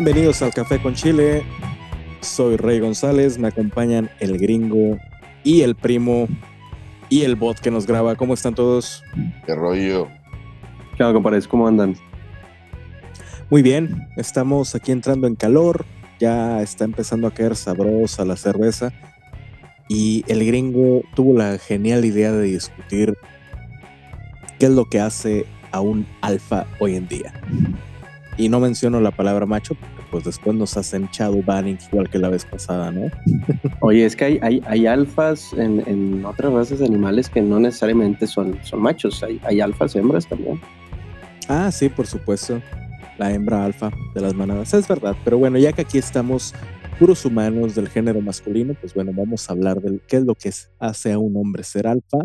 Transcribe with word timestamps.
Bienvenidos 0.00 0.42
al 0.42 0.54
Café 0.54 0.80
con 0.80 0.94
Chile. 0.94 1.42
Soy 2.20 2.56
Rey 2.56 2.78
González, 2.78 3.36
me 3.36 3.48
acompañan 3.48 4.08
el 4.20 4.38
gringo 4.38 4.96
y 5.42 5.62
el 5.62 5.74
primo 5.74 6.28
y 7.08 7.22
el 7.22 7.34
bot 7.34 7.58
que 7.58 7.72
nos 7.72 7.84
graba. 7.84 8.14
¿Cómo 8.14 8.34
están 8.34 8.54
todos? 8.54 9.02
¿Qué 9.44 9.56
rollo? 9.56 10.06
¿Qué 10.96 11.02
hago, 11.02 11.14
compadres? 11.14 11.48
¿Cómo 11.48 11.66
andan? 11.66 11.96
Muy 13.50 13.60
bien, 13.60 14.06
estamos 14.16 14.76
aquí 14.76 14.92
entrando 14.92 15.26
en 15.26 15.34
calor, 15.34 15.84
ya 16.20 16.62
está 16.62 16.84
empezando 16.84 17.26
a 17.26 17.32
caer 17.32 17.56
sabrosa 17.56 18.24
la 18.24 18.36
cerveza 18.36 18.92
y 19.88 20.24
el 20.28 20.46
gringo 20.46 21.02
tuvo 21.16 21.36
la 21.36 21.58
genial 21.58 22.04
idea 22.04 22.30
de 22.30 22.44
discutir 22.44 23.18
qué 24.60 24.66
es 24.66 24.72
lo 24.72 24.84
que 24.84 25.00
hace 25.00 25.44
a 25.72 25.80
un 25.80 26.06
alfa 26.20 26.66
hoy 26.78 26.94
en 26.94 27.08
día. 27.08 27.34
Y 28.38 28.48
no 28.48 28.60
menciono 28.60 29.00
la 29.00 29.10
palabra 29.10 29.46
macho, 29.46 29.74
porque 29.74 30.02
pues 30.12 30.24
después 30.24 30.56
nos 30.56 30.76
hacen 30.76 31.08
shadow 31.12 31.42
banning 31.42 31.76
igual 31.90 32.08
que 32.08 32.18
la 32.18 32.28
vez 32.28 32.44
pasada, 32.44 32.92
¿no? 32.92 33.10
Oye, 33.80 34.04
es 34.04 34.14
que 34.14 34.24
hay, 34.24 34.38
hay, 34.40 34.62
hay 34.66 34.86
alfas 34.86 35.52
en, 35.54 35.82
en, 35.86 36.24
otras 36.24 36.52
razas 36.52 36.78
de 36.78 36.86
animales 36.86 37.28
que 37.28 37.42
no 37.42 37.58
necesariamente 37.58 38.28
son, 38.28 38.56
son 38.62 38.80
machos, 38.80 39.24
hay, 39.24 39.40
hay 39.44 39.60
alfas 39.60 39.96
hembras 39.96 40.28
también. 40.28 40.60
Ah, 41.48 41.72
sí, 41.72 41.88
por 41.88 42.06
supuesto. 42.06 42.62
La 43.18 43.32
hembra 43.32 43.64
alfa 43.64 43.90
de 44.14 44.20
las 44.20 44.34
manadas, 44.34 44.72
es 44.72 44.86
verdad. 44.86 45.16
Pero 45.24 45.38
bueno, 45.38 45.58
ya 45.58 45.72
que 45.72 45.82
aquí 45.82 45.98
estamos 45.98 46.54
puros 46.98 47.24
humanos 47.24 47.74
del 47.74 47.88
género 47.88 48.20
masculino, 48.20 48.74
pues 48.74 48.94
bueno, 48.94 49.12
vamos 49.14 49.48
a 49.48 49.52
hablar 49.52 49.80
de 49.80 50.00
qué 50.06 50.18
es 50.18 50.24
lo 50.24 50.36
que 50.36 50.52
hace 50.78 51.12
a 51.12 51.18
un 51.18 51.36
hombre 51.36 51.64
ser 51.64 51.86
alfa. 51.86 52.18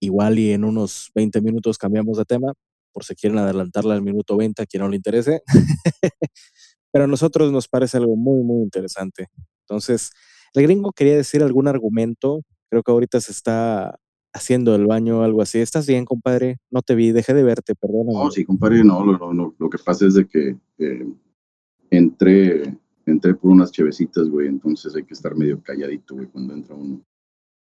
Igual 0.00 0.38
y 0.38 0.52
en 0.52 0.64
unos 0.64 1.10
20 1.14 1.42
minutos 1.42 1.76
cambiamos 1.76 2.16
de 2.16 2.24
tema, 2.24 2.54
por 2.92 3.04
si 3.04 3.14
quieren 3.14 3.38
adelantarla 3.38 3.94
al 3.94 4.02
minuto 4.02 4.36
20 4.36 4.62
a 4.62 4.66
quien 4.66 4.82
no 4.82 4.88
le 4.88 4.96
interese. 4.96 5.42
Pero 6.92 7.04
a 7.04 7.08
nosotros 7.08 7.52
nos 7.52 7.68
parece 7.68 7.96
algo 7.96 8.16
muy, 8.16 8.42
muy 8.42 8.62
interesante. 8.62 9.28
Entonces, 9.68 10.10
el 10.54 10.64
gringo 10.64 10.92
quería 10.92 11.16
decir 11.16 11.42
algún 11.42 11.68
argumento. 11.68 12.42
Creo 12.68 12.82
que 12.82 12.90
ahorita 12.90 13.20
se 13.20 13.32
está 13.32 13.98
haciendo 14.32 14.74
el 14.74 14.86
baño 14.86 15.20
o 15.20 15.22
algo 15.22 15.42
así. 15.42 15.58
¿Estás 15.58 15.86
bien, 15.86 16.04
compadre? 16.04 16.58
No 16.70 16.82
te 16.82 16.94
vi, 16.94 17.12
dejé 17.12 17.34
de 17.34 17.42
verte, 17.42 17.74
perdón. 17.74 18.06
No, 18.12 18.30
sí, 18.30 18.44
compadre, 18.44 18.84
no, 18.84 19.04
no, 19.04 19.32
no, 19.32 19.54
Lo 19.58 19.70
que 19.70 19.78
pasa 19.78 20.06
es 20.06 20.14
de 20.14 20.26
que 20.26 20.56
eh, 20.78 21.08
entré, 21.90 22.76
entré 23.06 23.34
por 23.34 23.50
unas 23.50 23.72
chevecitas, 23.72 24.28
güey, 24.28 24.48
entonces 24.48 24.94
hay 24.94 25.04
que 25.04 25.14
estar 25.14 25.34
medio 25.36 25.62
calladito, 25.62 26.14
güey, 26.14 26.28
cuando 26.28 26.54
entra 26.54 26.74
uno. 26.74 27.02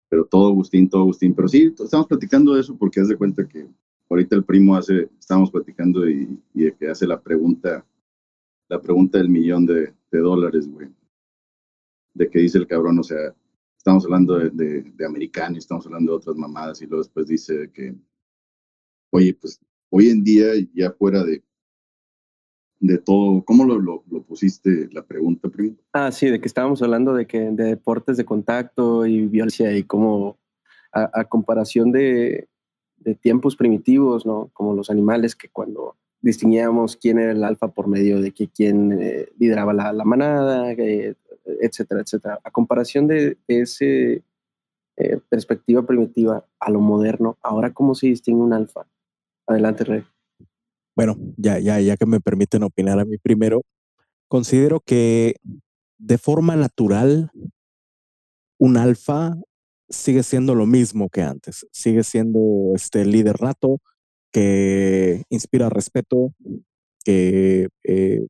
Pero 0.08 0.26
todo 0.26 0.48
Agustín, 0.48 0.88
todo 0.90 1.02
Agustín. 1.02 1.34
Pero 1.34 1.48
sí, 1.48 1.74
estamos 1.78 2.06
platicando 2.06 2.54
de 2.54 2.60
eso 2.60 2.76
porque 2.76 3.00
haz 3.00 3.08
de 3.08 3.16
cuenta 3.16 3.48
que 3.48 3.66
ahorita 4.12 4.36
el 4.36 4.44
primo 4.44 4.76
hace, 4.76 5.08
estamos 5.18 5.50
platicando 5.50 6.08
y, 6.08 6.38
y 6.52 6.70
que 6.72 6.88
hace 6.88 7.06
la 7.06 7.20
pregunta, 7.20 7.84
la 8.68 8.80
pregunta 8.80 9.16
del 9.16 9.30
millón 9.30 9.64
de, 9.64 9.94
de 10.10 10.18
dólares, 10.18 10.68
güey. 10.68 10.88
De 12.14 12.28
que 12.28 12.40
dice 12.40 12.58
el 12.58 12.66
cabrón, 12.66 12.98
o 12.98 13.02
sea, 13.02 13.34
estamos 13.78 14.04
hablando 14.04 14.38
de, 14.38 14.50
de, 14.50 14.82
de 14.82 15.06
americano 15.06 15.56
estamos 15.56 15.86
hablando 15.86 16.12
de 16.12 16.18
otras 16.18 16.36
mamadas 16.36 16.82
y 16.82 16.86
luego 16.86 17.02
después 17.02 17.26
dice 17.26 17.70
que, 17.72 17.94
oye, 19.12 19.32
pues 19.32 19.58
hoy 19.90 20.10
en 20.10 20.22
día 20.22 20.48
ya 20.74 20.92
fuera 20.92 21.24
de, 21.24 21.42
de 22.80 22.98
todo, 22.98 23.42
¿cómo 23.44 23.64
lo, 23.64 23.78
lo, 23.78 24.04
lo, 24.10 24.22
pusiste 24.22 24.90
la 24.92 25.06
pregunta, 25.06 25.48
primo? 25.48 25.78
Ah, 25.94 26.12
sí, 26.12 26.28
de 26.28 26.38
que 26.38 26.48
estábamos 26.48 26.82
hablando 26.82 27.14
de 27.14 27.26
que 27.26 27.38
de 27.38 27.64
deportes 27.64 28.18
de 28.18 28.26
contacto 28.26 29.06
y 29.06 29.26
violencia 29.26 29.74
y 29.74 29.84
cómo 29.84 30.38
a, 30.92 31.08
a 31.20 31.24
comparación 31.24 31.92
de, 31.92 32.50
de 33.04 33.14
tiempos 33.14 33.56
primitivos, 33.56 34.26
¿no? 34.26 34.50
Como 34.52 34.74
los 34.74 34.90
animales 34.90 35.34
que 35.36 35.48
cuando 35.48 35.96
distinguíamos 36.20 36.96
quién 36.96 37.18
era 37.18 37.32
el 37.32 37.44
alfa 37.44 37.68
por 37.68 37.88
medio 37.88 38.20
de 38.20 38.32
que 38.32 38.48
quién 38.48 38.92
eh, 38.92 39.28
lideraba 39.38 39.72
la, 39.72 40.04
manada, 40.04 40.72
etcétera, 40.72 42.00
etcétera. 42.00 42.40
A 42.44 42.50
comparación 42.50 43.08
de, 43.08 43.36
ese 43.48 44.22
eh, 44.96 45.20
perspectiva 45.28 45.84
primitiva 45.84 46.46
a 46.60 46.70
lo 46.70 46.80
moderno, 46.80 47.36
ahora 47.42 47.72
cómo 47.72 47.94
se 47.94 48.06
distingue 48.06 48.42
un 48.42 48.52
alfa. 48.52 48.86
Adelante, 49.46 49.84
Rey. 49.84 50.04
Bueno, 50.94 51.16
ya, 51.36 51.58
ya, 51.58 51.80
ya 51.80 51.96
que 51.96 52.06
me 52.06 52.20
permiten 52.20 52.62
opinar 52.62 53.00
a 53.00 53.04
mí 53.04 53.16
primero, 53.18 53.62
considero 54.28 54.80
que 54.80 55.36
de 55.98 56.18
forma 56.18 56.54
natural 56.54 57.30
un 58.58 58.76
alfa 58.76 59.36
sigue 59.92 60.22
siendo 60.22 60.54
lo 60.54 60.66
mismo 60.66 61.08
que 61.08 61.22
antes, 61.22 61.66
sigue 61.72 62.02
siendo 62.02 62.72
este 62.74 63.04
líder 63.04 63.36
rato 63.36 63.80
que 64.32 65.24
inspira 65.28 65.68
respeto, 65.68 66.34
que 67.04 67.68
eh, 67.84 68.26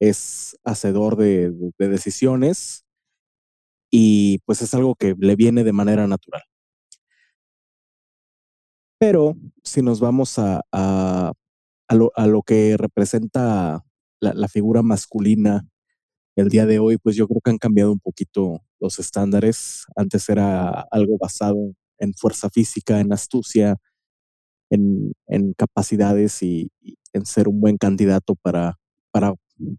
es 0.00 0.56
hacedor 0.64 1.16
de, 1.16 1.52
de, 1.78 1.88
decisiones 1.88 2.84
y 3.90 4.38
pues 4.46 4.62
es 4.62 4.74
algo 4.74 4.94
que 4.94 5.14
le 5.18 5.36
viene 5.36 5.64
de 5.64 5.72
manera 5.72 6.06
natural. 6.06 6.42
Pero 8.98 9.36
si 9.64 9.82
nos 9.82 9.98
vamos 10.00 10.38
a, 10.38 10.62
a, 10.70 11.32
lo, 11.90 12.12
a 12.14 12.26
lo, 12.28 12.42
que 12.42 12.76
representa 12.76 13.84
la, 14.20 14.48
figura 14.48 14.82
masculina 14.82 15.66
el 16.36 16.48
día 16.48 16.66
de 16.66 16.78
hoy, 16.78 16.98
pues 16.98 17.16
yo 17.16 17.28
creo 17.28 17.40
que 17.42 17.50
han 17.50 17.58
cambiado 17.58 17.92
un 17.92 18.00
poquito 18.00 18.62
los 18.80 18.98
estándares. 18.98 19.84
Antes 19.96 20.28
era 20.28 20.86
algo 20.90 21.18
basado 21.18 21.56
en 21.98 22.14
fuerza 22.14 22.50
física, 22.50 23.00
en 23.00 23.12
astucia, 23.12 23.76
en, 24.70 25.12
capacidades 25.56 26.42
y, 26.42 26.70
en 27.12 27.26
ser 27.26 27.48
un 27.48 27.60
buen 27.60 27.76
candidato 27.76 28.34
para, 28.36 28.78
para 29.10 29.34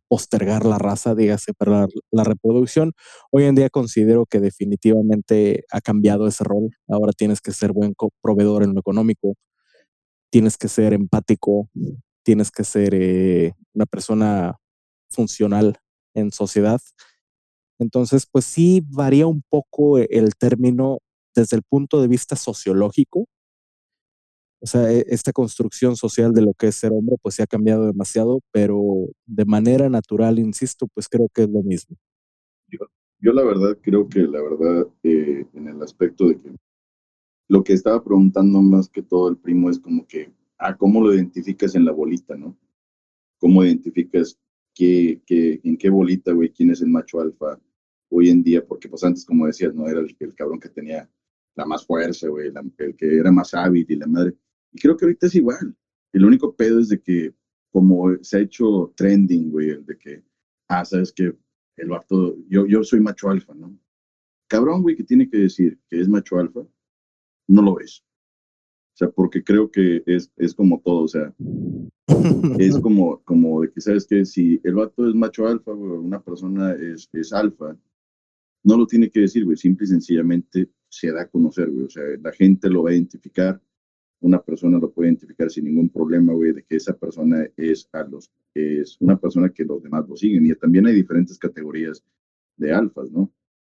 postergar 0.07 0.65
la 0.65 0.77
raza, 0.77 1.15
dígase, 1.15 1.53
para 1.53 1.71
la, 1.71 1.87
la, 2.11 2.23
reproducción. 2.23 2.93
Hoy 3.31 3.45
en 3.45 3.55
día 3.55 3.69
considero 3.69 4.25
que 4.25 4.39
definitivamente 4.39 5.65
ha 5.71 5.81
cambiado 5.81 6.27
ese 6.27 6.43
rol. 6.43 6.69
Ahora 6.87 7.11
tienes 7.13 7.41
que 7.41 7.51
ser 7.51 7.73
buen 7.73 7.95
proveedor 8.21 8.63
en 8.63 8.73
lo 8.73 8.79
económico, 8.79 9.33
tienes 10.29 10.57
que 10.57 10.67
ser 10.67 10.93
empático, 10.93 11.69
tienes 12.23 12.51
que 12.51 12.63
ser 12.63 12.93
eh, 12.93 13.53
una 13.73 13.85
persona 13.85 14.55
funcional 15.09 15.77
en 16.13 16.31
sociedad. 16.31 16.81
Entonces, 17.79 18.25
pues 18.31 18.45
sí 18.45 18.83
varía 18.89 19.27
un 19.27 19.43
poco 19.49 19.97
el 19.97 20.35
término 20.35 20.99
desde 21.35 21.57
el 21.57 21.63
punto 21.63 22.01
de 22.01 22.07
vista 22.07 22.35
sociológico. 22.35 23.25
O 24.61 24.65
sea, 24.65 24.89
esta 24.91 25.33
construcción 25.33 25.97
social 25.97 26.31
de 26.33 26.41
lo 26.41 26.53
que 26.53 26.67
es 26.67 26.75
ser 26.75 26.91
hombre, 26.93 27.17
pues 27.21 27.35
se 27.35 27.43
ha 27.43 27.47
cambiado 27.47 27.85
demasiado, 27.85 28.39
pero 28.51 28.81
de 29.25 29.43
manera 29.43 29.89
natural, 29.89 30.39
insisto, 30.39 30.87
pues 30.93 31.09
creo 31.09 31.27
que 31.33 31.43
es 31.43 31.49
lo 31.49 31.63
mismo. 31.63 31.97
Yo, 32.69 32.79
yo 33.19 33.33
la 33.33 33.43
verdad 33.43 33.77
creo 33.81 34.07
que 34.07 34.19
la 34.21 34.41
verdad, 34.41 34.87
eh, 35.03 35.45
en 35.53 35.67
el 35.67 35.81
aspecto 35.81 36.29
de 36.29 36.39
que 36.39 36.55
lo 37.49 37.63
que 37.63 37.73
estaba 37.73 38.01
preguntando 38.01 38.61
más 38.61 38.87
que 38.87 39.01
todo 39.01 39.27
el 39.27 39.37
primo 39.37 39.69
es 39.69 39.79
como 39.79 40.07
que, 40.07 40.31
ah, 40.57 40.77
¿cómo 40.77 41.01
lo 41.01 41.13
identificas 41.13 41.75
en 41.75 41.83
la 41.83 41.91
bolita, 41.91 42.37
no? 42.37 42.57
¿Cómo 43.39 43.65
identificas 43.65 44.39
qué, 44.73 45.21
qué, 45.25 45.61
en 45.63 45.77
qué 45.77 45.89
bolita, 45.89 46.31
güey, 46.31 46.51
quién 46.51 46.71
es 46.71 46.81
el 46.81 46.89
macho 46.89 47.19
alfa 47.21 47.59
hoy 48.09 48.29
en 48.29 48.43
día, 48.43 48.65
porque 48.65 48.87
pues 48.89 49.03
antes, 49.03 49.25
como 49.25 49.47
decías, 49.47 49.73
no 49.73 49.87
era 49.87 49.99
el, 49.99 50.15
el 50.19 50.35
cabrón 50.35 50.59
que 50.59 50.69
tenía 50.69 51.09
la 51.55 51.65
más 51.65 51.85
fuerza, 51.85 52.27
güey, 52.27 52.51
la, 52.51 52.63
el 52.77 52.95
que 52.95 53.17
era 53.17 53.31
más 53.31 53.53
hábil 53.53 53.85
y 53.87 53.95
la 53.95 54.07
madre. 54.07 54.33
Y 54.71 54.79
creo 54.79 54.97
que 54.97 55.05
ahorita 55.05 55.27
es 55.27 55.35
igual. 55.35 55.75
El 56.11 56.25
único 56.25 56.55
pedo 56.55 56.79
es 56.79 56.89
de 56.89 57.01
que, 57.01 57.33
como 57.71 58.15
se 58.21 58.37
ha 58.37 58.41
hecho 58.41 58.93
trending, 58.95 59.51
güey, 59.51 59.69
el 59.69 59.85
de 59.85 59.97
que, 59.97 60.23
ah, 60.67 60.85
sabes 60.85 61.11
que 61.11 61.35
el 61.77 61.89
vato, 61.89 62.37
yo, 62.47 62.67
yo 62.67 62.83
soy 62.83 62.99
macho 62.99 63.29
alfa, 63.29 63.53
¿no? 63.53 63.75
Cabrón, 64.47 64.83
güey, 64.83 64.95
que 64.95 65.03
tiene 65.03 65.29
que 65.29 65.37
decir 65.37 65.79
que 65.89 65.99
es 65.99 66.07
macho 66.07 66.37
alfa, 66.37 66.61
no 67.47 67.61
lo 67.61 67.79
es. 67.79 68.03
O 68.93 68.95
sea, 68.95 69.09
porque 69.09 69.43
creo 69.43 69.71
que 69.71 70.03
es, 70.05 70.31
es 70.37 70.53
como 70.53 70.79
todo, 70.85 71.03
o 71.03 71.07
sea, 71.07 71.33
es 72.59 72.77
como, 72.79 73.23
como 73.23 73.61
de 73.61 73.71
que, 73.71 73.81
¿sabes 73.81 74.05
que 74.05 74.23
Si 74.23 74.61
el 74.63 74.75
vato 74.75 75.09
es 75.09 75.15
macho 75.15 75.47
alfa, 75.47 75.71
güey, 75.71 75.97
una 75.97 76.21
persona 76.21 76.73
es, 76.73 77.09
es 77.11 77.33
alfa, 77.33 77.75
no 78.63 78.77
lo 78.77 78.85
tiene 78.85 79.09
que 79.09 79.21
decir, 79.21 79.45
güey, 79.45 79.57
simple 79.57 79.85
y 79.85 79.89
sencillamente 79.89 80.69
se 80.89 81.11
da 81.11 81.23
a 81.23 81.27
conocer, 81.27 81.71
güey, 81.71 81.85
o 81.85 81.89
sea, 81.89 82.03
la 82.21 82.31
gente 82.33 82.69
lo 82.69 82.83
va 82.83 82.91
a 82.91 82.93
identificar, 82.93 83.59
una 84.21 84.39
persona 84.39 84.77
lo 84.77 84.91
puede 84.91 85.09
identificar 85.09 85.49
sin 85.49 85.65
ningún 85.65 85.89
problema, 85.89 86.33
güey, 86.33 86.53
de 86.53 86.63
que 86.63 86.75
esa 86.75 86.95
persona 86.95 87.47
es 87.57 87.89
a 87.93 88.03
los, 88.03 88.31
es 88.53 88.97
una 89.01 89.19
persona 89.19 89.49
que 89.49 89.65
los 89.65 89.81
demás 89.81 90.07
lo 90.07 90.15
siguen, 90.15 90.45
y 90.45 90.53
también 90.53 90.85
hay 90.85 90.93
diferentes 90.93 91.39
categorías 91.39 92.03
de 92.57 92.71
alfas, 92.71 93.09
¿no? 93.11 93.33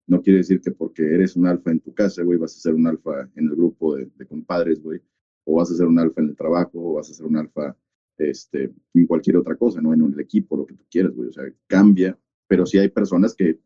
No 0.07 0.23
quiere 0.23 0.39
decir 0.39 0.61
que 0.61 0.71
porque 0.71 1.03
eres 1.03 1.37
un 1.37 1.47
alfa 1.47 1.71
en 1.71 1.81
tu 1.81 1.93
casa, 1.93 2.23
güey, 2.23 2.39
vas 2.39 2.57
a 2.57 2.61
ser 2.61 2.75
un 2.75 2.87
alfa 2.87 3.29
en 3.35 3.47
el 3.47 3.57
grupo 3.57 3.97
de, 3.97 4.09
de 4.17 4.27
compadres, 4.27 4.83
güey, 4.83 5.01
o 5.45 5.55
vas 5.57 5.71
a 5.71 5.75
ser 5.75 5.87
un 5.87 5.99
alfa 5.99 6.21
en 6.21 6.29
el 6.29 6.37
trabajo, 6.37 6.71
o 6.75 6.95
vas 6.95 7.11
a 7.11 7.15
ser 7.15 7.27
un 7.27 7.37
alfa 7.37 7.77
este, 8.19 8.73
en 8.95 9.07
cualquier 9.07 9.37
otra 9.37 9.57
cosa, 9.57 9.81
¿no? 9.81 9.93
En 9.93 10.03
el 10.03 10.21
equipo, 10.21 10.57
lo 10.57 10.67
que 10.67 10.75
tú 10.75 10.85
quieras, 10.91 11.13
güey, 11.15 11.29
o 11.29 11.33
sea, 11.33 11.45
cambia, 11.67 12.19
pero 12.47 12.67
sí 12.67 12.79
hay 12.79 12.89
personas 12.89 13.35
que... 13.35 13.59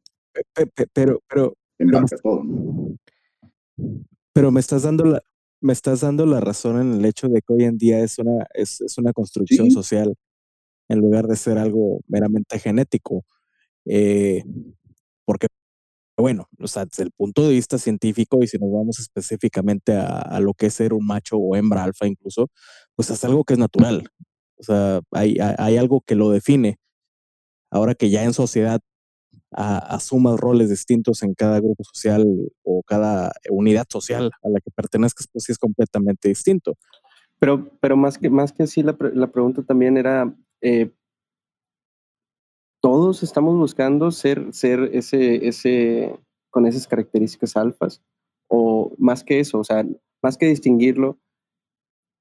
Pero, 0.92 1.20
pero... 1.28 1.54
Embarca 1.78 2.16
todo, 2.16 2.44
¿no? 2.44 2.96
Pero 4.32 4.50
me 4.50 4.60
estás 4.60 4.82
dando 4.82 5.04
la, 5.04 5.22
me 5.60 5.72
estás 5.72 6.00
dando 6.00 6.26
la 6.26 6.40
razón 6.40 6.80
en 6.80 6.92
el 6.94 7.04
hecho 7.04 7.28
de 7.28 7.40
que 7.40 7.52
hoy 7.52 7.64
en 7.64 7.78
día 7.78 8.00
es 8.00 8.18
una, 8.18 8.46
es, 8.54 8.80
es 8.80 8.98
una 8.98 9.12
construcción 9.12 9.66
sí. 9.66 9.72
social 9.72 10.14
en 10.88 10.98
lugar 10.98 11.26
de 11.26 11.36
ser 11.36 11.58
algo 11.58 12.00
meramente 12.06 12.58
genético. 12.58 13.24
Eh, 13.86 14.42
porque, 15.24 15.46
bueno, 16.20 16.48
o 16.58 16.68
sea, 16.68 16.84
desde 16.84 17.04
el 17.04 17.10
punto 17.12 17.46
de 17.46 17.54
vista 17.54 17.78
científico, 17.78 18.42
y 18.42 18.46
si 18.46 18.58
nos 18.58 18.70
vamos 18.70 18.98
específicamente 18.98 19.94
a, 19.96 20.38
lo 20.40 20.54
que 20.54 20.66
es 20.66 20.74
ser 20.74 20.92
un 20.92 21.06
macho 21.06 21.36
o 21.36 21.56
hembra 21.56 21.84
alfa 21.84 22.06
incluso, 22.06 22.48
pues 22.94 23.10
es 23.10 23.24
algo 23.24 23.44
que 23.44 23.54
es 23.54 23.58
natural. 23.58 24.08
O 24.58 24.62
sea, 24.62 25.00
hay, 25.12 25.38
algo 25.38 26.02
que 26.02 26.14
lo 26.14 26.30
define. 26.30 26.78
Ahora 27.70 27.94
que 27.94 28.10
ya 28.10 28.24
en 28.24 28.32
sociedad 28.32 28.80
asumas 29.52 30.38
roles 30.38 30.70
distintos 30.70 31.22
en 31.22 31.34
cada 31.34 31.58
grupo 31.58 31.82
social 31.82 32.24
o 32.62 32.82
cada 32.82 33.32
unidad 33.50 33.86
social 33.88 34.30
a 34.42 34.48
la 34.48 34.60
que 34.60 34.70
pertenezcas, 34.70 35.28
pues 35.32 35.44
sí 35.44 35.52
es 35.52 35.58
completamente 35.58 36.28
distinto. 36.28 36.76
Pero, 37.38 37.70
pero 37.80 37.96
más 37.96 38.18
que 38.18 38.28
más 38.28 38.52
que 38.52 38.64
así, 38.64 38.82
la, 38.82 38.96
la 39.14 39.28
pregunta 39.28 39.62
también 39.62 39.96
era, 39.96 40.34
eh, 40.60 40.90
todos 42.80 43.22
estamos 43.22 43.56
buscando 43.56 44.10
ser, 44.10 44.52
ser 44.52 44.90
ese, 44.92 45.46
ese, 45.46 46.18
con 46.50 46.66
esas 46.66 46.86
características 46.86 47.56
alfas, 47.56 48.02
o 48.48 48.92
más 48.98 49.22
que 49.22 49.40
eso, 49.40 49.58
o 49.58 49.64
sea, 49.64 49.86
más 50.22 50.36
que 50.36 50.46
distinguirlo, 50.46 51.18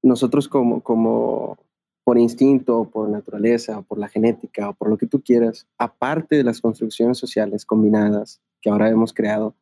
nosotros 0.02 0.48
como, 0.48 0.82
como 0.82 1.58
por 2.04 2.18
instinto, 2.18 2.88
por 2.90 3.08
naturaleza, 3.08 3.82
por 3.82 3.98
la 3.98 4.08
genética, 4.08 4.70
o 4.70 4.74
por 4.74 4.88
lo 4.88 4.98
que 4.98 5.06
tú 5.06 5.22
quieras, 5.22 5.66
aparte 5.78 6.36
de 6.36 6.44
las 6.44 6.60
construcciones 6.60 7.18
sociales 7.18 7.64
combinadas 7.64 8.40
que 8.60 8.70
ahora 8.70 8.88
hemos 8.88 9.12
creado, 9.12 9.54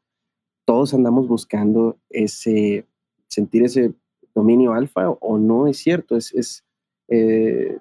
todos 0.64 0.94
andamos 0.94 1.28
buscando 1.28 1.98
ese, 2.10 2.86
sentir 3.28 3.64
ese 3.64 3.94
dominio 4.34 4.72
alfa 4.74 5.10
o 5.10 5.38
no 5.38 5.66
es 5.66 5.78
cierto, 5.78 6.16
es, 6.16 6.32
es 6.34 6.64
eh, 7.08 7.78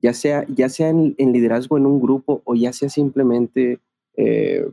ya 0.00 0.14
sea, 0.14 0.46
ya 0.48 0.68
sea 0.68 0.88
en, 0.88 1.14
liderazgo 1.18 1.76
en 1.76 1.86
un 1.86 2.00
grupo 2.00 2.42
o 2.44 2.54
ya 2.54 2.72
sea 2.72 2.88
simplemente 2.88 3.80
eh, 4.16 4.68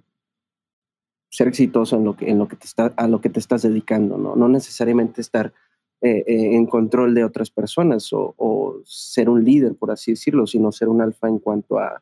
ser 1.30 1.48
exitoso 1.48 1.98
en 1.98 2.06
lo 2.06 2.16
que, 2.16 2.30
en 2.30 2.38
lo 2.38 2.48
que 2.48 2.56
te 2.56 2.66
está, 2.66 2.94
a 2.96 3.08
lo 3.08 3.22
que 3.22 3.30
te 3.30 3.40
estás 3.40 3.64
dedicando, 3.64 4.18
¿no? 4.18 4.36
No 4.36 4.48
necesariamente 4.48 5.22
estar 5.22 5.54
eh, 6.02 6.24
eh, 6.28 6.56
en 6.56 6.66
control 6.66 7.16
de 7.16 7.24
otras 7.24 7.50
personas 7.50 8.10
o, 8.12 8.82
ser 8.86 9.30
un 9.30 9.44
líder, 9.44 9.76
por 9.76 9.92
así 9.92 10.12
decirlo, 10.12 10.46
sino 10.46 10.72
ser 10.72 10.88
un 10.88 11.02
alfa 11.02 11.28
en 11.28 11.40
cuanto 11.40 11.80
a 11.80 12.02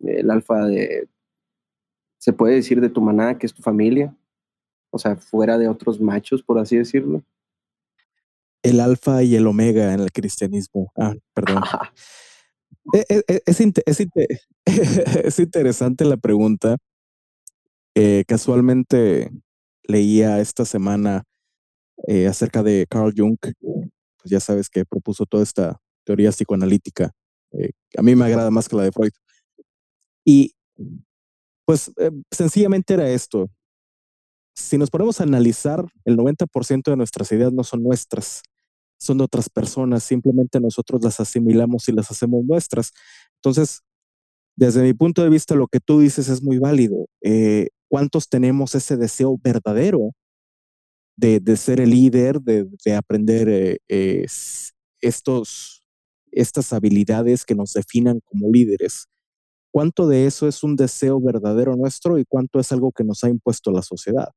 el 0.00 0.30
alfa 0.30 0.64
de, 0.66 1.08
se 2.18 2.32
puede 2.32 2.54
decir 2.54 2.80
de 2.80 2.88
tu 2.88 3.00
manada, 3.00 3.36
que 3.36 3.46
es 3.46 3.52
tu 3.52 3.62
familia, 3.62 4.14
o 4.90 4.98
sea, 4.98 5.16
fuera 5.16 5.58
de 5.58 5.68
otros 5.68 6.00
machos, 6.00 6.42
por 6.42 6.58
así 6.58 6.76
decirlo. 6.76 7.22
El 8.62 8.80
alfa 8.80 9.22
y 9.22 9.36
el 9.36 9.46
omega 9.46 9.92
en 9.92 10.00
el 10.00 10.12
cristianismo. 10.12 10.92
Ah, 10.96 11.14
perdón. 11.34 11.62
E, 12.92 13.04
e, 13.08 13.24
e, 13.28 13.42
es, 13.46 13.60
es, 15.24 15.38
interesante 15.38 16.04
la 16.04 16.16
pregunta. 16.16 16.76
Eh, 17.94 18.24
casualmente 18.26 19.30
leía 19.84 20.40
esta 20.40 20.64
semana 20.64 21.24
eh, 22.06 22.26
acerca 22.26 22.62
de 22.62 22.86
Carl 22.88 23.12
Jung, 23.16 23.38
pues 23.40 24.30
ya 24.30 24.40
sabes 24.40 24.68
que 24.70 24.84
propuso 24.84 25.26
toda 25.26 25.42
esta 25.42 25.80
teoría 26.04 26.30
psicoanalítica. 26.30 27.10
Eh, 27.52 27.70
a 27.96 28.02
mí 28.02 28.14
me 28.14 28.24
agrada 28.24 28.50
más 28.50 28.68
que 28.68 28.76
la 28.76 28.84
de 28.84 28.92
Freud. 28.92 29.12
Y 30.24 30.52
pues 31.64 31.92
sencillamente 32.30 32.94
era 32.94 33.10
esto. 33.10 33.50
Si 34.54 34.78
nos 34.78 34.90
ponemos 34.90 35.20
a 35.20 35.24
analizar, 35.24 35.84
el 36.04 36.16
90% 36.16 36.90
de 36.90 36.96
nuestras 36.96 37.30
ideas 37.32 37.52
no 37.52 37.64
son 37.64 37.82
nuestras 37.82 38.42
son 38.98 39.18
de 39.18 39.24
otras 39.24 39.48
personas, 39.48 40.02
simplemente 40.02 40.60
nosotros 40.60 41.02
las 41.02 41.20
asimilamos 41.20 41.88
y 41.88 41.92
las 41.92 42.10
hacemos 42.10 42.44
nuestras. 42.44 42.92
Entonces, 43.36 43.82
desde 44.56 44.82
mi 44.82 44.92
punto 44.92 45.22
de 45.22 45.30
vista, 45.30 45.54
lo 45.54 45.68
que 45.68 45.80
tú 45.80 46.00
dices 46.00 46.28
es 46.28 46.42
muy 46.42 46.58
válido. 46.58 47.06
Eh, 47.22 47.68
¿Cuántos 47.88 48.28
tenemos 48.28 48.74
ese 48.74 48.96
deseo 48.96 49.38
verdadero 49.42 50.10
de, 51.16 51.40
ser 51.56 51.80
el 51.80 51.90
líder, 51.90 52.40
de, 52.40 52.94
aprender 52.94 53.48
eh, 53.88 54.26
estos, 55.00 55.82
estas 56.32 56.72
habilidades 56.72 57.44
que 57.44 57.54
nos 57.54 57.72
definan 57.72 58.20
como 58.24 58.50
líderes? 58.50 59.06
¿Cuánto 59.70 60.08
de 60.08 60.26
eso 60.26 60.48
es 60.48 60.64
un 60.64 60.76
deseo 60.76 61.20
verdadero 61.20 61.76
nuestro 61.76 62.18
y 62.18 62.24
cuánto 62.24 62.58
es 62.58 62.72
algo 62.72 62.90
que 62.90 63.04
nos 63.04 63.22
ha 63.22 63.28
impuesto 63.28 63.70
la 63.70 63.82
sociedad? 63.82 64.28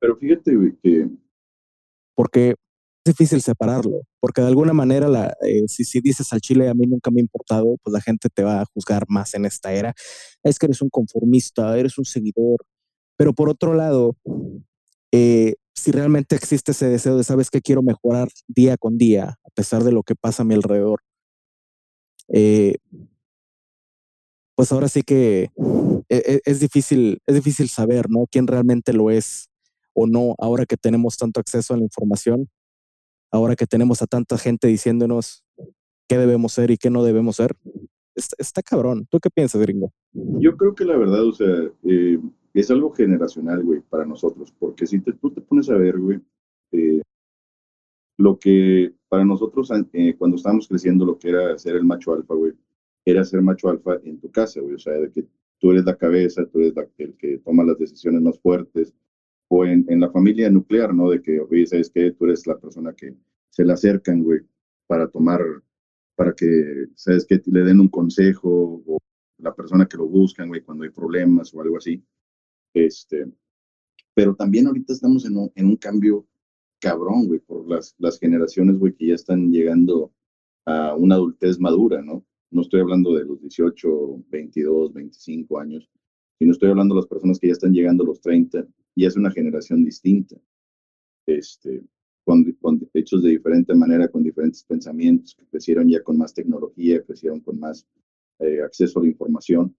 Pero 0.00 0.16
fíjate 0.16 0.52
que 0.82 1.08
porque 2.20 2.50
es 2.50 3.14
difícil 3.16 3.40
separarlo, 3.40 4.02
porque 4.20 4.42
de 4.42 4.48
alguna 4.48 4.74
manera, 4.74 5.34
eh, 5.40 5.62
si, 5.68 5.84
si 5.84 6.02
dices 6.02 6.30
al 6.34 6.42
Chile 6.42 6.68
a 6.68 6.74
mí 6.74 6.86
nunca 6.86 7.10
me 7.10 7.18
ha 7.18 7.22
importado, 7.22 7.78
pues 7.82 7.94
la 7.94 8.02
gente 8.02 8.28
te 8.28 8.42
va 8.42 8.60
a 8.60 8.66
juzgar 8.74 9.06
más 9.08 9.32
en 9.32 9.46
esta 9.46 9.72
era. 9.72 9.94
Es 10.42 10.58
que 10.58 10.66
eres 10.66 10.82
un 10.82 10.90
conformista, 10.90 11.78
eres 11.78 11.96
un 11.96 12.04
seguidor, 12.04 12.58
pero 13.16 13.32
por 13.32 13.48
otro 13.48 13.72
lado, 13.72 14.18
eh, 15.12 15.54
si 15.74 15.92
realmente 15.92 16.36
existe 16.36 16.72
ese 16.72 16.88
deseo 16.90 17.16
de, 17.16 17.24
sabes 17.24 17.48
que 17.48 17.62
quiero 17.62 17.80
mejorar 17.82 18.28
día 18.48 18.76
con 18.76 18.98
día, 18.98 19.38
a 19.42 19.50
pesar 19.54 19.82
de 19.82 19.92
lo 19.92 20.02
que 20.02 20.14
pasa 20.14 20.42
a 20.42 20.44
mi 20.44 20.52
alrededor, 20.54 21.00
eh, 22.28 22.74
pues 24.54 24.72
ahora 24.72 24.88
sí 24.88 25.02
que 25.04 25.48
es, 26.10 26.60
difícil, 26.60 27.22
es 27.26 27.34
difícil 27.34 27.70
saber, 27.70 28.10
¿no? 28.10 28.26
Quién 28.30 28.46
realmente 28.46 28.92
lo 28.92 29.10
es 29.10 29.49
o 30.00 30.06
no, 30.06 30.34
ahora 30.38 30.64
que 30.64 30.76
tenemos 30.76 31.16
tanto 31.16 31.40
acceso 31.40 31.74
a 31.74 31.76
la 31.76 31.84
información, 31.84 32.48
ahora 33.30 33.54
que 33.54 33.66
tenemos 33.66 34.00
a 34.02 34.06
tanta 34.06 34.38
gente 34.38 34.66
diciéndonos 34.66 35.44
qué 36.08 36.16
debemos 36.16 36.52
ser 36.52 36.70
y 36.70 36.78
qué 36.78 36.90
no 36.90 37.04
debemos 37.04 37.36
ser. 37.36 37.54
Está, 38.14 38.62
cabrón. 38.62 39.06
¿Tú 39.10 39.18
qué 39.20 39.30
piensas, 39.30 39.60
gringo? 39.60 39.92
Yo 40.12 40.56
creo 40.56 40.74
que 40.74 40.84
la 40.84 40.96
verdad, 40.96 41.24
o 41.24 41.32
sea, 41.32 41.70
eh, 41.84 42.18
es 42.54 42.70
algo 42.70 42.90
generacional, 42.92 43.62
güey, 43.62 43.80
para 43.80 44.04
nosotros, 44.04 44.52
porque 44.58 44.86
si 44.86 45.00
te, 45.00 45.12
tú 45.12 45.30
te 45.30 45.40
pones 45.40 45.68
a 45.70 45.76
ver, 45.76 45.98
güey, 45.98 46.20
eh, 46.72 47.02
lo 48.18 48.38
que 48.38 48.92
para 49.08 49.24
nosotros 49.24 49.70
eh, 49.92 50.14
cuando 50.18 50.36
estábamos 50.36 50.66
creciendo, 50.66 51.04
lo 51.04 51.18
que 51.18 51.28
era 51.28 51.56
ser 51.58 51.76
el 51.76 51.84
macho 51.84 52.12
alfa, 52.12 52.34
güey, 52.34 52.52
era 53.04 53.24
ser 53.24 53.42
macho 53.42 53.68
alfa 53.68 53.96
en 54.04 54.20
tu 54.20 54.30
casa, 54.30 54.60
güey, 54.60 54.74
o 54.74 54.78
sea, 54.78 54.94
de 54.94 55.10
que 55.10 55.26
tú 55.58 55.70
eres 55.70 55.84
la 55.84 55.96
cabeza, 55.96 56.44
tú 56.46 56.60
eres 56.60 56.74
el 56.98 57.14
que 57.16 57.38
toma 57.38 57.64
las 57.64 57.78
decisiones 57.78 58.20
más 58.20 58.38
fuertes, 58.40 58.92
o 59.52 59.64
en, 59.64 59.84
en, 59.88 60.00
la 60.00 60.10
familia 60.10 60.48
nuclear, 60.48 60.94
¿no? 60.94 61.10
De 61.10 61.20
que, 61.20 61.40
oye, 61.40 61.66
¿sabes 61.66 61.90
qué? 61.90 62.12
Tú 62.12 62.24
eres 62.26 62.46
la 62.46 62.56
persona 62.56 62.94
que 62.94 63.16
se 63.50 63.64
le 63.64 63.72
acercan, 63.72 64.22
güey, 64.22 64.40
para 64.86 65.08
tomar, 65.08 65.40
para 66.14 66.32
que, 66.32 66.86
¿sabes 66.94 67.26
qué? 67.26 67.42
Le 67.46 67.64
den 67.64 67.80
un 67.80 67.88
consejo, 67.88 68.80
o 68.86 68.98
la 69.38 69.52
persona 69.52 69.86
que 69.86 69.96
lo 69.96 70.06
buscan, 70.06 70.48
güey, 70.48 70.60
cuando 70.62 70.84
hay 70.84 70.90
problemas 70.90 71.52
o 71.52 71.60
algo 71.60 71.78
así. 71.78 72.00
Este, 72.72 73.26
pero 74.14 74.36
también 74.36 74.68
ahorita 74.68 74.92
estamos 74.92 75.24
en 75.24 75.36
un, 75.36 75.50
en 75.56 75.66
un 75.66 75.76
cambio 75.76 76.28
cabrón, 76.78 77.26
güey, 77.26 77.40
por 77.40 77.68
las, 77.68 77.96
las 77.98 78.20
generaciones, 78.20 78.78
güey, 78.78 78.94
que 78.94 79.08
ya 79.08 79.14
están 79.16 79.50
llegando 79.50 80.12
a 80.64 80.94
una 80.94 81.16
adultez 81.16 81.58
madura, 81.58 82.00
¿no? 82.02 82.24
No 82.52 82.62
estoy 82.62 82.82
hablando 82.82 83.14
de 83.14 83.24
los 83.24 83.40
18, 83.40 84.24
22, 84.28 84.92
25 84.92 85.58
años, 85.58 85.90
sino 86.38 86.52
estoy 86.52 86.70
hablando 86.70 86.94
de 86.94 87.00
las 87.00 87.08
personas 87.08 87.40
que 87.40 87.48
ya 87.48 87.54
están 87.54 87.72
llegando 87.72 88.04
a 88.04 88.06
los 88.06 88.20
30 88.20 88.64
y 88.94 89.06
es 89.06 89.16
una 89.16 89.30
generación 89.30 89.84
distinta, 89.84 90.36
este, 91.26 91.82
con, 92.24 92.88
hechos 92.94 93.22
de 93.22 93.30
diferente 93.30 93.74
manera, 93.74 94.08
con 94.08 94.22
diferentes 94.22 94.64
pensamientos, 94.64 95.34
que 95.34 95.46
crecieron 95.46 95.88
ya 95.88 96.02
con 96.02 96.18
más 96.18 96.34
tecnología, 96.34 97.02
crecieron 97.02 97.40
con 97.40 97.58
más 97.58 97.86
eh, 98.38 98.60
acceso 98.62 99.00
a 99.00 99.02
la 99.02 99.08
información. 99.08 99.74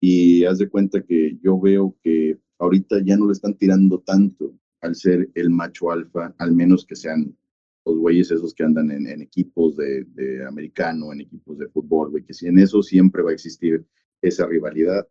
Y 0.00 0.44
haz 0.44 0.58
de 0.58 0.68
cuenta 0.68 1.02
que 1.02 1.38
yo 1.42 1.58
veo 1.60 1.96
que 2.02 2.38
ahorita 2.58 3.02
ya 3.04 3.16
no 3.16 3.26
le 3.26 3.32
están 3.32 3.54
tirando 3.54 4.00
tanto 4.00 4.54
al 4.80 4.94
ser 4.94 5.30
el 5.34 5.50
macho 5.50 5.90
alfa, 5.90 6.34
al 6.38 6.54
menos 6.54 6.86
que 6.86 6.94
sean 6.94 7.36
los 7.84 7.98
güeyes 7.98 8.30
esos 8.30 8.54
que 8.54 8.64
andan 8.64 8.90
en, 8.90 9.22
equipos 9.22 9.76
de, 9.76 10.04
de, 10.04 10.46
americano, 10.46 11.12
en 11.12 11.22
equipos 11.22 11.58
de 11.58 11.68
fútbol, 11.68 12.10
güey, 12.10 12.24
que 12.24 12.34
si 12.34 12.46
en 12.46 12.58
eso 12.58 12.82
siempre 12.82 13.22
va 13.22 13.30
a 13.30 13.34
existir 13.34 13.84
esa 14.22 14.46
rivalidad. 14.46 15.08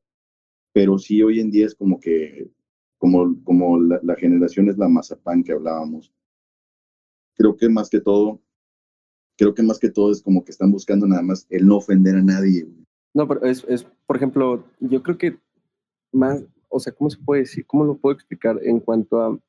Pero 0.73 0.97
sí, 0.97 1.21
hoy 1.21 1.39
en 1.39 1.49
día 1.49 1.65
es 1.65 1.75
como 1.75 1.99
que 1.99 2.49
como, 2.97 3.35
como 3.43 3.79
la, 3.79 4.15
generación 4.15 4.69
es 4.69 4.77
la 4.77 4.87
mazapán 4.87 5.43
que 5.43 5.53
hablábamos. 5.53 6.13
Creo 7.35 7.55
que 7.55 7.69
más 7.69 7.89
que 7.89 8.01
todo, 8.01 8.41
creo 9.37 9.53
que 9.53 9.63
más 9.63 9.79
que 9.79 9.89
todo 9.89 10.11
es 10.11 10.21
como 10.21 10.43
que 10.43 10.51
están 10.51 10.71
buscando 10.71 11.07
nada 11.07 11.21
más 11.21 11.45
el 11.49 11.67
no 11.67 11.77
ofender 11.77 12.15
a 12.15 12.23
nadie. 12.23 12.67
No, 13.13 13.27
pero 13.27 13.43
es, 13.43 13.63
es, 13.67 13.83
por 14.05 14.17
ejemplo, 14.17 14.63
yo 14.79 15.03
creo 15.03 15.17
que 15.17 15.37
más, 16.11 16.43
o 16.69 16.79
sea, 16.79 16.93
¿cómo 16.93 17.09
se 17.09 17.19
puede 17.19 17.41
decir? 17.41 17.65
¿Cómo 17.65 17.85
lo 17.85 17.97
puedo 17.97 18.15
explicar 18.15 18.59
en 18.63 18.79
cuanto 18.79 19.21
a 19.21 19.39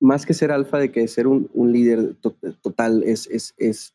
más 0.00 0.26
que 0.26 0.34
ser 0.34 0.50
alfa 0.50 0.78
de 0.78 0.92
que 0.92 1.08
ser 1.08 1.26
un, 1.26 1.48
un 1.54 1.72
líder 1.72 2.14
total 2.60 3.02
es, 3.04 3.26
es, 3.28 3.54
es, 3.56 3.94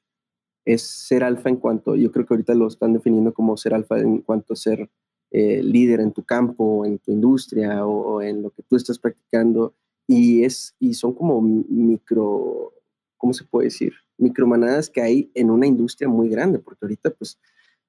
es 0.65 0.81
ser 0.81 1.23
alfa 1.23 1.49
en 1.49 1.57
cuanto, 1.57 1.95
yo 1.95 2.11
creo 2.11 2.25
que 2.25 2.33
ahorita 2.33 2.55
lo 2.55 2.67
están 2.67 2.93
definiendo 2.93 3.33
como 3.33 3.55
ser 3.57 3.73
alfa 3.73 3.99
en 3.99 4.21
cuanto 4.21 4.53
a 4.53 4.57
ser 4.57 4.89
eh, 5.31 5.61
líder 5.61 5.99
en 5.99 6.11
tu 6.11 6.23
campo, 6.23 6.85
en 6.85 6.97
tu 6.99 7.11
industria 7.11 7.85
o, 7.85 8.21
en 8.21 8.41
lo 8.41 8.49
que 8.49 8.63
tú 8.63 8.75
estás 8.75 8.97
practicando. 8.97 9.73
Y, 10.07 10.43
es, 10.43 10.75
y 10.79 10.95
son 10.95 11.13
como 11.13 11.41
micro, 11.41 12.73
¿cómo 13.17 13.33
se 13.33 13.43
puede 13.43 13.65
decir? 13.65 13.93
Micromanadas 14.17 14.89
que 14.89 15.01
hay 15.01 15.31
en 15.35 15.51
una 15.51 15.67
industria 15.67 16.09
muy 16.09 16.29
grande, 16.29 16.57
porque 16.59 16.85
ahorita, 16.85 17.11
pues, 17.11 17.39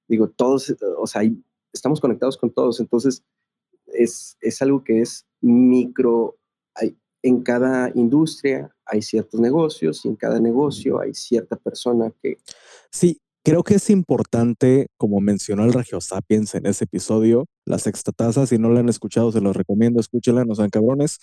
digo, 0.07 0.29
todos, 0.29 0.75
o 0.99 1.07
sea, 1.07 1.23
estamos 1.73 2.01
conectados 2.01 2.37
con 2.37 2.51
todos, 2.51 2.79
entonces 2.81 3.25
es, 3.87 4.37
es 4.41 4.61
algo 4.61 4.85
que 4.85 5.01
es 5.01 5.27
micro, 5.41 6.37
hay, 6.75 6.97
en 7.23 7.43
cada 7.43 7.91
industria 7.95 8.75
hay 8.85 9.03
ciertos 9.03 9.41
negocios 9.41 10.05
y 10.05 10.09
en 10.09 10.17
cada 10.17 10.41
negocio 10.41 11.01
hay 11.01 11.15
cierta 11.15 11.57
persona 11.57 12.13
que... 12.23 12.39
Sí, 12.91 13.21
creo 13.45 13.63
que 13.63 13.75
es 13.75 13.91
importante, 13.91 14.89
como 14.97 15.21
mencionó 15.21 15.65
el 15.65 15.73
Regio 15.73 16.01
Sapiens 16.01 16.55
en 16.55 16.67
ese 16.67 16.85
episodio, 16.85 17.47
la 17.67 17.79
sexta 17.79 18.13
taza, 18.13 18.47
si 18.47 18.59
no 18.59 18.71
la 18.71 18.81
han 18.81 18.89
escuchado, 18.89 19.33
se 19.33 19.41
los 19.41 19.57
recomiendo, 19.57 20.01
escúchenla, 20.01 20.45
no 20.45 20.55
sean 20.55 20.71
cabrones. 20.71 21.19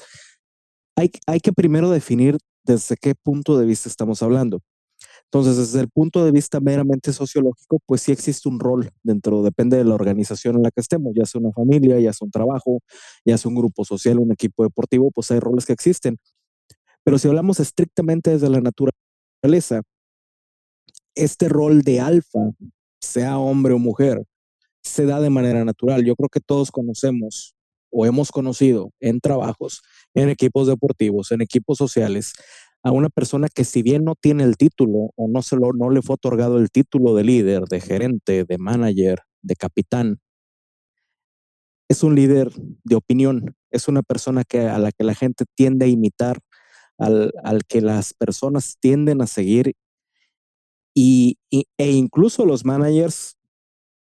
Hay, 0.96 1.12
hay 1.28 1.40
que 1.40 1.54
primero 1.54 1.90
definir 1.90 2.38
desde 2.64 2.96
qué 2.98 3.14
punto 3.16 3.58
de 3.58 3.66
vista 3.66 3.90
estamos 3.90 4.24
hablando. 4.24 4.62
Entonces, 5.26 5.58
desde 5.58 5.82
el 5.82 5.90
punto 5.90 6.24
de 6.26 6.32
vista 6.32 6.60
meramente 6.60 7.14
sociológico, 7.14 7.80
pues 7.86 8.02
sí 8.02 8.12
existe 8.12 8.48
un 8.50 8.60
rol 8.60 8.90
dentro, 9.04 9.44
depende 9.44 9.78
de 9.78 9.84
la 9.84 9.94
organización 9.94 10.56
en 10.56 10.64
la 10.64 10.72
que 10.72 10.82
estemos, 10.82 11.14
ya 11.16 11.26
sea 11.26 11.42
una 11.42 11.52
familia, 11.52 12.00
ya 12.00 12.14
sea 12.14 12.26
un 12.26 12.32
trabajo, 12.32 12.80
ya 13.26 13.38
sea 13.38 13.50
un 13.50 13.56
grupo 13.56 13.84
social, 13.86 14.20
un 14.20 14.32
equipo 14.32 14.64
deportivo, 14.64 15.12
pues 15.12 15.30
hay 15.32 15.40
roles 15.40 15.66
que 15.66 15.74
existen. 15.74 16.18
Pero 17.04 17.18
si 17.18 17.28
hablamos 17.28 17.60
estrictamente 17.60 18.32
desde 18.32 18.50
la 18.50 18.62
naturaleza, 18.62 19.82
este 21.18 21.50
rol 21.50 21.82
de 21.82 22.00
alfa, 22.00 22.52
sea 23.02 23.38
hombre 23.38 23.74
o 23.74 23.80
mujer, 23.80 24.24
se 24.82 25.06
da 25.06 25.20
de 25.20 25.30
manera 25.30 25.66
natural. 25.66 26.06
Yo 26.06 26.16
creo 26.16 26.30
que 26.30 26.40
todos 26.40 26.72
conocemos 26.72 27.56
o 27.90 28.06
hemos 28.06 28.32
conocido 28.32 28.92
en 29.00 29.20
trabajos, 29.20 29.82
en 30.14 30.30
equipos 30.30 30.68
deportivos, 30.68 31.32
en 31.32 31.42
equipos 31.42 31.78
sociales, 31.78 32.34
a 32.84 32.92
una 32.92 33.10
persona 33.10 33.48
que 33.54 33.64
si 33.64 33.82
bien 33.82 34.04
no 34.04 34.16
tiene 34.16 34.44
el 34.44 34.56
título 34.56 35.12
o 35.16 35.28
no, 35.28 35.42
se 35.42 35.56
lo, 35.56 35.74
no 35.74 35.90
le 35.90 36.02
fue 36.02 36.16
otorgado 36.16 36.58
el 36.58 36.70
título 36.70 37.16
de 37.16 37.24
líder, 37.24 37.64
de 37.64 37.82
gerente, 37.82 38.44
de 38.44 38.58
manager, 38.58 39.20
de 39.42 39.56
capitán, 39.56 40.20
es 41.90 42.04
un 42.04 42.16
líder 42.16 42.52
de 42.84 42.96
opinión, 42.96 43.56
es 43.72 43.88
una 43.88 44.04
persona 44.04 44.44
que, 44.44 44.62
a 44.62 44.78
la 44.78 44.92
que 44.92 45.04
la 45.04 45.16
gente 45.16 45.46
tiende 45.56 45.86
a 45.86 45.90
imitar, 45.90 46.40
al, 46.98 47.32
al 47.44 47.64
que 47.66 47.82
las 47.82 48.14
personas 48.14 48.78
tienden 48.80 49.22
a 49.22 49.28
seguir 49.28 49.74
y, 51.00 51.38
e 51.51 51.92
incluso 51.92 52.44
los 52.44 52.66
managers, 52.66 53.38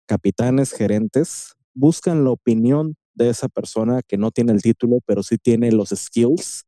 capitanes, 0.07 0.71
gerentes, 0.71 1.55
buscan 1.73 2.23
la 2.23 2.29
opinión 2.29 2.95
de 3.15 3.31
esa 3.31 3.49
persona 3.49 4.03
que 4.03 4.17
no 4.19 4.29
tiene 4.29 4.51
el 4.51 4.61
título, 4.61 4.99
pero 5.03 5.23
sí 5.23 5.39
tiene 5.39 5.71
los 5.71 5.89
skills 5.89 6.67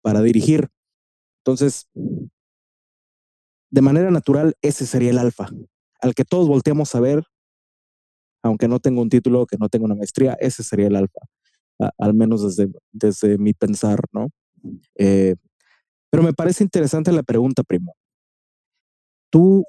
para 0.00 0.22
dirigir. 0.22 0.68
Entonces, 1.40 1.88
de 3.72 3.82
manera 3.82 4.12
natural, 4.12 4.54
ese 4.62 4.86
sería 4.86 5.10
el 5.10 5.18
alfa, 5.18 5.48
al 6.00 6.14
que 6.14 6.24
todos 6.24 6.46
volteamos 6.46 6.94
a 6.94 7.00
ver, 7.00 7.24
aunque 8.44 8.68
no 8.68 8.78
tenga 8.78 9.02
un 9.02 9.10
título, 9.10 9.44
que 9.44 9.56
no 9.58 9.68
tenga 9.68 9.86
una 9.86 9.96
maestría, 9.96 10.34
ese 10.34 10.62
sería 10.62 10.86
el 10.86 10.94
alfa, 10.94 11.18
al 11.98 12.14
menos 12.14 12.44
desde, 12.44 12.72
desde 12.92 13.38
mi 13.38 13.54
pensar, 13.54 13.98
¿no? 14.12 14.28
Eh, 14.94 15.34
pero 16.10 16.22
me 16.22 16.32
parece 16.32 16.62
interesante 16.62 17.10
la 17.10 17.24
pregunta, 17.24 17.64
primo. 17.64 17.96
Tú, 19.30 19.64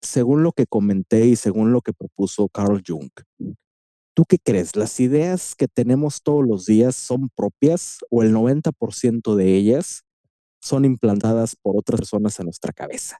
según 0.00 0.42
lo 0.42 0.52
que 0.52 0.66
comenté 0.66 1.26
y 1.26 1.36
según 1.36 1.72
lo 1.72 1.82
que 1.82 1.92
propuso 1.92 2.48
Carl 2.48 2.82
Jung, 2.86 3.10
¿tú 4.14 4.24
qué 4.26 4.38
crees? 4.42 4.74
¿Las 4.74 4.98
ideas 5.00 5.54
que 5.54 5.68
tenemos 5.68 6.22
todos 6.22 6.46
los 6.46 6.64
días 6.66 6.96
son 6.96 7.28
propias 7.34 7.98
o 8.10 8.22
el 8.22 8.34
90% 8.34 9.36
de 9.36 9.54
ellas 9.54 10.04
son 10.62 10.84
implantadas 10.84 11.56
por 11.56 11.76
otras 11.76 12.00
personas 12.00 12.38
en 12.38 12.46
nuestra 12.46 12.72
cabeza. 12.72 13.18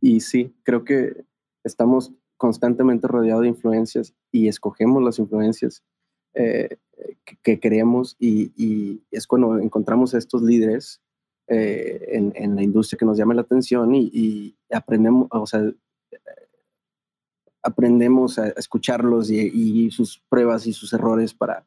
Y 0.00 0.20
sí, 0.20 0.54
creo 0.64 0.84
que 0.84 1.24
estamos 1.62 2.12
constantemente 2.36 3.06
rodeados 3.06 3.42
de 3.42 3.48
influencias 3.48 4.14
y 4.32 4.48
escogemos 4.48 5.02
las 5.02 5.18
influencias 5.18 5.82
eh, 6.34 6.78
que, 7.42 7.60
queremos 7.60 8.16
y, 8.18 9.02
es 9.10 9.26
cuando 9.26 9.58
encontramos 9.58 10.14
a 10.14 10.18
estos 10.18 10.42
líderes 10.42 11.00
eh, 11.48 12.08
en, 12.12 12.56
la 12.56 12.62
industria 12.62 12.98
que 12.98 13.06
nos 13.06 13.16
llama 13.16 13.34
la 13.34 13.40
atención 13.40 13.94
y, 13.94 14.54
aprendemos, 14.70 15.28
o 15.30 15.46
sea, 15.46 15.62
aprendemos 17.62 18.38
a 18.38 18.48
escucharlos 18.48 19.30
y, 19.30 19.90
sus 19.90 20.22
pruebas 20.28 20.66
y 20.66 20.72
sus 20.72 20.92
errores 20.92 21.34
para 21.34 21.64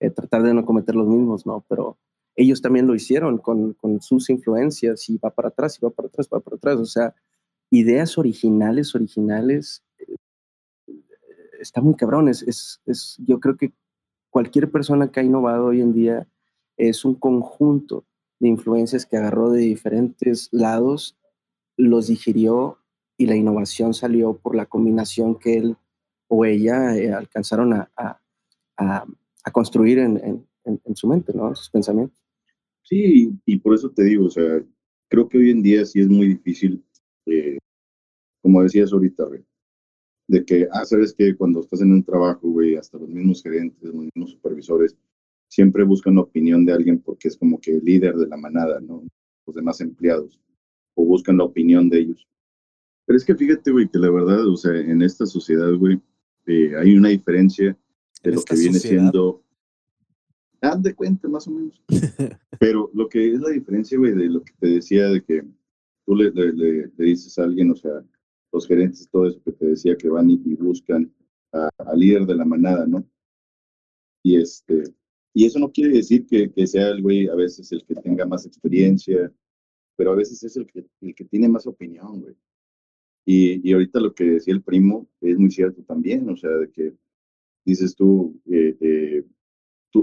eh, 0.00 0.10
tratar 0.10 0.42
de 0.42 0.54
no 0.54 0.64
cometer 0.64 0.94
los 0.94 1.08
mismos, 1.08 1.46
¿no? 1.46 1.64
Pero 1.68 1.98
ellos 2.36 2.60
también 2.62 2.86
lo 2.86 2.94
hicieron 2.94 3.38
con, 3.38 3.76
sus 4.00 4.30
influencias 4.30 5.08
y 5.08 5.18
va 5.18 5.30
para 5.30 5.48
atrás, 5.48 5.78
y 5.80 5.84
va 5.84 5.90
para 5.90 6.08
atrás, 6.08 6.28
va 6.32 6.40
para 6.40 6.56
atrás. 6.56 6.76
O 6.78 6.86
sea, 6.86 7.14
ideas 7.70 8.18
originales, 8.18 8.94
originales, 8.94 9.84
eh, 9.98 10.14
está 11.60 11.80
muy 11.80 11.94
cabrón. 11.94 12.28
Es, 12.28 12.80
es, 12.86 13.16
yo 13.18 13.40
creo 13.40 13.56
que 13.56 13.72
cualquier 14.30 14.70
persona 14.70 15.10
que 15.10 15.20
ha 15.20 15.24
innovado 15.24 15.66
hoy 15.66 15.80
en 15.80 15.92
día 15.92 16.28
es 16.76 17.04
un 17.04 17.14
conjunto 17.14 18.04
de 18.44 18.50
influencias 18.50 19.06
que 19.06 19.16
agarró 19.16 19.50
de 19.50 19.62
diferentes 19.62 20.50
lados, 20.52 21.16
los 21.78 22.08
digirió 22.08 22.78
y 23.16 23.24
la 23.24 23.36
innovación 23.36 23.94
salió 23.94 24.36
por 24.36 24.54
la 24.54 24.66
combinación 24.66 25.38
que 25.38 25.56
él 25.56 25.76
o 26.28 26.44
ella 26.44 26.94
eh, 26.94 27.10
alcanzaron 27.10 27.72
a, 27.72 27.90
a, 28.76 29.06
construir 29.50 29.98
en, 29.98 30.18
en, 30.18 30.80
en, 30.84 30.96
su 30.96 31.08
mente, 31.08 31.32
¿no? 31.32 31.54
sus 31.54 31.70
pensamientos. 31.70 32.18
Sí, 32.82 33.32
y 33.46 33.58
por 33.58 33.74
eso 33.74 33.90
te 33.90 34.04
digo, 34.04 34.26
o 34.26 34.30
sea, 34.30 34.62
creo 35.08 35.26
que 35.26 35.38
hoy 35.38 35.50
en 35.50 35.62
día 35.62 35.84
sí 35.86 36.00
es 36.00 36.08
muy 36.08 36.28
difícil, 36.28 36.84
eh, 37.24 37.56
como 38.42 38.62
decías 38.62 38.92
ahorita, 38.92 39.24
de 40.28 40.44
que, 40.44 40.68
ah, 40.70 40.84
sabes 40.84 41.14
que 41.14 41.34
cuando 41.34 41.60
estás 41.60 41.80
en 41.80 41.92
un 41.92 42.04
trabajo, 42.04 42.46
güey, 42.50 42.76
hasta 42.76 42.98
los 42.98 43.08
mismos 43.08 43.42
gerentes, 43.42 43.82
los 43.84 43.94
mismos 43.94 44.32
supervisores, 44.32 44.94
siempre 45.54 45.84
buscan 45.84 46.16
la 46.16 46.22
opinión 46.22 46.64
de 46.64 46.72
alguien 46.72 46.98
porque 46.98 47.28
es 47.28 47.36
como 47.36 47.60
que 47.60 47.72
el 47.72 47.84
líder 47.84 48.16
de 48.16 48.26
la 48.26 48.36
manada, 48.36 48.80
¿no? 48.80 49.04
Los 49.46 49.54
demás 49.54 49.80
empleados, 49.80 50.40
o 50.94 51.04
buscan 51.04 51.36
la 51.36 51.44
opinión 51.44 51.88
de 51.88 52.00
ellos. 52.00 52.26
Pero 53.06 53.16
es 53.16 53.24
que 53.24 53.34
fíjate, 53.34 53.70
güey, 53.70 53.88
que 53.88 53.98
la 53.98 54.10
verdad, 54.10 54.46
o 54.46 54.56
sea, 54.56 54.74
en 54.74 55.02
esta 55.02 55.26
sociedad, 55.26 55.72
güey, 55.74 56.00
eh, 56.46 56.72
hay 56.76 56.96
una 56.96 57.10
diferencia 57.10 57.76
de 58.22 58.32
lo 58.32 58.42
que 58.42 58.56
viene 58.56 58.78
siendo 58.78 59.44
Haz 60.64 60.82
de 60.82 60.94
cuenta, 60.94 61.28
más 61.28 61.46
o 61.46 61.50
menos. 61.50 61.82
Pero 62.58 62.90
lo 62.94 63.08
que 63.08 63.34
es 63.34 63.40
la 63.40 63.50
diferencia, 63.50 63.98
güey, 63.98 64.12
de 64.12 64.30
lo 64.30 64.42
que 64.42 64.52
te 64.58 64.68
decía 64.68 65.08
de 65.08 65.22
que 65.22 65.44
tú 66.06 66.16
le, 66.16 66.30
le, 66.30 66.90
dices 66.96 67.38
a 67.38 67.44
alguien, 67.44 67.70
o 67.70 67.76
sea, 67.76 68.02
los 68.50 68.66
gerentes, 68.66 69.08
todo 69.10 69.26
eso 69.26 69.42
que 69.44 69.52
te 69.52 69.66
decía 69.66 69.96
que 69.96 70.08
van 70.08 70.30
y, 70.30 70.36
buscan 70.54 71.12
al 71.52 71.98
líder 71.98 72.24
de 72.26 72.34
la 72.34 72.44
manada, 72.44 72.86
¿no? 72.86 73.04
Y 74.22 74.36
este, 74.36 74.84
y 75.34 75.44
eso 75.46 75.58
no 75.58 75.70
quiere 75.72 75.94
decir 75.94 76.26
que, 76.26 76.50
que, 76.52 76.66
sea 76.66 76.88
el 76.88 77.02
güey 77.02 77.26
a 77.26 77.34
veces 77.34 77.70
el 77.72 77.84
que 77.84 77.96
tenga 77.96 78.24
más 78.24 78.46
experiencia, 78.46 79.32
pero 79.96 80.12
a 80.12 80.14
veces 80.14 80.42
es 80.44 80.56
el 80.56 80.66
que, 80.66 80.86
el 81.00 81.14
que 81.14 81.24
tiene 81.24 81.48
más 81.48 81.66
opinión, 81.66 82.20
güey. 82.20 82.34
Y, 83.26 83.68
y 83.68 83.72
ahorita 83.72 84.00
lo 84.00 84.14
que 84.14 84.24
decía 84.24 84.54
el 84.54 84.62
primo 84.62 85.08
es 85.20 85.36
muy 85.36 85.50
cierto 85.50 85.82
también, 85.82 86.28
o 86.28 86.36
sea, 86.36 86.50
de 86.50 86.70
que 86.70 86.94
dices 87.64 87.96
tú, 87.96 88.40
eh, 88.50 88.76
eh, 88.80 89.24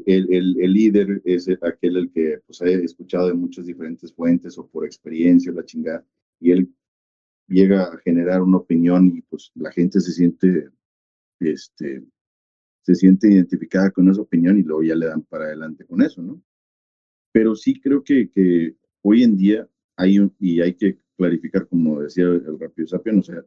el, 0.06 0.58
el, 0.60 0.74
líder 0.74 1.22
es 1.26 1.50
aquel 1.62 1.98
el 1.98 2.12
que 2.12 2.40
pues, 2.46 2.62
ha 2.62 2.70
escuchado 2.70 3.28
de 3.28 3.34
muchas 3.34 3.66
diferentes 3.66 4.14
fuentes 4.14 4.58
o 4.58 4.68
por 4.68 4.86
experiencia, 4.86 5.52
la 5.52 5.66
chingada, 5.66 6.06
y 6.40 6.52
él 6.52 6.74
llega 7.48 7.84
a 7.84 7.98
generar 8.00 8.42
una 8.42 8.58
opinión 8.58 9.14
y 9.16 9.22
pues 9.22 9.52
la 9.56 9.72
gente 9.72 10.00
se 10.00 10.12
siente, 10.12 10.70
este, 11.40 12.04
se 12.82 12.96
siente 12.96 13.32
identificada 13.32 13.92
con 13.92 14.10
esa 14.10 14.22
opinión 14.22 14.58
y 14.58 14.64
luego 14.64 14.84
ya 14.84 14.96
le 14.96 15.08
dan 15.08 15.22
para 15.24 15.46
adelante 15.46 15.86
con 15.86 16.02
eso, 16.02 16.22
¿no? 16.22 16.42
Pero 17.32 17.56
sí 17.56 17.80
creo 17.80 18.04
que, 18.04 18.30
que 18.30 18.76
hoy 19.02 19.24
en 19.24 19.38
día 19.38 19.68
hay 19.96 20.20
un, 20.20 20.34
y 20.40 20.62
hay 20.62 20.74
que 20.74 20.98
clarificar, 21.18 21.68
como 21.68 22.02
decía 22.02 22.26
el 22.26 22.60
Rapio 22.60 22.88
Sapien, 22.88 23.20
o 23.20 23.24
sea, 23.24 23.46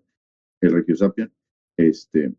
el 0.60 0.72
Regio 0.72 0.96
Sapien, 0.96 1.32
este, 1.76 2.32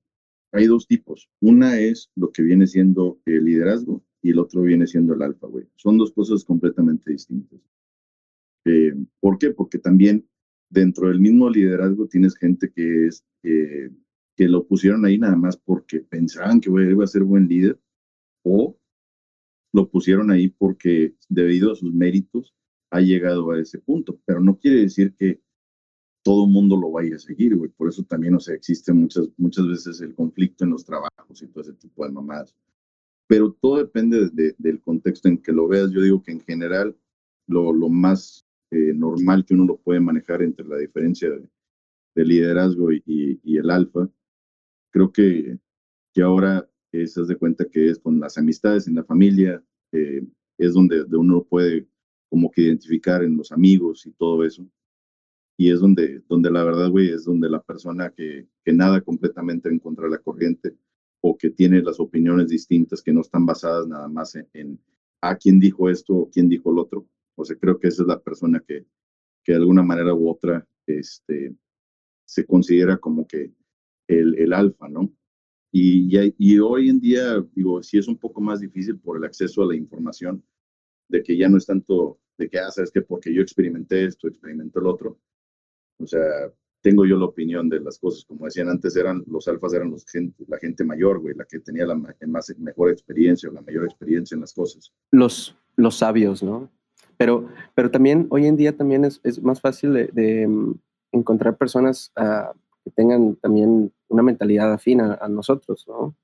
hay 0.51 0.67
dos 0.67 0.87
tipos. 0.87 1.29
Una 1.41 1.79
es 1.79 2.09
lo 2.15 2.31
que 2.31 2.41
viene 2.41 2.67
siendo 2.67 3.19
el 3.25 3.45
liderazgo 3.45 4.03
y 4.21 4.31
el 4.31 4.39
otro 4.39 4.61
viene 4.61 4.87
siendo 4.87 5.13
el 5.13 5.21
alfa, 5.21 5.47
güey. 5.47 5.67
Son 5.75 5.97
dos 5.97 6.11
cosas 6.13 6.43
completamente 6.43 7.11
distintas. 7.11 7.59
Eh, 8.65 8.95
¿Por 9.19 9.37
qué? 9.37 9.51
Porque 9.51 9.77
también 9.77 10.27
dentro 10.69 11.09
del 11.09 11.19
mismo 11.19 11.49
liderazgo 11.49 12.07
tienes 12.07 12.35
gente 12.35 12.71
que 12.71 13.07
es 13.07 13.23
que 14.35 14.47
lo 14.47 14.65
pusieron 14.67 15.05
ahí 15.05 15.17
nada 15.17 15.35
más 15.35 15.57
porque 15.57 16.01
pensaban 16.01 16.59
que 16.59 16.69
iba 16.69 17.03
a 17.03 17.07
ser 17.07 17.23
buen 17.23 17.47
líder 17.47 17.79
o 18.43 18.77
lo 19.73 19.89
pusieron 19.89 20.31
ahí 20.31 20.49
porque 20.49 21.15
debido 21.29 21.71
a 21.71 21.75
sus 21.75 21.93
méritos 21.93 22.53
ha 22.91 23.01
llegado 23.01 23.51
a 23.51 23.59
ese 23.59 23.79
punto, 23.79 24.19
pero 24.25 24.39
no 24.39 24.57
quiere 24.57 24.81
decir 24.81 25.15
que 25.15 25.41
todo 26.23 26.45
el 26.45 26.51
mundo 26.51 26.75
lo 26.75 26.91
vaya 26.91 27.17
a 27.17 27.19
seguir, 27.19 27.55
güey. 27.55 27.69
Por 27.69 27.89
eso 27.89 28.03
también, 28.03 28.33
o 28.33 28.39
sea, 28.39 28.55
existe 28.55 28.91
muchas, 28.93 29.29
muchas 29.37 29.67
veces 29.67 30.01
el 30.01 30.15
conflicto 30.15 30.63
en 30.63 30.71
los 30.71 30.83
trabajos 30.83 31.41
y 31.41 31.47
todo 31.47 31.61
ese 31.61 31.73
tipo 31.73 32.03
de 32.03 32.11
mamadas. 32.11 32.55
Pero 33.27 33.53
todo 33.53 33.77
depende 33.77 34.31
del 34.57 34.81
contexto 34.81 35.27
en 35.27 35.37
que 35.37 35.51
lo 35.51 35.67
veas. 35.67 35.91
Yo 35.91 36.01
digo 36.01 36.23
que 36.23 36.31
en 36.31 36.41
general 36.41 36.97
lo, 37.47 37.71
lo 37.73 37.89
más 37.89 38.45
eh, 38.71 38.93
normal 38.93 39.45
que 39.45 39.53
uno 39.53 39.65
lo 39.65 39.77
puede 39.77 39.99
manejar 39.99 40.41
entre 40.41 40.65
la 40.65 40.77
diferencia 40.77 41.29
de, 41.29 42.25
liderazgo 42.25 42.91
y, 42.91 43.39
el 43.43 43.69
alfa. 43.69 44.09
Creo 44.95 45.11
que, 45.11 45.59
que 46.13 46.21
ahora 46.21 46.65
se 46.89 47.19
das 47.19 47.27
de 47.27 47.35
cuenta 47.35 47.65
que 47.65 47.89
es 47.89 47.99
con 47.99 48.17
las 48.17 48.37
amistades, 48.37 48.87
en 48.87 48.95
la 48.95 49.03
familia, 49.03 49.61
eh, 49.91 50.25
es 50.57 50.73
donde, 50.73 50.99
donde 50.99 51.17
uno 51.17 51.43
puede 51.43 51.85
como 52.29 52.49
que 52.49 52.61
identificar 52.61 53.21
en 53.21 53.35
los 53.35 53.51
amigos 53.51 54.05
y 54.05 54.13
todo 54.13 54.45
eso. 54.45 54.65
Y 55.57 55.69
es 55.69 55.81
donde, 55.81 56.23
donde 56.29 56.49
la 56.49 56.63
verdad, 56.63 56.89
güey, 56.89 57.09
es 57.09 57.25
donde 57.25 57.49
la 57.49 57.61
persona 57.61 58.09
que, 58.09 58.47
que 58.63 58.71
nada 58.71 59.01
completamente 59.01 59.67
en 59.67 59.79
contra 59.79 60.05
de 60.05 60.11
la 60.11 60.19
corriente 60.19 60.77
o 61.21 61.37
que 61.37 61.49
tiene 61.49 61.81
las 61.81 61.99
opiniones 61.99 62.47
distintas 62.47 63.01
que 63.01 63.11
no 63.11 63.19
están 63.19 63.45
basadas 63.45 63.87
nada 63.87 64.07
más 64.07 64.33
en, 64.53 64.79
a 65.19 65.31
ah, 65.31 65.37
quién 65.37 65.59
dijo 65.59 65.89
esto 65.89 66.15
o 66.15 66.29
quién 66.29 66.47
dijo 66.47 66.71
el 66.71 66.79
otro. 66.79 67.05
O 67.35 67.43
sea, 67.43 67.57
creo 67.57 67.77
que 67.77 67.89
esa 67.89 68.03
es 68.03 68.07
la 68.07 68.21
persona 68.21 68.63
que, 68.65 68.85
que 69.43 69.51
de 69.51 69.57
alguna 69.57 69.83
manera 69.83 70.13
u 70.13 70.29
otra 70.29 70.65
este, 70.87 71.53
se 72.23 72.45
considera 72.45 72.95
como 72.95 73.27
que 73.27 73.51
el, 74.07 74.37
el 74.37 74.53
alfa, 74.53 74.87
¿no? 74.87 75.11
Y, 75.71 76.09
y, 76.37 76.59
hoy 76.59 76.89
en 76.89 77.01
día, 77.01 77.45
digo, 77.53 77.83
sí 77.83 77.97
es 77.97 78.07
un 78.07 78.17
poco 78.17 78.39
más 78.39 78.61
difícil 78.61 78.97
por 78.97 79.17
el 79.17 79.25
acceso 79.25 79.61
a 79.61 79.65
la 79.65 79.75
información, 79.75 80.41
de 81.09 81.21
que 81.21 81.35
ya 81.35 81.49
no 81.49 81.57
es 81.57 81.65
tanto 81.65 82.17
de 82.37 82.49
que, 82.49 82.59
ah, 82.59 82.71
sabes 82.71 82.91
que 82.91 83.01
porque 83.01 83.33
yo 83.33 83.41
experimenté 83.41 84.05
esto, 84.05 84.27
experimenté 84.29 84.79
el 84.79 84.85
otro. 84.85 85.19
O 85.99 86.07
sea, 86.07 86.21
tengo 86.81 87.05
yo 87.05 87.17
la 87.17 87.25
opinión 87.25 87.67
de 87.67 87.79
las 87.79 87.99
cosas. 87.99 88.23
Como 88.25 88.45
decían 88.45 88.69
antes, 88.69 88.95
eran 88.95 89.23
los 89.27 89.47
alfas 89.47 89.73
eran 89.73 89.91
los 89.91 90.05
gente, 90.05 90.45
la 90.47 90.59
gente 90.59 90.83
mayor, 90.83 91.19
güey, 91.19 91.35
la 91.35 91.45
que 91.45 91.59
tenía 91.59 91.85
la 91.85 91.95
más, 91.95 92.55
mejor 92.57 92.91
experiencia 92.91 93.49
o 93.49 93.53
la 93.53 93.61
mayor 93.61 93.85
experiencia 93.85 94.35
en 94.35 94.41
las 94.41 94.53
cosas. 94.53 94.93
Los, 95.11 95.57
los 95.75 95.97
sabios, 95.97 96.43
¿no? 96.43 96.71
Pero, 97.17 97.49
pero 97.73 97.91
también 97.91 98.27
hoy 98.29 98.45
en 98.45 98.55
día 98.55 98.77
también 98.77 99.03
es, 99.03 99.19
es 99.23 99.41
más 99.41 99.61
fácil 99.61 99.93
de, 99.93 100.47
mm, 100.47 100.73
encontrar 101.11 101.57
personas 101.57 102.11
ah, 102.15 102.53
que 102.85 102.91
tengan 102.91 103.35
también 103.37 103.91
una 104.07 104.21
mentalidad 104.21 104.71
afín 104.71 105.01
a, 105.01 105.27
nosotros, 105.27 105.85
¿no? 105.87 106.15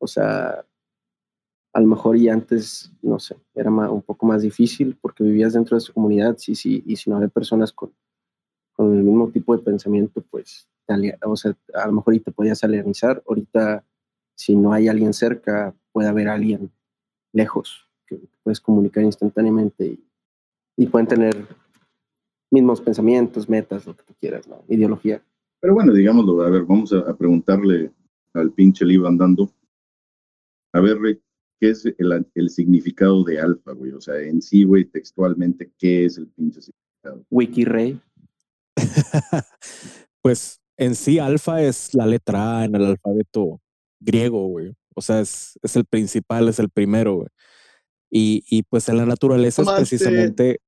O 0.00 0.06
sea, 0.08 0.64
a 1.72 1.80
lo 1.80 1.86
mejor 1.86 2.16
y 2.16 2.28
antes, 2.28 2.92
no 3.00 3.20
sé, 3.20 3.36
era 3.54 3.70
un 3.70 4.02
poco 4.02 4.26
más 4.26 4.42
difícil 4.42 4.98
porque 5.00 5.22
vivías 5.22 5.52
dentro 5.52 5.76
de 5.76 5.80
su 5.80 5.94
comunidad, 5.94 6.36
sí, 6.36 6.56
sí, 6.56 6.82
y 6.84 6.96
si 6.96 7.08
no 7.08 7.16
había 7.16 7.28
personas 7.28 7.72
con, 7.72 7.94
el 8.78 9.02
mismo 9.02 9.28
tipo 9.30 9.56
de 9.56 9.62
pensamiento, 9.62 10.20
pues, 10.30 10.68
o 11.22 11.36
sea, 11.36 11.56
a 11.74 11.86
lo 11.86 11.92
mejor 11.92 12.14
y 12.14 12.20
te 12.20 12.30
podías 12.30 12.62
alienizar. 12.62 13.22
Ahorita, 13.26 13.84
si 14.36 14.54
no 14.54 14.72
hay 14.72 14.86
alguien 14.86 15.12
cerca, 15.12 15.74
puede 15.92 16.08
haber 16.08 16.28
alguien 16.28 16.70
lejos 17.32 17.88
que 18.06 18.20
puedes 18.42 18.60
comunicar 18.60 19.02
instantáneamente 19.02 19.84
y, 19.84 20.08
y 20.76 20.86
pueden 20.86 21.08
tener 21.08 21.36
mismos 22.50 22.80
pensamientos, 22.80 23.48
metas, 23.48 23.84
lo 23.84 23.96
que 23.96 24.04
tú 24.04 24.14
quieras, 24.14 24.46
¿no? 24.46 24.62
Ideología. 24.68 25.22
Pero 25.60 25.74
bueno, 25.74 25.92
digámoslo, 25.92 26.42
a 26.42 26.50
ver, 26.50 26.64
vamos 26.64 26.92
a, 26.92 27.16
preguntarle 27.16 27.92
al 28.34 28.52
pinche 28.52 28.84
Liv 28.84 29.06
andando. 29.06 29.50
A 30.72 30.80
ver, 30.80 30.98
Rick, 31.00 31.20
qué 31.60 31.70
es 31.70 31.84
el, 31.84 32.50
significado 32.50 33.24
de 33.24 33.40
alfa, 33.40 33.72
güey. 33.72 33.92
O 33.92 34.00
sea, 34.00 34.20
en 34.20 34.40
sí, 34.40 34.64
güey, 34.64 34.84
textualmente, 34.84 35.72
¿qué 35.78 36.04
es 36.04 36.18
el 36.18 36.28
pinche 36.28 36.60
significado? 36.62 37.24
Wikirey. 37.30 38.00
pues 40.22 40.60
en 40.76 40.94
sí, 40.94 41.18
alfa 41.18 41.62
es 41.62 41.92
la 41.94 42.06
letra 42.06 42.60
A 42.60 42.64
en 42.64 42.76
el 42.76 42.84
alfabeto 42.84 43.60
griego, 43.98 44.46
güey. 44.46 44.72
O 44.94 45.00
sea, 45.00 45.20
es, 45.20 45.58
es 45.62 45.74
el 45.74 45.84
principal, 45.84 46.48
es 46.48 46.58
el 46.60 46.70
primero, 46.70 47.16
güey. 47.16 47.28
Y, 48.10 48.44
y 48.48 48.62
pues 48.62 48.88
en 48.88 48.96
la 48.96 49.06
naturaleza 49.06 49.62
es 49.62 49.68
precisamente. 49.70 50.60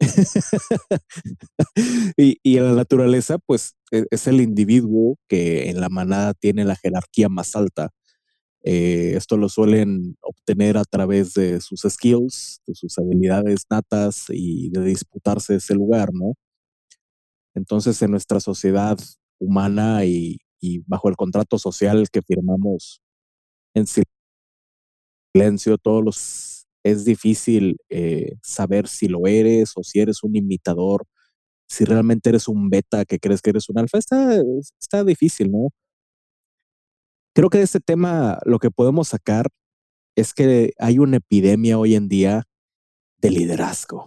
y, 2.16 2.38
y, 2.42 2.56
en 2.56 2.64
la 2.64 2.72
naturaleza, 2.72 3.38
pues 3.38 3.76
e, 3.92 4.06
es 4.10 4.26
el 4.26 4.40
individuo 4.40 5.16
que 5.28 5.70
en 5.70 5.80
la 5.80 5.88
manada 5.88 6.34
tiene 6.34 6.64
la 6.64 6.76
jerarquía 6.76 7.28
más 7.28 7.54
alta 7.54 7.90
eh, 8.62 9.14
esto 9.16 9.36
lo 9.38 9.48
suelen 9.48 10.18
obtener 10.20 10.76
a 10.76 10.84
través 10.84 11.32
de 11.34 11.60
sus 11.60 11.82
skills, 11.88 12.60
de 12.66 12.74
sus 12.74 12.98
habilidades 12.98 13.64
natas 13.70 14.26
y 14.28 14.68
de 14.70 14.84
disputarse 14.84 15.56
ese 15.56 15.74
lugar, 15.74 16.10
¿no? 16.12 16.34
Entonces, 17.54 18.00
en 18.02 18.10
nuestra 18.10 18.40
sociedad 18.40 18.98
humana 19.38 20.04
y, 20.04 20.38
bajo 20.86 21.08
el 21.08 21.16
contrato 21.16 21.58
social 21.58 22.10
que 22.10 22.22
firmamos 22.22 23.00
en 23.74 23.86
silencio, 25.34 25.78
todos 25.78 26.04
los 26.04 26.59
es 26.82 27.04
difícil 27.04 27.78
eh, 27.90 28.36
saber 28.42 28.88
si 28.88 29.08
lo 29.08 29.26
eres 29.26 29.72
o 29.76 29.82
si 29.82 30.00
eres 30.00 30.22
un 30.22 30.36
imitador, 30.36 31.06
si 31.68 31.84
realmente 31.84 32.30
eres 32.30 32.48
un 32.48 32.70
beta 32.70 33.04
que 33.04 33.18
crees 33.18 33.42
que 33.42 33.50
eres 33.50 33.68
un 33.68 33.78
alfa. 33.78 33.98
Está, 33.98 35.04
difícil, 35.04 35.50
¿no? 35.50 35.68
Creo 37.34 37.50
que 37.50 37.58
de 37.58 37.64
este 37.64 37.80
tema 37.80 38.38
lo 38.44 38.58
que 38.58 38.70
podemos 38.70 39.08
sacar 39.08 39.46
es 40.16 40.34
que 40.34 40.72
hay 40.78 40.98
una 40.98 41.18
epidemia 41.18 41.78
hoy 41.78 41.94
en 41.94 42.08
día 42.08 42.44
de 43.18 43.30
liderazgo. 43.30 44.04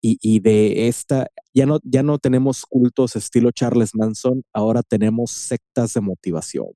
Y, 0.00 0.38
de 0.40 0.86
esta, 0.86 1.26
ya 1.52 1.66
no, 1.66 1.80
ya 1.82 2.04
no 2.04 2.18
tenemos 2.18 2.64
cultos 2.64 3.16
estilo 3.16 3.50
Charles 3.50 3.94
Manson, 3.94 4.42
ahora 4.54 4.82
tenemos 4.82 5.32
sectas 5.32 5.92
de 5.92 6.00
motivación. 6.00 6.68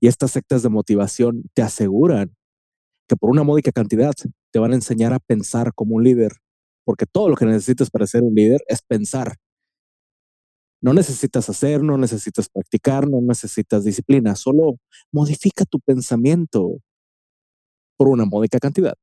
Y 0.00 0.06
estas 0.06 0.30
sectas 0.30 0.62
de 0.62 0.68
motivación 0.68 1.42
te 1.52 1.62
aseguran 1.62 2.32
que 3.08 3.16
por 3.16 3.30
una 3.30 3.42
módica 3.42 3.72
cantidad 3.72 4.12
te 4.50 4.58
van 4.58 4.72
a 4.72 4.76
enseñar 4.76 5.12
a 5.12 5.18
pensar 5.18 5.72
como 5.74 5.96
un 5.96 6.04
líder, 6.04 6.32
porque 6.84 7.06
todo 7.06 7.28
lo 7.28 7.36
que 7.36 7.46
necesitas 7.46 7.90
para 7.90 8.06
ser 8.06 8.22
un 8.22 8.34
líder 8.34 8.62
es 8.68 8.82
pensar 8.82 9.34
no 10.82 10.92
necesitas 10.92 11.48
hacer, 11.48 11.82
no 11.82 11.96
necesitas 11.96 12.48
practicar, 12.48 13.08
no 13.08 13.20
necesitas 13.20 13.84
disciplina, 13.84 14.34
solo 14.34 14.78
modifica 15.12 15.64
tu 15.64 15.78
pensamiento 15.78 16.80
por 17.96 18.08
una 18.08 18.24
módica 18.24 18.58
cantidad. 18.58 18.94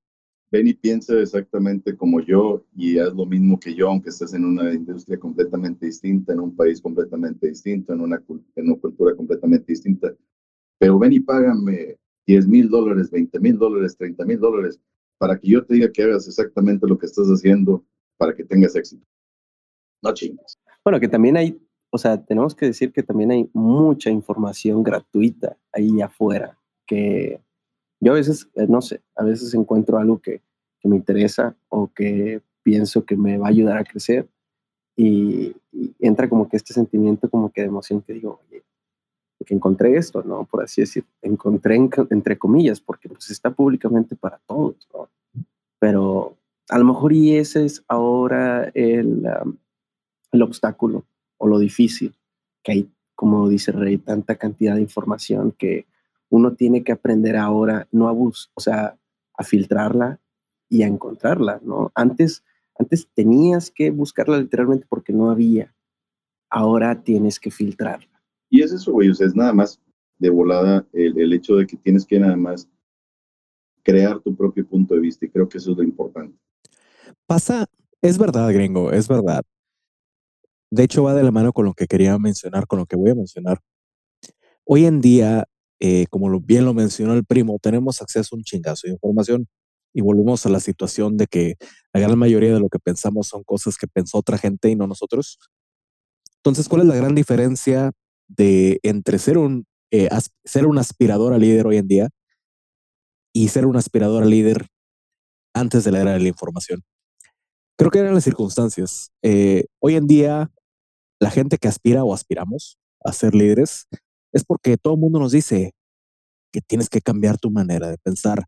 Ven 0.51 0.67
y 0.67 0.73
piensa 0.73 1.17
exactamente 1.19 1.95
como 1.95 2.19
yo 2.19 2.65
y 2.75 2.97
haz 2.97 3.13
lo 3.13 3.25
mismo 3.25 3.59
que 3.59 3.73
yo, 3.73 3.88
aunque 3.88 4.09
estés 4.09 4.33
en 4.33 4.43
una 4.43 4.73
industria 4.73 5.17
completamente 5.17 5.85
distinta, 5.85 6.33
en 6.33 6.41
un 6.41 6.55
país 6.55 6.81
completamente 6.81 7.47
distinto, 7.47 7.93
en 7.93 8.01
una, 8.01 8.21
en 8.55 8.65
una 8.67 8.75
cultura 8.75 9.15
completamente 9.15 9.65
distinta. 9.67 10.13
Pero 10.79 10.99
ven 10.99 11.13
y 11.13 11.19
págame 11.19 11.97
10 12.29 12.47
mil 12.47 12.69
dólares, 12.69 13.09
20 13.11 13.39
mil 13.39 13.57
dólares, 13.57 13.97
30 13.97 14.25
mil 14.25 14.39
dólares 14.39 14.79
para 15.17 15.37
que 15.37 15.49
yo 15.49 15.65
te 15.65 15.73
diga 15.73 15.91
que 15.91 16.03
hagas 16.03 16.27
exactamente 16.27 16.87
lo 16.87 16.97
que 16.97 17.05
estás 17.05 17.27
haciendo 17.27 17.83
para 18.17 18.33
que 18.33 18.43
tengas 18.43 18.75
éxito. 18.75 19.05
No 20.01 20.13
chingas. 20.13 20.57
Bueno, 20.83 20.99
que 20.99 21.07
también 21.07 21.35
hay 21.37 21.59
o 21.91 21.97
sea, 21.97 22.23
tenemos 22.23 22.55
que 22.55 22.67
decir 22.67 22.91
que 22.91 23.03
también 23.03 23.31
hay 23.31 23.49
mucha 23.53 24.09
información 24.09 24.83
gratuita 24.83 25.57
ahí 25.71 26.01
afuera, 26.01 26.57
que 26.85 27.41
yo 27.99 28.11
a 28.11 28.15
veces, 28.15 28.47
eh, 28.55 28.67
no 28.67 28.81
sé, 28.81 29.01
a 29.15 29.23
veces 29.23 29.53
encuentro 29.53 29.97
algo 29.97 30.19
que, 30.19 30.41
me 30.81 30.95
interesa 30.95 31.57
o 31.67 31.91
que 31.93 32.41
pienso 32.63 33.03
que 33.05 33.17
me 33.17 33.37
va 33.37 33.47
a 33.47 33.49
ayudar 33.49 33.77
a 33.77 33.83
crecer 33.83 34.29
y, 34.95 35.53
entra 35.99 36.29
como 36.29 36.47
que 36.47 36.57
este 36.57 36.73
sentimiento 36.73 37.29
como 37.29 37.51
que 37.51 37.61
de 37.61 37.67
emoción 37.67 38.01
que 38.01 38.13
digo, 38.13 38.39
oye, 38.47 38.63
que 39.45 39.54
encontré 39.54 39.95
esto, 39.95 40.23
¿no? 40.23 40.45
Por 40.45 40.63
así 40.63 40.82
decir, 40.82 41.06
encontré 41.21 41.75
entre 41.75 42.38
comillas, 42.38 42.82
porque 42.82 43.08
pues 43.10 43.30
está 43.30 43.52
públicamente 43.52 44.15
para 44.15 44.39
todos, 44.45 44.88
¿no? 44.93 45.10
Pero 45.80 46.36
a 46.69 46.78
lo 46.78 46.86
mejor 46.86 47.13
y 47.13 47.36
ese 47.36 47.65
es 47.65 47.84
ahora 47.88 48.71
el, 48.73 49.28
obstáculo 50.41 51.06
o 51.38 51.47
lo 51.47 51.58
difícil, 51.58 52.13
que 52.63 52.71
hay, 52.71 52.89
como 53.15 53.49
dice 53.49 53.71
Rey, 53.71 53.97
tanta 53.97 54.36
cantidad 54.36 54.75
de 54.75 54.82
información 54.82 55.52
que 55.52 55.88
uno 56.30 56.54
tiene 56.54 56.84
que 56.84 56.91
aprender 56.91 57.38
ahora, 57.38 57.88
no 57.91 58.08
a 58.08 58.12
bus, 58.12 58.52
o 58.54 58.62
sea, 58.62 58.97
a 59.36 59.43
filtrarla 59.43 60.19
y 60.69 60.84
a 60.84 60.88
encontrarla, 60.88 61.60
¿no? 61.63 61.91
Antes, 61.95 62.43
antes 62.78 63.08
tenías 63.15 63.71
que 63.71 63.89
buscarla 63.89 64.38
literalmente 64.38 64.86
porque 64.88 65.13
no 65.13 65.32
había, 65.32 65.73
ahora 66.49 67.02
tienes 67.02 67.39
que 67.39 67.52
filtrarla. 67.52 68.08
Y 68.49 68.62
es 68.62 68.71
eso, 68.71 68.91
güey, 68.91 69.09
o 69.09 69.15
sea, 69.15 69.27
es 69.27 69.35
nada 69.35 69.53
más 69.53 69.79
de 70.17 70.29
volada 70.29 70.85
el, 70.93 71.19
el 71.19 71.33
hecho 71.33 71.55
de 71.55 71.65
que 71.65 71.77
tienes 71.77 72.05
que 72.05 72.19
nada 72.19 72.35
más 72.35 72.67
crear 73.83 74.19
tu 74.19 74.35
propio 74.35 74.67
punto 74.67 74.95
de 74.95 75.01
vista 75.01 75.25
y 75.25 75.29
creo 75.29 75.47
que 75.47 75.57
eso 75.57 75.71
es 75.71 75.77
lo 75.77 75.83
importante. 75.83 76.38
Pasa, 77.25 77.67
es 78.01 78.17
verdad, 78.17 78.51
gringo, 78.51 78.91
es 78.91 79.07
verdad. 79.07 79.43
De 80.71 80.83
hecho, 80.83 81.03
va 81.03 81.13
de 81.13 81.23
la 81.23 81.31
mano 81.31 81.51
con 81.53 81.65
lo 81.65 81.73
que 81.73 81.88
quería 81.88 82.17
mencionar, 82.17 82.67
con 82.67 82.79
lo 82.79 82.85
que 82.85 82.95
voy 82.95 83.12
a 83.12 83.15
mencionar. 83.15 83.59
Hoy 84.63 84.85
en 84.85 85.01
día, 85.01 85.45
eh, 85.79 86.05
como 86.09 86.39
bien 86.39 86.65
lo 86.65 86.73
mencionó 86.73 87.13
el 87.13 87.25
primo, 87.25 87.57
tenemos 87.62 88.01
acceso 88.01 88.35
a 88.35 88.38
un 88.38 88.43
chingazo 88.43 88.88
de 88.88 88.93
información 88.93 89.47
y 89.93 90.01
volvemos 90.01 90.45
a 90.45 90.49
la 90.49 90.59
situación 90.59 91.17
de 91.17 91.25
que 91.25 91.55
la 91.93 92.01
gran 92.01 92.17
mayoría 92.19 92.53
de 92.53 92.59
lo 92.59 92.69
que 92.69 92.77
pensamos 92.77 93.27
son 93.27 93.43
cosas 93.43 93.77
que 93.77 93.88
pensó 93.88 94.19
otra 94.19 94.38
gente 94.38 94.69
y 94.69 94.75
no 94.75 94.85
nosotros. 94.85 95.39
Entonces, 96.38 96.69
¿cuál 96.69 96.83
es 96.83 96.88
la 96.88 96.95
gran 96.95 97.15
diferencia 97.15 97.91
de 98.29 98.79
entre 98.83 99.19
ser 99.19 99.37
un, 99.37 99.65
eh, 99.91 100.09
ser 100.45 100.67
un 100.67 100.77
aspirador 100.77 101.33
a 101.33 101.37
líder 101.37 101.67
hoy 101.67 101.77
en 101.77 101.87
día 101.87 102.09
y 103.33 103.49
ser 103.49 103.65
un 103.65 103.75
aspirador 103.75 104.23
a 104.23 104.27
líder 104.27 104.67
antes 105.53 105.83
de 105.83 105.91
la 105.91 106.01
era 106.01 106.13
de 106.13 106.19
la 106.21 106.29
información? 106.29 106.83
Creo 107.77 107.91
que 107.91 107.99
eran 107.99 108.13
las 108.13 108.23
circunstancias. 108.23 109.11
Eh, 109.23 109.65
hoy 109.79 109.95
en 109.95 110.07
día, 110.07 110.51
la 111.19 111.31
gente 111.31 111.57
que 111.57 111.67
aspira 111.67 112.03
o 112.03 112.13
aspiramos 112.13 112.77
a 113.03 113.13
ser 113.13 113.35
líderes 113.35 113.87
es 114.33 114.43
porque 114.45 114.77
todo 114.77 114.95
el 114.95 114.99
mundo 114.99 115.19
nos 115.19 115.31
dice 115.31 115.73
que 116.51 116.61
tienes 116.61 116.89
que 116.89 117.01
cambiar 117.01 117.37
tu 117.37 117.51
manera 117.51 117.89
de 117.89 117.97
pensar. 117.97 118.45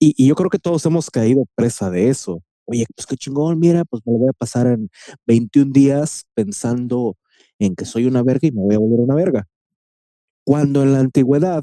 Y, 0.00 0.14
y 0.16 0.28
yo 0.28 0.34
creo 0.34 0.50
que 0.50 0.58
todos 0.58 0.84
hemos 0.86 1.10
caído 1.10 1.44
presa 1.54 1.90
de 1.90 2.08
eso. 2.08 2.42
Oye, 2.66 2.86
pues 2.96 3.06
qué 3.06 3.16
chingón, 3.16 3.58
mira, 3.58 3.84
pues 3.84 4.02
me 4.06 4.12
lo 4.12 4.18
voy 4.20 4.28
a 4.30 4.32
pasar 4.32 4.66
en 4.66 4.90
21 5.26 5.72
días 5.72 6.24
pensando 6.34 7.16
en 7.58 7.74
que 7.74 7.84
soy 7.84 8.06
una 8.06 8.22
verga 8.22 8.48
y 8.48 8.52
me 8.52 8.62
voy 8.62 8.74
a 8.74 8.78
volver 8.78 9.00
una 9.00 9.14
verga. 9.14 9.46
Cuando 10.44 10.82
en 10.82 10.92
la 10.92 11.00
antigüedad 11.00 11.62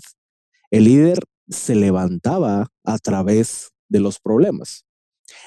el 0.72 0.86
líder 0.86 1.20
se 1.50 1.76
levantaba 1.76 2.68
a 2.84 2.98
través 2.98 3.70
de 3.90 4.00
los 4.00 4.20
problemas. 4.20 4.86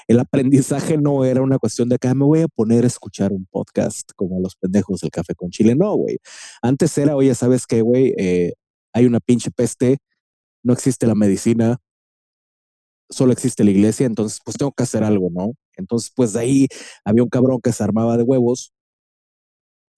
El 0.07 0.19
aprendizaje 0.19 0.97
no 0.97 1.25
era 1.25 1.41
una 1.41 1.59
cuestión 1.59 1.89
de 1.89 1.97
que 1.97 2.07
ah, 2.07 2.15
me 2.15 2.25
voy 2.25 2.41
a 2.41 2.47
poner 2.47 2.83
a 2.83 2.87
escuchar 2.87 3.31
un 3.33 3.45
podcast 3.45 4.11
como 4.15 4.39
los 4.39 4.55
pendejos 4.55 5.01
del 5.01 5.11
café 5.11 5.35
con 5.35 5.49
chile. 5.49 5.75
No, 5.75 5.95
güey. 5.95 6.17
Antes 6.61 6.97
era, 6.97 7.15
oye, 7.15 7.33
¿sabes 7.35 7.67
qué, 7.67 7.81
güey? 7.81 8.13
Eh, 8.17 8.53
hay 8.93 9.05
una 9.05 9.19
pinche 9.19 9.51
peste, 9.51 9.97
no 10.63 10.73
existe 10.73 11.07
la 11.07 11.15
medicina, 11.15 11.77
solo 13.09 13.33
existe 13.33 13.63
la 13.63 13.71
iglesia, 13.71 14.05
entonces 14.05 14.39
pues 14.43 14.57
tengo 14.57 14.71
que 14.71 14.83
hacer 14.83 15.03
algo, 15.03 15.29
¿no? 15.31 15.53
Entonces 15.75 16.11
pues 16.15 16.33
de 16.33 16.39
ahí 16.39 16.67
había 17.03 17.23
un 17.23 17.29
cabrón 17.29 17.59
que 17.61 17.71
se 17.71 17.83
armaba 17.83 18.17
de 18.17 18.23
huevos 18.23 18.73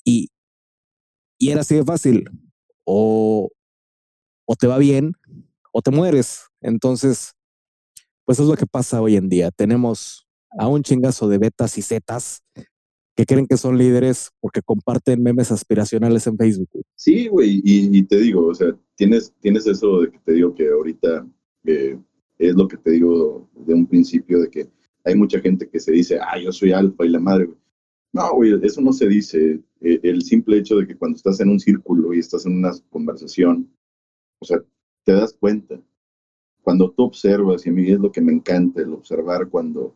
y, 0.03 0.29
y 1.37 1.51
era 1.51 1.61
así 1.61 1.75
de 1.75 1.83
fácil, 1.83 2.29
o, 2.83 3.49
o 4.45 4.55
te 4.55 4.67
va 4.67 4.77
bien 4.77 5.13
o 5.71 5.81
te 5.81 5.91
mueres. 5.91 6.45
Entonces, 6.61 7.33
pues 8.25 8.39
es 8.39 8.47
lo 8.47 8.55
que 8.55 8.65
pasa 8.65 9.01
hoy 9.01 9.15
en 9.15 9.29
día. 9.29 9.51
Tenemos 9.51 10.27
a 10.57 10.67
un 10.67 10.81
chingazo 10.81 11.29
de 11.29 11.37
betas 11.37 11.77
y 11.77 11.81
zetas 11.81 12.41
que 13.15 13.25
creen 13.25 13.47
que 13.47 13.57
son 13.57 13.77
líderes 13.77 14.31
porque 14.39 14.61
comparten 14.61 15.23
memes 15.23 15.51
aspiracionales 15.51 16.27
en 16.27 16.37
Facebook. 16.37 16.69
Sí, 16.95 17.27
güey, 17.27 17.61
y, 17.63 18.03
te 18.03 18.17
digo, 18.17 18.47
o 18.47 18.53
sea, 18.53 18.77
tienes, 18.95 19.33
tienes 19.39 19.65
eso 19.65 20.01
de 20.01 20.11
que 20.11 20.19
te 20.19 20.33
digo 20.33 20.53
que 20.53 20.69
ahorita 20.69 21.27
es 21.63 22.55
lo 22.55 22.67
que 22.67 22.77
te 22.77 22.91
digo 22.91 23.49
de 23.55 23.73
un 23.73 23.87
principio, 23.87 24.39
de 24.41 24.49
que 24.49 24.67
hay 25.03 25.15
mucha 25.15 25.39
gente 25.39 25.67
que 25.67 25.79
se 25.79 25.91
dice, 25.91 26.19
ah, 26.19 26.37
yo 26.39 26.51
soy 26.51 26.71
alfa 26.71 27.05
y 27.05 27.09
la 27.09 27.19
madre, 27.19 27.49
No, 28.13 28.33
güey, 28.33 28.59
eso 28.63 28.81
no 28.81 28.93
se 28.93 29.07
dice. 29.07 29.61
Eh, 29.81 29.99
el 30.03 30.21
simple 30.23 30.57
hecho 30.57 30.77
de 30.77 30.87
que 30.87 30.97
cuando 30.97 31.17
estás 31.17 31.39
en 31.39 31.49
un 31.49 31.59
círculo 31.59 32.13
y 32.13 32.19
estás 32.19 32.45
en 32.45 32.57
una 32.57 32.71
conversación, 32.89 33.71
o 34.39 34.45
sea, 34.45 34.63
te 35.03 35.13
das 35.13 35.33
cuenta. 35.33 35.79
Cuando 36.61 36.91
tú 36.91 37.03
observas, 37.03 37.65
y 37.65 37.69
a 37.69 37.73
mí 37.73 37.89
es 37.89 37.99
lo 37.99 38.11
que 38.11 38.21
me 38.21 38.33
encanta, 38.33 38.81
el 38.81 38.93
observar 38.93 39.49
cuando 39.49 39.95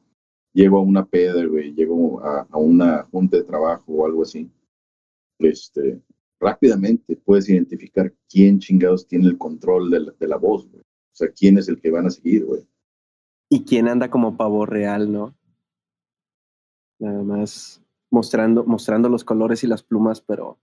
llego 0.53 0.77
a 0.77 0.81
una 0.81 1.05
peda, 1.05 1.45
güey, 1.45 1.73
llego 1.73 2.21
a, 2.23 2.47
una 2.57 3.03
junta 3.03 3.37
de 3.37 3.43
trabajo 3.43 3.91
o 3.91 4.05
algo 4.05 4.23
así, 4.23 4.49
este, 5.39 6.01
rápidamente 6.39 7.15
puedes 7.17 7.49
identificar 7.49 8.13
quién 8.29 8.59
chingados 8.59 9.07
tiene 9.07 9.27
el 9.27 9.37
control 9.37 9.89
de 9.89 9.99
la, 9.99 10.11
de 10.17 10.27
la 10.27 10.37
voz, 10.37 10.69
güey. 10.69 10.81
O 10.81 11.15
sea, 11.15 11.29
quién 11.29 11.57
es 11.57 11.67
el 11.67 11.79
que 11.79 11.91
van 11.91 12.07
a 12.07 12.09
seguir, 12.09 12.45
güey. 12.45 12.61
Y 13.49 13.65
quién 13.65 13.89
anda 13.89 14.09
como 14.09 14.37
pavo 14.37 14.65
real, 14.65 15.11
¿no? 15.11 15.35
Nada 16.99 17.21
más 17.23 17.81
mostrando, 18.11 18.63
mostrando 18.63 19.09
los 19.09 19.23
colores 19.23 19.63
y 19.63 19.67
las 19.67 19.81
plumas, 19.81 20.21
pero, 20.21 20.59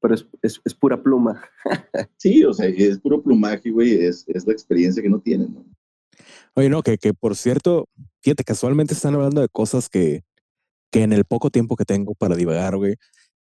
pero 0.00 0.14
es, 0.14 0.26
es, 0.42 0.74
pura 0.74 1.02
pluma. 1.02 1.42
sí, 2.16 2.44
o 2.44 2.52
sea, 2.52 2.66
es 2.66 2.98
puro 2.98 3.22
plumaje, 3.22 3.70
güey, 3.70 3.94
es, 3.94 4.24
es 4.28 4.46
la 4.46 4.52
experiencia 4.52 5.02
que 5.02 5.10
no 5.10 5.20
tienen, 5.20 5.54
¿no? 5.54 5.64
Oye, 6.54 6.68
no, 6.68 6.82
que, 6.82 6.98
que 6.98 7.14
por 7.14 7.34
cierto, 7.34 7.88
fíjate, 8.20 8.44
casualmente 8.44 8.94
están 8.94 9.14
hablando 9.14 9.40
de 9.40 9.48
cosas 9.48 9.88
que, 9.88 10.22
que 10.90 11.02
en 11.02 11.12
el 11.12 11.24
poco 11.24 11.50
tiempo 11.50 11.76
que 11.76 11.86
tengo 11.86 12.14
para 12.14 12.36
divagar, 12.36 12.76
güey, 12.76 12.96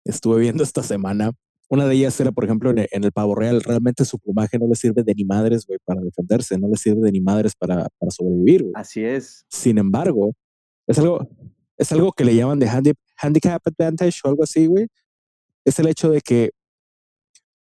estuve 0.05 0.41
viendo 0.41 0.63
esta 0.63 0.83
semana 0.83 1.33
una 1.71 1.87
de 1.87 1.95
ellas 1.95 2.19
era, 2.19 2.33
por 2.33 2.45
ejemplo, 2.45 2.71
en, 2.71 3.05
el 3.05 3.13
pavo 3.13 3.37
real, 3.37 3.63
realmente 3.63 4.05
su 4.05 4.19
plumaje 4.19 4.59
no 4.59 4.67
le 4.67 4.75
sirve 4.75 5.05
de 5.05 5.15
ni 5.15 5.25
madres, 5.25 5.65
güey, 5.65 5.79
para 5.85 6.01
defenderse, 6.01 6.59
no 6.59 6.67
le 6.67 6.77
sirve 6.77 7.01
de 7.01 7.13
ni 7.13 7.21
madres 7.21 7.55
para, 7.57 7.89
para 7.97 8.11
sobrevivir, 8.11 8.63
güey. 8.63 8.73
Así 8.75 9.05
es. 9.05 9.47
Sin 9.49 9.79
embargo, 9.79 10.35
es 10.89 10.99
algo, 10.99 11.29
es 11.79 11.93
algo 11.93 12.11
que 12.11 12.25
le 12.25 12.35
llaman 12.35 12.59
de 12.59 12.69
handicap 12.69 12.99
advantage 13.21 14.21
o 14.25 14.29
algo 14.29 14.45
así, 14.45 14.67
güey. 14.67 14.87
Es 15.65 15.79
el 15.79 15.89
hecho 15.89 16.11
de 16.11 16.21
que 16.21 16.51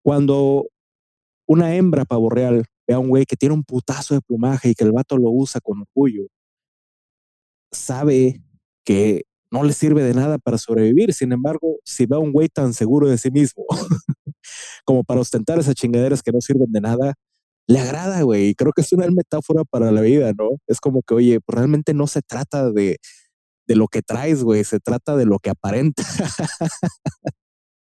cuando 0.03 0.67
una 1.47 1.75
hembra 1.75 2.05
pavo 2.05 2.29
real 2.29 2.65
ve 2.87 2.93
a 2.93 2.99
un 2.99 3.09
güey 3.09 3.25
que 3.25 3.35
tiene 3.35 3.55
un 3.55 3.63
putazo 3.63 4.13
de 4.15 4.21
plumaje 4.21 4.69
y 4.69 4.75
que 4.75 4.83
el 4.83 4.91
vato 4.91 5.17
lo 5.17 5.29
usa 5.31 5.61
con 5.61 5.81
orgullo, 5.81 6.27
sabe 7.71 8.41
que 8.83 9.23
no 9.51 9.63
le 9.63 9.73
sirve 9.73 10.03
de 10.03 10.13
nada 10.13 10.37
para 10.39 10.57
sobrevivir. 10.57 11.13
Sin 11.13 11.31
embargo, 11.31 11.77
si 11.85 12.05
ve 12.05 12.15
a 12.15 12.19
un 12.19 12.31
güey 12.31 12.49
tan 12.49 12.73
seguro 12.73 13.07
de 13.07 13.17
sí 13.17 13.31
mismo 13.31 13.65
como 14.85 15.03
para 15.03 15.21
ostentar 15.21 15.59
esas 15.59 15.75
chingaderas 15.75 16.23
que 16.23 16.31
no 16.31 16.41
sirven 16.41 16.71
de 16.71 16.81
nada, 16.81 17.13
le 17.67 17.79
agrada, 17.79 18.21
güey. 18.23 18.49
Y 18.49 18.55
creo 18.55 18.73
que 18.73 18.81
es 18.81 18.91
una 18.93 19.07
metáfora 19.11 19.63
para 19.63 19.91
la 19.91 20.01
vida, 20.01 20.33
¿no? 20.37 20.49
Es 20.67 20.79
como 20.79 21.01
que, 21.03 21.13
oye, 21.13 21.39
pues 21.39 21.55
realmente 21.55 21.93
no 21.93 22.07
se 22.07 22.21
trata 22.21 22.71
de, 22.71 22.97
de 23.67 23.75
lo 23.75 23.87
que 23.87 24.01
traes, 24.01 24.43
güey, 24.43 24.63
se 24.63 24.79
trata 24.79 25.15
de 25.15 25.25
lo 25.25 25.39
que 25.39 25.49
aparenta. 25.49 26.03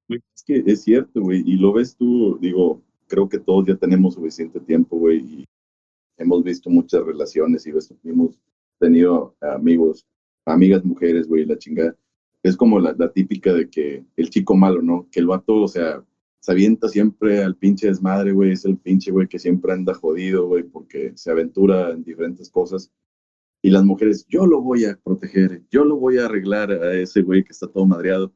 es 0.08 0.42
que 0.44 0.62
es 0.66 0.82
cierto, 0.82 1.20
güey, 1.20 1.42
y 1.46 1.56
lo 1.56 1.72
ves 1.72 1.96
tú, 1.96 2.38
digo, 2.40 2.82
creo 3.06 3.28
que 3.28 3.38
todos 3.38 3.66
ya 3.66 3.76
tenemos 3.76 4.14
suficiente 4.14 4.60
tiempo, 4.60 4.98
güey, 4.98 5.18
y 5.18 5.44
hemos 6.16 6.42
visto 6.42 6.70
muchas 6.70 7.04
relaciones 7.04 7.66
y 7.66 7.72
hemos 8.04 8.38
tenido 8.78 9.36
amigos 9.40 10.06
amigas 10.52 10.84
mujeres, 10.84 11.26
güey, 11.28 11.44
la 11.44 11.58
chingada. 11.58 11.96
Es 12.42 12.56
como 12.56 12.78
la, 12.78 12.94
típica 13.12 13.52
de 13.52 13.68
que 13.68 14.04
el 14.16 14.30
chico 14.30 14.54
malo, 14.54 14.80
¿no? 14.82 15.08
Que 15.10 15.20
el 15.20 15.26
vato, 15.26 15.62
o 15.62 15.68
sea, 15.68 16.04
se 16.40 16.52
avienta 16.52 16.88
siempre 16.88 17.42
al 17.42 17.56
pinche 17.56 17.88
desmadre, 17.88 18.32
güey, 18.32 18.52
es 18.52 18.64
el 18.64 18.76
pinche, 18.76 19.10
güey, 19.10 19.26
que 19.26 19.38
siempre 19.38 19.72
anda 19.72 19.94
jodido, 19.94 20.46
güey, 20.46 20.62
porque 20.62 21.12
se 21.16 21.30
aventura 21.30 21.90
en 21.90 22.04
diferentes 22.04 22.48
cosas. 22.50 22.92
Y 23.68 23.70
las 23.70 23.84
mujeres, 23.84 24.24
yo 24.30 24.46
lo 24.46 24.62
voy 24.62 24.86
a 24.86 24.98
proteger, 25.04 25.62
yo 25.70 25.84
lo 25.84 25.96
voy 25.96 26.16
a 26.16 26.24
arreglar 26.24 26.72
a 26.72 26.94
ese 26.94 27.20
güey 27.20 27.44
que 27.44 27.52
está 27.52 27.66
todo 27.66 27.84
madreado. 27.84 28.32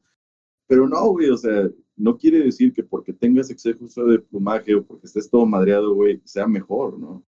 Pero 0.67 0.87
no, 0.87 1.09
güey, 1.09 1.31
o 1.31 1.37
sea, 1.37 1.71
no 1.95 2.19
quiere 2.19 2.43
decir 2.43 2.71
que 2.71 2.83
porque 2.83 3.13
tengas 3.13 3.49
exceso 3.49 4.05
de 4.05 4.19
plumaje 4.19 4.75
o 4.75 4.85
porque 4.85 5.07
estés 5.07 5.27
todo 5.31 5.47
madreado, 5.47 5.95
güey, 5.95 6.21
sea 6.23 6.45
mejor, 6.45 6.99
¿no? 6.99 7.25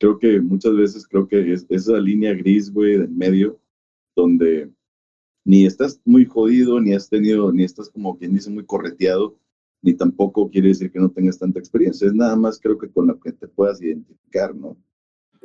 Creo 0.00 0.18
que 0.18 0.40
muchas 0.40 0.74
veces 0.74 1.06
creo 1.06 1.28
que 1.28 1.52
es 1.52 1.64
esa 1.68 1.98
línea 1.98 2.34
gris, 2.34 2.68
güey, 2.72 2.94
en 2.94 3.16
medio, 3.16 3.60
donde 4.16 4.72
ni 5.44 5.66
estás 5.66 6.00
muy 6.04 6.24
jodido, 6.24 6.80
ni 6.80 6.94
has 6.94 7.08
tenido, 7.08 7.52
ni 7.52 7.62
estás 7.62 7.88
como 7.90 8.18
quien 8.18 8.34
dice 8.34 8.50
muy 8.50 8.66
correteado, 8.66 9.38
ni 9.82 9.94
tampoco 9.94 10.50
quiere 10.50 10.70
decir 10.70 10.90
que 10.90 10.98
no 10.98 11.12
tengas 11.12 11.38
tanta 11.38 11.60
experiencia. 11.60 12.08
Es 12.08 12.14
nada 12.14 12.34
más 12.34 12.58
creo 12.58 12.76
que 12.76 12.90
con 12.90 13.06
lo 13.06 13.20
que 13.20 13.30
te 13.30 13.46
puedas 13.46 13.80
identificar, 13.80 14.52
¿no? 14.52 14.76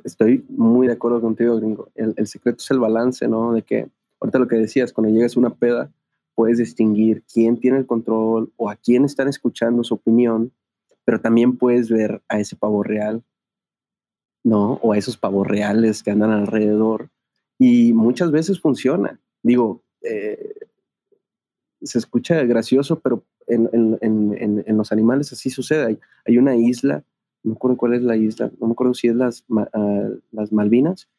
Estoy 0.03 0.45
muy 0.49 0.87
de 0.87 0.93
acuerdo 0.93 1.21
contigo, 1.21 1.57
gringo. 1.57 1.89
El, 1.95 2.13
el 2.17 2.27
secreto 2.27 2.57
es 2.59 2.71
el 2.71 2.79
balance, 2.79 3.27
¿no? 3.27 3.53
De 3.53 3.61
que, 3.61 3.89
ahorita 4.19 4.39
lo 4.39 4.47
que 4.47 4.57
decías, 4.57 4.93
cuando 4.93 5.13
llegas 5.13 5.35
a 5.35 5.39
una 5.39 5.53
peda, 5.53 5.91
puedes 6.35 6.57
distinguir 6.57 7.23
quién 7.31 7.59
tiene 7.59 7.77
el 7.77 7.85
control 7.85 8.51
o 8.57 8.69
a 8.69 8.75
quién 8.75 9.05
están 9.05 9.27
escuchando 9.27 9.83
su 9.83 9.95
opinión, 9.95 10.51
pero 11.05 11.19
también 11.19 11.57
puedes 11.57 11.89
ver 11.89 12.21
a 12.27 12.39
ese 12.39 12.55
pavo 12.55 12.83
real, 12.83 13.23
¿no? 14.43 14.73
O 14.81 14.93
a 14.93 14.97
esos 14.97 15.17
pavos 15.17 15.47
reales 15.47 16.03
que 16.03 16.11
andan 16.11 16.31
alrededor 16.31 17.09
y 17.59 17.93
muchas 17.93 18.31
veces 18.31 18.59
funciona. 18.59 19.19
Digo, 19.43 19.83
eh, 20.01 20.53
se 21.83 21.99
escucha 21.99 22.43
gracioso, 22.43 22.99
pero 22.99 23.23
en, 23.47 23.69
en, 24.01 24.63
en, 24.65 24.77
los 24.77 24.91
animales 24.91 25.31
así 25.33 25.49
sucede. 25.49 25.85
Hay, 25.85 25.99
hay, 26.25 26.37
una 26.37 26.55
isla, 26.55 27.03
no 27.43 27.51
me 27.51 27.55
acuerdo 27.55 27.77
cuál 27.77 27.93
es 27.93 28.03
la 28.03 28.15
isla, 28.15 28.51
no 28.59 28.67
me 28.67 28.73
acuerdo 28.73 28.93
si 28.93 29.07
es 29.07 29.15
las, 29.15 29.45
uh, 29.49 30.19
las 30.31 30.51
Malvinas. 30.51 31.09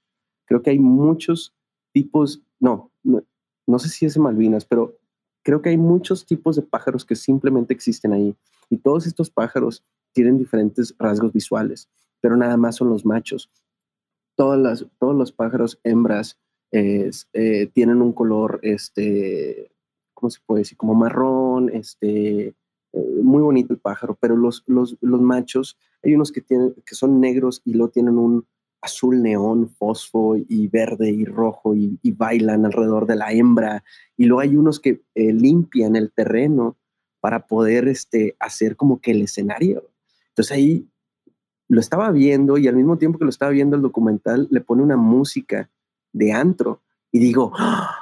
Creo 0.47 0.63
que 0.63 0.71
hay 0.71 0.79
muchos 0.79 1.55
tipos, 1.93 2.43
no, 2.61 2.91
no, 3.03 3.23
no 3.67 3.79
sé 3.79 3.89
si 3.89 4.07
es 4.07 4.19
Malvinas, 4.19 4.65
pero 4.65 4.99
creo 5.43 5.63
que 5.63 5.71
hay 5.71 5.77
muchos 5.79 6.27
tipos 6.27 6.57
de 6.57 6.63
pájaros 6.63 7.05
que 7.05 7.17
simplemente 7.17 7.75
existen 7.75 8.13
ahí. 8.13 8.37
Y 8.71 8.79
todos 8.79 9.07
estos 9.07 9.31
pájaros 9.31 9.85
tienen 10.13 10.39
diferentes 10.39 10.95
rasgos 10.99 11.33
visuales, 11.33 11.89
pero 12.21 12.37
nada 12.37 12.57
más 12.57 12.77
son 12.77 12.89
los 12.91 13.05
machos 13.05 13.51
todas 14.37 14.59
las, 14.59 14.87
todos 14.99 15.15
los 15.15 15.33
pájaros 15.33 15.79
hembras 15.85 16.39
eh, 16.73 17.11
tienen 17.75 18.01
un 18.01 18.13
color, 18.13 18.59
este, 18.63 19.71
¿cómo 20.15 20.31
se 20.31 20.41
puede 20.47 20.61
decir? 20.61 20.79
Como 20.79 20.95
marrón, 20.95 21.71
este, 21.73 22.55
muy 22.93 23.43
bonito 23.43 23.73
el 23.73 23.79
pájaro, 23.79 24.17
pero 24.21 24.37
los, 24.37 24.65
los, 24.67 24.97
los, 25.01 25.21
machos, 25.21 25.79
hay 26.03 26.15
unos 26.15 26.33
que, 26.33 26.41
tienen, 26.41 26.75
que 26.85 26.95
son 26.95 27.21
negros 27.21 27.63
y 27.65 27.73
luego 27.75 27.91
tienen 27.91 28.19
un 28.19 28.47
azul 28.83 29.23
neón, 29.23 29.69
fosfo 29.69 30.37
y 30.37 30.69
verde 30.69 31.11
y 31.11 31.25
rojo 31.25 31.75
y, 31.75 31.99
bailan 32.13 32.67
alrededor 32.67 33.07
de 33.07 33.17
la 33.17 33.33
hembra. 33.33 33.85
Y 34.17 34.27
luego 34.27 34.41
hay 34.41 34.57
unos 34.57 34.81
que 34.81 35.03
eh, 35.15 35.33
limpian 35.33 35.97
el 35.97 36.13
terreno 36.13 36.77
para 37.21 37.47
poder 37.47 37.87
este, 37.89 38.37
hacer 38.41 38.77
como 38.77 39.01
que 39.01 39.13
el 39.13 39.23
escenario. 39.23 39.89
Entonces 40.29 40.53
ahí 40.53 40.89
lo 41.69 41.81
estaba 41.81 42.11
viendo 42.11 42.59
y 42.59 42.69
al 42.69 42.77
mismo 42.77 42.99
tiempo 42.99 43.19
que 43.19 43.25
lo 43.25 43.31
estaba 43.31 43.53
viendo 43.53 43.77
el 43.77 43.83
documental 43.83 44.49
le 44.51 44.61
pone 44.61 44.83
una 44.83 44.97
música 44.97 45.71
de 46.13 46.33
antro 46.33 46.83
y 47.13 47.21
digo, 47.21 47.53
¡Ah! 47.57 48.02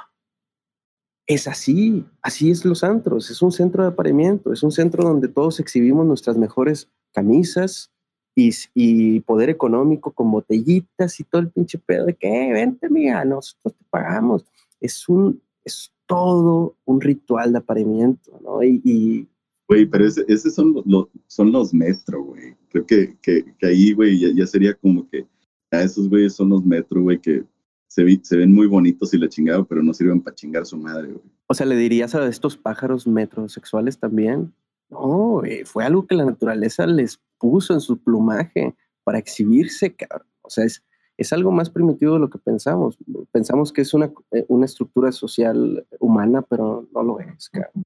Es 1.33 1.47
así, 1.47 2.05
así 2.21 2.51
es 2.51 2.65
los 2.65 2.83
antros, 2.83 3.29
es 3.29 3.41
un 3.41 3.51
centro 3.51 3.83
de 3.83 3.89
apareamiento, 3.89 4.51
es 4.51 4.63
un 4.63 4.71
centro 4.71 5.03
donde 5.03 5.27
todos 5.27 5.59
exhibimos 5.59 6.05
nuestras 6.05 6.37
mejores 6.37 6.89
camisas 7.13 7.91
y, 8.35 9.19
poder 9.21 9.49
económico 9.49 10.11
con 10.11 10.31
botellitas 10.31 11.19
y 11.19 11.23
todo 11.23 11.41
el 11.41 11.49
pinche 11.49 11.77
pedo 11.77 12.05
de 12.05 12.15
que, 12.15 12.29
vente, 12.53 12.87
amiga, 12.87 13.23
nosotros 13.25 13.75
te 13.75 13.85
pagamos. 13.89 14.45
Es 14.79 15.07
un, 15.07 15.41
es 15.63 15.91
todo 16.05 16.75
un 16.85 17.01
ritual 17.01 17.51
de 17.51 17.59
apareamiento, 17.59 18.39
¿no? 18.43 18.63
Y, 18.63 19.27
Güey, 19.67 19.85
pero 19.85 20.05
ese, 20.05 20.25
esos 20.27 20.53
son 20.53 20.83
los, 20.85 21.07
son 21.27 21.49
los 21.51 21.73
metro, 21.73 22.23
güey. 22.25 22.55
Creo 22.69 22.85
que, 22.85 23.17
que, 23.21 23.45
ahí, 23.61 23.93
güey, 23.93 24.35
ya, 24.35 24.45
sería 24.45 24.73
como 24.73 25.07
que 25.09 25.25
a 25.71 25.83
esos 25.83 26.09
güeyes 26.09 26.33
son 26.33 26.49
los 26.49 26.65
metro, 26.65 27.01
güey, 27.03 27.17
que 27.19 27.45
se, 27.91 28.19
se, 28.23 28.37
ven 28.37 28.53
muy 28.53 28.67
bonitos 28.67 29.13
y 29.13 29.17
la 29.17 29.27
chingada, 29.27 29.65
pero 29.65 29.83
no 29.83 29.93
sirven 29.93 30.21
para 30.21 30.33
chingar 30.33 30.65
su 30.65 30.77
madre, 30.77 31.09
güey. 31.09 31.25
O 31.47 31.53
sea, 31.53 31.65
¿le 31.65 31.75
dirías 31.75 32.15
a 32.15 32.25
estos 32.25 32.55
pájaros 32.55 33.05
metrosexuales 33.05 33.99
también? 33.99 34.53
No, 34.89 35.39
güey, 35.39 35.65
fue 35.65 35.83
algo 35.83 36.07
que 36.07 36.15
la 36.15 36.23
naturaleza 36.23 36.87
les 36.87 37.19
puso 37.37 37.73
en 37.73 37.81
su 37.81 38.01
plumaje 38.01 38.73
para 39.03 39.19
exhibirse, 39.19 39.93
cabrón. 39.93 40.25
O 40.41 40.49
sea, 40.49 40.63
es, 40.63 40.81
es 41.17 41.33
algo 41.33 41.51
más 41.51 41.69
primitivo 41.69 42.13
de 42.13 42.19
lo 42.21 42.29
que 42.29 42.37
pensamos. 42.37 42.97
Pensamos 43.33 43.73
que 43.73 43.81
es 43.81 43.93
una, 43.93 44.09
eh, 44.31 44.45
una 44.47 44.67
estructura 44.67 45.11
social 45.11 45.85
humana, 45.99 46.43
pero 46.43 46.87
no 46.93 47.03
lo 47.03 47.19
es, 47.19 47.49
cabrón. 47.49 47.83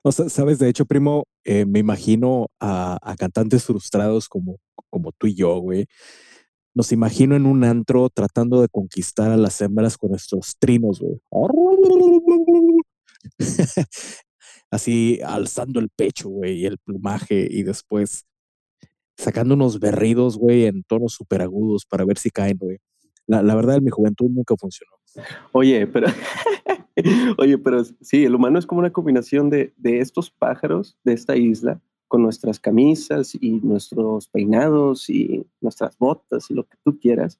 O 0.00 0.10
sea, 0.10 0.30
sabes, 0.30 0.58
de 0.58 0.70
hecho, 0.70 0.86
primo, 0.86 1.24
eh, 1.44 1.66
me 1.66 1.80
imagino 1.80 2.46
a, 2.60 2.96
a, 3.02 3.14
cantantes 3.16 3.64
frustrados 3.64 4.26
como, 4.26 4.56
como 4.88 5.12
tú 5.12 5.26
y 5.26 5.34
yo, 5.34 5.58
güey. 5.58 5.86
Nos 6.74 6.92
imagino 6.92 7.34
en 7.34 7.46
un 7.46 7.64
antro 7.64 8.08
tratando 8.10 8.60
de 8.60 8.68
conquistar 8.68 9.30
a 9.30 9.36
las 9.36 9.60
hembras 9.60 9.96
con 9.96 10.10
nuestros 10.10 10.56
trinos, 10.58 11.00
güey. 11.00 11.20
Así 14.70 15.18
alzando 15.24 15.80
el 15.80 15.88
pecho, 15.88 16.28
güey, 16.28 16.60
y 16.60 16.66
el 16.66 16.78
plumaje, 16.78 17.48
y 17.50 17.62
después 17.62 18.26
sacando 19.16 19.54
unos 19.54 19.80
berridos, 19.80 20.38
güey, 20.38 20.66
en 20.66 20.84
tonos 20.84 21.14
súper 21.14 21.42
agudos 21.42 21.84
para 21.84 22.04
ver 22.04 22.18
si 22.18 22.30
caen, 22.30 22.58
güey. 22.58 22.78
La, 23.26 23.42
la, 23.42 23.54
verdad, 23.54 23.76
en 23.76 23.84
mi 23.84 23.90
juventud 23.90 24.30
nunca 24.30 24.54
funcionó. 24.56 24.92
Oye, 25.52 25.86
pero, 25.86 26.06
oye, 27.38 27.58
pero 27.58 27.84
sí, 28.00 28.24
el 28.24 28.34
humano 28.34 28.58
es 28.58 28.66
como 28.66 28.78
una 28.78 28.92
combinación 28.92 29.50
de, 29.50 29.74
de, 29.76 29.98
estos 29.98 30.30
pájaros 30.30 30.96
de 31.04 31.12
esta 31.14 31.36
isla 31.36 31.80
con 32.08 32.22
nuestras 32.22 32.58
camisas 32.58 33.36
y 33.40 33.52
nuestros 33.62 34.28
peinados 34.28 35.08
y 35.10 35.46
nuestras 35.60 35.96
botas 35.98 36.50
y 36.50 36.54
lo 36.54 36.64
que 36.64 36.76
tú 36.82 36.98
quieras. 36.98 37.38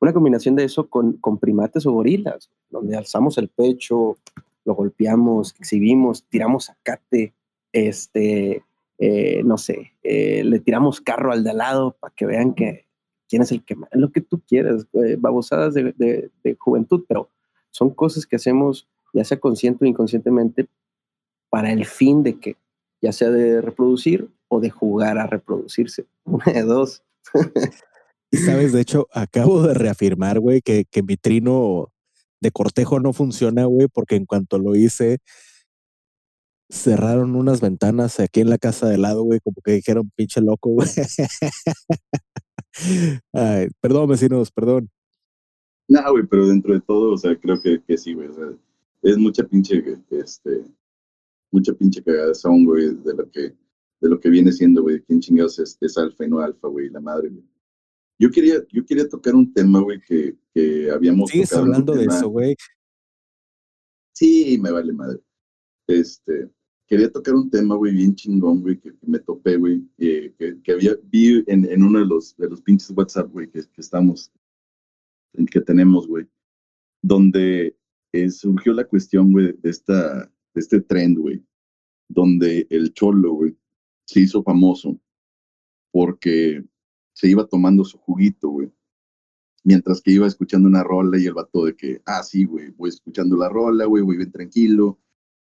Una 0.00 0.12
combinación 0.12 0.54
de 0.56 0.64
eso 0.64 0.88
con, 0.88 1.14
con 1.14 1.38
primates 1.38 1.86
o 1.86 1.92
gorilas, 1.92 2.50
donde 2.70 2.96
alzamos 2.96 3.38
el 3.38 3.48
pecho, 3.48 4.18
lo 4.64 4.74
golpeamos, 4.74 5.54
exhibimos, 5.58 6.24
tiramos 6.28 6.70
acate, 6.70 7.32
este, 7.72 8.62
eh, 8.98 9.42
no 9.44 9.58
sé, 9.58 9.92
eh, 10.02 10.44
le 10.44 10.60
tiramos 10.60 11.00
carro 11.00 11.32
al 11.32 11.42
de 11.42 11.50
al 11.50 11.58
lado 11.58 11.96
para 11.98 12.14
que 12.14 12.26
vean 12.26 12.54
que 12.54 12.86
quién 13.28 13.42
es 13.42 13.52
el 13.52 13.64
que 13.64 13.76
más, 13.76 13.88
lo 13.92 14.10
que 14.10 14.20
tú 14.20 14.40
quieras, 14.46 14.86
eh, 14.92 15.16
babosadas 15.18 15.74
de, 15.74 15.94
de, 15.96 16.30
de, 16.42 16.54
juventud, 16.54 17.04
pero 17.08 17.30
son 17.70 17.90
cosas 17.90 18.26
que 18.26 18.36
hacemos 18.36 18.88
ya 19.12 19.24
sea 19.24 19.38
consciente 19.40 19.84
o 19.84 19.88
inconscientemente 19.88 20.68
para 21.50 21.72
el 21.72 21.86
fin 21.86 22.22
de 22.22 22.38
que, 22.38 22.56
ya 23.00 23.12
sea 23.12 23.30
de 23.30 23.60
reproducir 23.60 24.30
o 24.48 24.60
de 24.60 24.70
jugar 24.70 25.18
a 25.18 25.26
reproducirse. 25.26 26.06
Una 26.24 26.44
de 26.46 26.62
dos. 26.62 27.02
y 28.30 28.38
sabes, 28.38 28.72
de 28.72 28.80
hecho, 28.80 29.06
acabo 29.12 29.62
de 29.62 29.74
reafirmar, 29.74 30.40
güey, 30.40 30.60
que, 30.60 30.84
que 30.90 31.02
mi 31.02 31.16
trino 31.16 31.92
de 32.40 32.50
cortejo 32.50 33.00
no 33.00 33.12
funciona, 33.12 33.64
güey, 33.64 33.88
porque 33.88 34.16
en 34.16 34.26
cuanto 34.26 34.58
lo 34.58 34.74
hice, 34.74 35.18
cerraron 36.70 37.34
unas 37.34 37.60
ventanas 37.60 38.20
aquí 38.20 38.40
en 38.40 38.50
la 38.50 38.58
casa 38.58 38.88
de 38.88 38.98
lado, 38.98 39.22
güey, 39.22 39.40
como 39.40 39.56
que 39.64 39.72
dijeron 39.72 40.10
pinche 40.14 40.40
loco, 40.40 40.70
güey. 40.70 40.88
Ay, 43.32 43.68
perdón, 43.80 44.08
vecinos, 44.08 44.52
perdón. 44.52 44.90
No, 45.88 46.12
güey, 46.12 46.24
pero 46.26 46.46
dentro 46.46 46.74
de 46.74 46.80
todo, 46.80 47.14
o 47.14 47.18
sea, 47.18 47.34
creo 47.36 47.60
que, 47.60 47.82
que 47.82 47.96
sí, 47.96 48.12
güey. 48.12 48.28
O 48.28 48.34
sea, 48.34 48.44
es 49.02 49.16
mucha 49.16 49.42
pinche, 49.44 49.82
este, 50.10 50.64
mucha 51.50 51.72
pinche 51.72 52.02
cagazón, 52.02 52.64
güey, 52.64 52.94
de 52.94 53.14
lo 53.14 53.30
que, 53.30 53.40
de 54.00 54.08
lo 54.08 54.20
que 54.20 54.30
viene 54.30 54.52
siendo, 54.52 54.82
güey, 54.82 55.02
quién 55.02 55.20
chingados 55.20 55.58
es, 55.58 55.76
es 55.80 55.96
alfa 55.96 56.24
y 56.24 56.28
no 56.28 56.40
alfa, 56.40 56.68
güey, 56.68 56.90
la 56.90 57.00
madre, 57.00 57.28
güey. 57.30 57.44
Yo 58.20 58.30
quería, 58.30 58.56
yo 58.72 58.84
quería 58.84 59.08
tocar 59.08 59.34
un 59.34 59.52
tema, 59.52 59.80
güey, 59.80 60.00
que, 60.00 60.36
que 60.52 60.90
habíamos 60.90 61.30
¿Sigues 61.30 61.50
tocado 61.50 61.66
hablando 61.66 61.94
de 61.94 62.04
eso, 62.04 62.28
güey? 62.28 62.56
Sí, 64.12 64.58
me 64.60 64.72
vale 64.72 64.92
madre. 64.92 65.20
Este, 65.86 66.50
quería 66.88 67.12
tocar 67.12 67.34
un 67.34 67.48
tema, 67.48 67.76
güey, 67.76 67.94
bien 67.94 68.14
chingón, 68.16 68.62
güey, 68.62 68.78
que, 68.80 68.90
que, 68.96 69.06
me 69.06 69.20
topé, 69.20 69.56
güey, 69.56 69.88
eh, 69.98 70.34
que, 70.36 70.60
que, 70.62 70.72
había, 70.72 70.96
vi 71.04 71.44
en, 71.46 71.64
en, 71.66 71.82
uno 71.82 72.00
de 72.00 72.06
los, 72.06 72.36
de 72.36 72.48
los 72.48 72.60
pinches 72.62 72.90
WhatsApp, 72.90 73.30
güey, 73.30 73.48
que, 73.48 73.60
que 73.60 73.80
estamos, 73.80 74.32
que 75.50 75.60
tenemos, 75.60 76.08
güey, 76.08 76.26
donde 77.02 77.76
eh, 78.12 78.30
surgió 78.30 78.72
la 78.72 78.84
cuestión, 78.84 79.30
güey, 79.32 79.52
de, 79.52 79.70
esta, 79.70 80.32
este 80.58 80.80
trend, 80.80 81.18
güey, 81.18 81.44
donde 82.08 82.66
el 82.70 82.92
cholo, 82.92 83.32
güey, 83.32 83.56
se 84.04 84.20
hizo 84.20 84.42
famoso 84.42 84.98
porque 85.90 86.64
se 87.12 87.28
iba 87.28 87.46
tomando 87.46 87.84
su 87.84 87.98
juguito, 87.98 88.48
güey, 88.48 88.70
mientras 89.64 90.00
que 90.00 90.12
iba 90.12 90.26
escuchando 90.26 90.68
una 90.68 90.82
rola 90.82 91.18
y 91.18 91.26
el 91.26 91.34
vato 91.34 91.64
de 91.64 91.76
que, 91.76 92.00
ah, 92.06 92.22
sí, 92.22 92.44
güey, 92.44 92.70
voy 92.70 92.90
escuchando 92.90 93.36
la 93.36 93.48
rola, 93.48 93.84
güey, 93.84 94.02
voy 94.02 94.16
bien 94.16 94.30
tranquilo, 94.30 94.98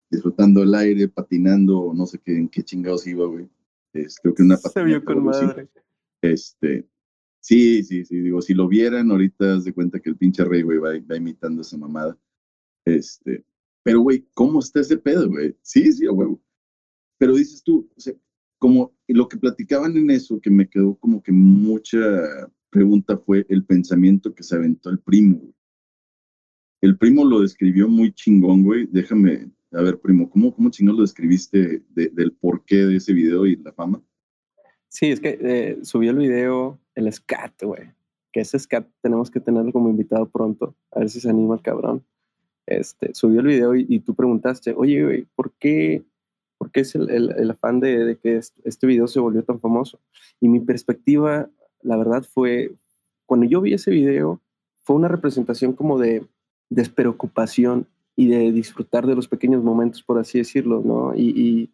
disfrutando 0.09 0.61
el 0.61 0.75
aire, 0.75 1.07
patinando, 1.07 1.93
no 1.95 2.05
sé 2.05 2.19
qué, 2.19 2.37
en 2.37 2.49
qué 2.49 2.63
chingados 2.63 3.07
iba, 3.07 3.25
güey. 3.25 3.49
Es, 3.93 4.19
creo 4.21 4.33
que 4.33 4.43
una 4.43 4.57
patineta. 4.57 4.79
Se 4.79 4.85
vio 4.85 5.03
con 5.03 5.23
madre. 5.23 5.69
Este, 6.21 6.87
sí, 7.39 7.83
sí, 7.83 8.05
sí, 8.05 8.19
digo, 8.19 8.41
si 8.41 8.53
lo 8.53 8.67
vieran, 8.67 9.09
ahorita 9.09 9.55
haz 9.55 9.63
de 9.63 9.73
cuenta 9.73 9.99
que 9.99 10.09
el 10.09 10.17
pinche 10.17 10.43
rey, 10.43 10.61
güey, 10.61 10.77
va, 10.77 10.89
va 11.09 11.17
imitando 11.17 11.61
esa 11.61 11.77
mamada. 11.77 12.17
Este, 12.85 13.43
pero, 13.83 14.01
güey, 14.01 14.27
¿cómo 14.33 14.59
está 14.59 14.81
ese 14.81 14.97
pedo, 14.97 15.29
güey? 15.29 15.55
Sí, 15.61 15.91
sí, 15.91 16.05
güey. 16.07 16.37
Pero 17.17 17.35
dices 17.35 17.63
tú, 17.63 17.89
o 17.95 17.99
sea, 17.99 18.13
como 18.59 18.95
lo 19.07 19.27
que 19.27 19.37
platicaban 19.37 19.97
en 19.97 20.11
eso, 20.11 20.39
que 20.39 20.51
me 20.51 20.69
quedó 20.69 20.95
como 20.95 21.21
que 21.23 21.31
mucha 21.31 21.99
pregunta 22.69 23.17
fue 23.17 23.45
el 23.49 23.65
pensamiento 23.65 24.33
que 24.33 24.43
se 24.43 24.55
aventó 24.55 24.89
el 24.89 24.99
primo. 24.99 25.53
El 26.81 26.97
primo 26.97 27.25
lo 27.25 27.41
describió 27.41 27.87
muy 27.87 28.11
chingón, 28.13 28.63
güey. 28.63 28.87
Déjame, 28.91 29.51
a 29.71 29.81
ver, 29.81 29.99
primo, 29.99 30.29
¿cómo, 30.29 30.53
cómo 30.53 30.69
chingón 30.69 30.95
lo 30.95 31.01
describiste 31.01 31.83
de, 31.89 32.09
del 32.09 32.33
porqué 32.33 32.77
de 32.77 32.97
ese 32.97 33.13
video 33.13 33.45
y 33.45 33.55
la 33.57 33.71
fama? 33.73 34.01
Sí, 34.87 35.07
es 35.07 35.19
que 35.19 35.39
eh, 35.41 35.79
subió 35.83 36.11
el 36.11 36.17
video, 36.17 36.79
el 36.95 37.11
scat, 37.11 37.63
güey. 37.63 37.91
Que 38.31 38.41
ese 38.41 38.59
scat 38.59 38.87
tenemos 39.01 39.31
que 39.31 39.39
tenerlo 39.39 39.71
como 39.71 39.89
invitado 39.89 40.29
pronto. 40.29 40.75
A 40.91 40.99
ver 40.99 41.09
si 41.09 41.19
se 41.19 41.29
anima 41.29 41.55
el 41.55 41.61
cabrón. 41.61 42.05
Este, 42.77 43.13
subió 43.13 43.41
el 43.41 43.47
video 43.47 43.75
y, 43.75 43.85
y 43.89 43.99
tú 43.99 44.15
preguntaste, 44.15 44.73
oye, 44.75 45.03
güey, 45.03 45.27
¿por 45.35 45.51
qué, 45.53 46.03
por 46.57 46.71
qué 46.71 46.81
es 46.81 46.95
el, 46.95 47.09
el, 47.09 47.31
el 47.37 47.51
afán 47.51 47.79
de, 47.79 48.05
de, 48.05 48.17
que 48.17 48.37
este 48.37 48.87
video 48.87 49.07
se 49.07 49.19
volvió 49.19 49.43
tan 49.43 49.59
famoso? 49.59 49.99
Y 50.39 50.47
mi 50.47 50.59
perspectiva, 50.59 51.49
la 51.81 51.97
verdad, 51.97 52.23
fue, 52.23 52.75
cuando 53.25 53.45
yo 53.45 53.61
vi 53.61 53.73
ese 53.73 53.91
video, 53.91 54.41
fue 54.81 54.95
una 54.95 55.07
representación 55.07 55.73
como 55.73 55.99
de 55.99 56.25
despreocupación 56.69 57.87
y 58.15 58.27
de 58.27 58.51
disfrutar 58.51 59.05
de 59.07 59.15
los 59.15 59.27
pequeños 59.27 59.63
momentos, 59.63 60.03
por 60.03 60.19
así 60.19 60.37
decirlo, 60.37 60.81
¿no? 60.83 61.13
Y, 61.15 61.69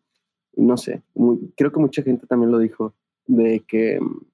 y 0.56 0.62
no 0.62 0.78
sé, 0.78 1.04
muy, 1.14 1.54
creo 1.56 1.72
que 1.72 1.80
mucha 1.80 2.02
gente 2.02 2.26
también 2.26 2.52
lo 2.52 2.60
dijo, 2.60 2.94
de 3.28 3.64
que 3.68 4.00
mm, 4.00 4.26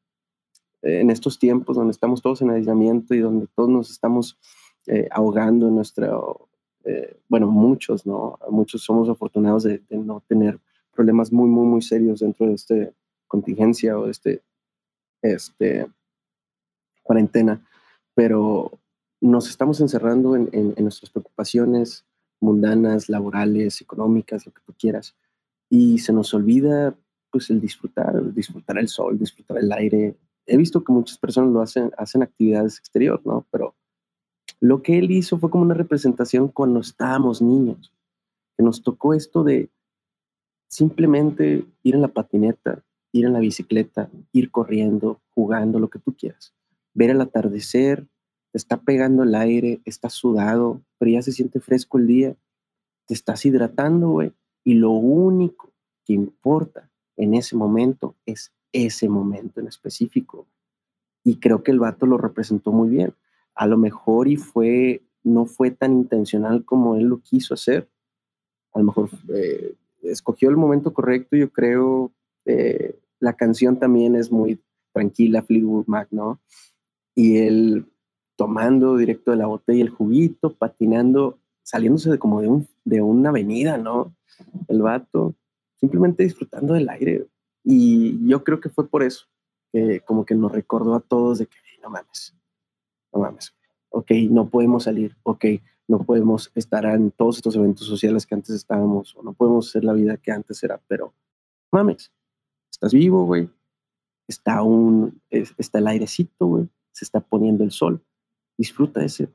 en 0.83 1.09
estos 1.09 1.39
tiempos 1.39 1.75
donde 1.75 1.91
estamos 1.91 2.21
todos 2.21 2.41
en 2.41 2.49
aislamiento 2.49 3.13
y 3.13 3.19
donde 3.19 3.47
todos 3.55 3.69
nos 3.69 3.89
estamos 3.89 4.37
eh, 4.87 5.07
ahogando 5.11 5.67
en 5.67 5.75
nuestro, 5.75 6.49
eh, 6.85 7.17
bueno, 7.29 7.47
muchos, 7.47 8.05
¿no? 8.05 8.37
Muchos 8.49 8.83
somos 8.83 9.09
afortunados 9.09 9.63
de, 9.63 9.81
de, 9.89 9.97
no 9.97 10.21
tener 10.27 10.59
problemas 10.93 11.31
muy, 11.31 11.49
muy, 11.49 11.65
muy 11.65 11.81
serios 11.81 12.19
dentro 12.19 12.47
de 12.47 12.53
esta 12.53 12.75
contingencia 13.27 13.97
o 13.97 14.05
de 14.05 14.11
este, 14.11 14.41
este 15.21 15.87
cuarentena, 17.01 17.65
pero 18.13 18.71
nos 19.21 19.49
estamos 19.49 19.79
encerrando 19.81 20.35
en, 20.35 20.49
en, 20.51 20.73
en, 20.75 20.83
nuestras 20.83 21.09
preocupaciones 21.09 22.05
mundanas, 22.39 23.09
laborales, 23.09 23.81
económicas, 23.81 24.45
lo 24.45 24.51
que 24.51 24.61
tú 24.65 24.73
quieras, 24.77 25.15
y 25.69 25.99
se 25.99 26.13
nos 26.13 26.33
olvida 26.33 26.95
pues 27.31 27.49
el 27.49 27.59
disfrutar, 27.59 28.33
disfrutar 28.33 28.77
el 28.77 28.87
sol, 28.87 29.17
disfrutar 29.17 29.57
el 29.57 29.71
aire. 29.71 30.15
He 30.45 30.55
visto 30.55 30.83
que 30.83 30.91
muchas 30.91 31.17
personas 31.17 31.51
lo 31.51 31.61
hacen, 31.61 31.91
hacen 31.97 32.21
actividades 32.21 32.77
exterior, 32.77 33.19
¿no? 33.25 33.47
Pero 33.49 33.73
lo 34.63 34.81
que 34.81 34.97
él 34.97 35.11
hizo 35.11 35.37
fue 35.37 35.49
como 35.49 35.65
una 35.65 35.73
representación 35.73 36.47
cuando 36.47 36.79
estábamos 36.79 37.41
niños, 37.41 37.91
que 38.55 38.63
nos 38.63 38.81
tocó 38.81 39.13
esto 39.13 39.43
de 39.43 39.69
simplemente 40.69 41.65
ir 41.83 41.95
en 41.95 42.01
la 42.01 42.07
patineta, 42.07 42.81
ir 43.11 43.25
en 43.25 43.33
la 43.33 43.39
bicicleta, 43.39 44.09
ir 44.31 44.51
corriendo, 44.51 45.19
jugando, 45.31 45.79
lo 45.79 45.89
que 45.89 45.99
tú 45.99 46.15
quieras, 46.15 46.53
ver 46.93 47.09
el 47.09 47.19
atardecer, 47.19 48.07
te 48.53 48.57
está 48.57 48.77
pegando 48.77 49.23
el 49.23 49.35
aire, 49.35 49.81
estás 49.83 50.13
sudado, 50.13 50.81
pero 50.97 51.11
ya 51.11 51.21
se 51.21 51.33
siente 51.33 51.59
fresco 51.59 51.97
el 51.97 52.07
día, 52.07 52.37
te 53.05 53.15
estás 53.15 53.45
hidratando, 53.45 54.11
güey, 54.11 54.31
y 54.63 54.75
lo 54.75 54.91
único 54.91 55.73
que 56.05 56.13
importa 56.13 56.89
en 57.17 57.33
ese 57.33 57.57
momento 57.57 58.15
es 58.25 58.53
ese 58.71 59.09
momento 59.09 59.59
en 59.59 59.67
específico. 59.67 60.47
Y 61.21 61.41
creo 61.41 61.63
que 61.63 61.71
el 61.71 61.79
vato 61.79 62.05
lo 62.05 62.17
representó 62.17 62.71
muy 62.71 62.87
bien. 62.87 63.13
A 63.55 63.67
lo 63.67 63.77
mejor 63.77 64.27
y 64.27 64.35
fue, 64.35 65.03
no 65.23 65.45
fue 65.45 65.71
tan 65.71 65.93
intencional 65.93 66.65
como 66.65 66.95
él 66.95 67.05
lo 67.05 67.21
quiso 67.21 67.53
hacer. 67.53 67.89
A 68.73 68.79
lo 68.79 68.85
mejor 68.85 69.09
eh, 69.33 69.75
escogió 70.01 70.49
el 70.49 70.57
momento 70.57 70.93
correcto, 70.93 71.35
yo 71.35 71.51
creo. 71.51 72.11
Eh, 72.45 72.99
la 73.19 73.33
canción 73.33 73.79
también 73.79 74.15
es 74.15 74.31
muy 74.31 74.59
tranquila, 74.91 75.43
Fleetwood 75.43 75.85
Mac, 75.87 76.07
¿no? 76.11 76.41
Y 77.15 77.37
él 77.37 77.85
tomando 78.35 78.97
directo 78.97 79.31
de 79.31 79.37
la 79.37 79.45
botella 79.45 79.83
el 79.83 79.89
juguito, 79.89 80.55
patinando, 80.55 81.39
saliéndose 81.61 82.17
como 82.17 82.41
de, 82.41 82.47
un, 82.47 82.67
de 82.83 83.01
una 83.01 83.29
avenida, 83.29 83.77
¿no? 83.77 84.15
El 84.67 84.81
vato, 84.81 85.35
simplemente 85.79 86.23
disfrutando 86.23 86.73
del 86.73 86.89
aire. 86.89 87.27
Y 87.63 88.27
yo 88.27 88.43
creo 88.43 88.59
que 88.59 88.69
fue 88.69 88.87
por 88.87 89.03
eso, 89.03 89.27
como 90.05 90.25
que 90.25 90.35
nos 90.35 90.51
recordó 90.51 90.95
a 90.95 90.99
todos 90.99 91.39
de 91.39 91.45
que 91.45 91.57
no 91.81 91.89
mames, 91.89 92.35
no 93.13 93.21
mames, 93.21 93.53
ok, 93.89 94.11
no 94.29 94.49
podemos 94.49 94.83
salir, 94.83 95.15
ok, 95.23 95.45
no 95.87 95.99
podemos 95.99 96.51
estar 96.55 96.85
en 96.85 97.11
todos 97.11 97.37
estos 97.37 97.55
eventos 97.55 97.87
sociales 97.87 98.25
que 98.25 98.35
antes 98.35 98.55
estábamos, 98.55 99.15
o 99.15 99.23
no 99.23 99.33
podemos 99.33 99.69
hacer 99.69 99.83
la 99.83 99.93
vida 99.93 100.17
que 100.17 100.31
antes 100.31 100.63
era, 100.63 100.81
pero 100.87 101.13
mames, 101.71 102.11
estás 102.71 102.93
vivo, 102.93 103.25
güey, 103.25 103.49
está, 104.27 104.63
un, 104.63 105.21
está 105.29 105.79
el 105.79 105.87
airecito, 105.87 106.47
güey, 106.47 106.69
se 106.91 107.05
está 107.05 107.19
poniendo 107.19 107.63
el 107.63 107.71
sol, 107.71 108.01
disfruta 108.57 109.03
ese, 109.03 109.29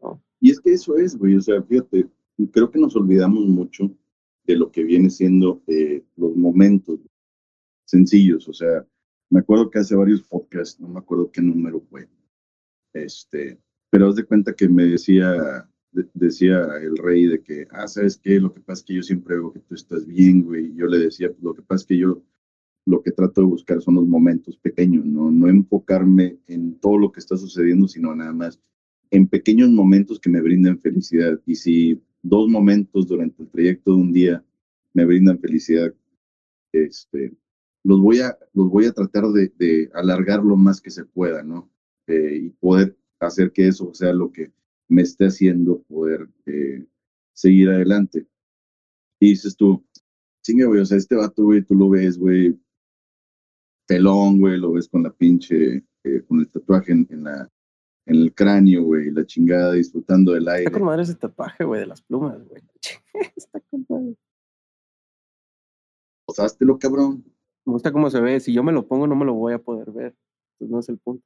¿no? 0.00 0.22
Y 0.40 0.50
es 0.50 0.60
que 0.60 0.72
eso 0.72 0.96
es, 0.96 1.16
güey, 1.16 1.36
o 1.36 1.40
sea, 1.40 1.62
fíjate, 1.62 2.08
creo 2.52 2.70
que 2.70 2.78
nos 2.78 2.94
olvidamos 2.96 3.44
mucho 3.46 3.90
de 4.46 4.56
lo 4.56 4.70
que 4.70 4.84
viene 4.84 5.10
siendo 5.10 5.62
eh, 5.66 6.04
los 6.16 6.36
momentos 6.36 7.00
sencillos. 7.84 8.48
O 8.48 8.52
sea, 8.52 8.86
me 9.30 9.40
acuerdo 9.40 9.70
que 9.70 9.78
hace 9.78 9.94
varios 9.94 10.22
podcasts, 10.22 10.80
no 10.80 10.88
me 10.88 10.98
acuerdo 10.98 11.30
qué 11.30 11.40
número 11.40 11.80
fue, 11.80 12.08
este, 12.94 13.58
pero 13.90 14.08
haz 14.08 14.16
de 14.16 14.24
cuenta 14.24 14.54
que 14.54 14.68
me 14.68 14.84
decía, 14.84 15.68
decía 16.14 16.66
el 16.80 16.96
rey 16.96 17.26
de 17.26 17.42
que, 17.42 17.66
ah, 17.70 17.86
¿sabes 17.86 18.16
qué? 18.16 18.40
Lo 18.40 18.52
que 18.52 18.60
pasa 18.60 18.80
es 18.80 18.84
que 18.86 18.94
yo 18.94 19.02
siempre 19.02 19.36
veo 19.36 19.52
que 19.52 19.60
tú 19.60 19.74
estás 19.74 20.06
bien, 20.06 20.42
güey. 20.42 20.66
Y 20.66 20.76
yo 20.76 20.86
le 20.86 20.98
decía, 20.98 21.28
pues 21.28 21.42
lo 21.42 21.54
que 21.54 21.62
pasa 21.62 21.82
es 21.82 21.86
que 21.86 21.98
yo 21.98 22.22
lo 22.86 23.02
que 23.02 23.12
trato 23.12 23.40
de 23.40 23.46
buscar 23.46 23.80
son 23.80 23.94
los 23.96 24.06
momentos 24.06 24.56
pequeños, 24.58 25.04
¿no? 25.04 25.30
No 25.30 25.48
enfocarme 25.48 26.38
en 26.46 26.78
todo 26.80 26.98
lo 26.98 27.12
que 27.12 27.20
está 27.20 27.36
sucediendo, 27.36 27.88
sino 27.88 28.14
nada 28.14 28.32
más 28.32 28.60
en 29.10 29.28
pequeños 29.28 29.70
momentos 29.70 30.18
que 30.18 30.30
me 30.30 30.40
brinden 30.40 30.78
felicidad. 30.80 31.40
Y 31.46 31.54
si 31.54 32.02
dos 32.22 32.48
momentos 32.48 33.06
durante 33.06 33.42
el 33.42 33.48
trayecto 33.48 33.92
de 33.92 33.96
un 33.96 34.12
día 34.12 34.44
me 34.92 35.04
brindan 35.04 35.38
felicidad, 35.38 35.94
este, 36.72 37.32
los 37.84 38.00
voy 38.00 38.20
a, 38.20 38.36
los 38.52 38.68
voy 38.68 38.86
a 38.86 38.92
tratar 38.92 39.24
de, 39.28 39.90
alargar 39.94 40.42
lo 40.42 40.56
más 40.56 40.80
que 40.80 40.90
se 40.90 41.04
pueda, 41.04 41.42
¿no? 41.42 41.70
Eh, 42.06 42.38
y 42.42 42.50
poder 42.50 42.96
hacer 43.20 43.52
que 43.52 43.68
eso 43.68 43.92
sea 43.94 44.12
lo 44.12 44.30
que 44.30 44.52
me 44.88 45.02
esté 45.02 45.26
haciendo 45.26 45.82
poder 45.82 46.28
eh, 46.46 46.86
seguir 47.32 47.70
adelante. 47.70 48.26
Y 49.20 49.30
dices 49.30 49.56
tú, 49.56 49.84
chinga, 50.42 50.66
güey, 50.66 50.80
o 50.80 50.84
sea, 50.84 50.98
este 50.98 51.16
vato, 51.16 51.44
güey, 51.44 51.62
tú 51.62 51.74
lo 51.74 51.88
ves, 51.88 52.18
güey, 52.18 52.58
pelón, 53.86 54.40
güey, 54.40 54.58
lo 54.58 54.72
ves 54.72 54.88
con 54.88 55.02
la 55.02 55.10
pinche, 55.10 55.84
eh, 56.04 56.22
con 56.26 56.40
el 56.40 56.50
tatuaje 56.50 56.92
en, 56.92 57.24
la, 57.24 57.50
en 58.06 58.16
el 58.16 58.34
cráneo, 58.34 58.84
güey, 58.84 59.10
la 59.10 59.24
chingada, 59.24 59.72
disfrutando 59.72 60.32
del 60.32 60.48
aire. 60.48 60.64
Está 60.64 60.78
con 60.78 60.86
madre 60.86 61.02
ese 61.02 61.14
tatuaje, 61.14 61.64
güey, 61.64 61.80
de 61.80 61.86
las 61.86 62.02
plumas, 62.02 62.46
güey. 62.46 62.62
Está 63.36 63.60
con 63.70 63.86
madre. 63.88 64.16
lo 66.60 66.78
cabrón. 66.78 67.24
Me 67.66 67.72
gusta 67.72 67.92
cómo 67.92 68.10
se 68.10 68.20
ve. 68.20 68.40
Si 68.40 68.52
yo 68.52 68.62
me 68.62 68.72
lo 68.72 68.86
pongo, 68.86 69.06
no 69.06 69.16
me 69.16 69.24
lo 69.24 69.32
voy 69.32 69.54
a 69.54 69.58
poder 69.58 69.90
ver. 69.90 70.14
Pues 70.58 70.70
no 70.70 70.80
es 70.80 70.88
el 70.90 70.98
punto. 70.98 71.24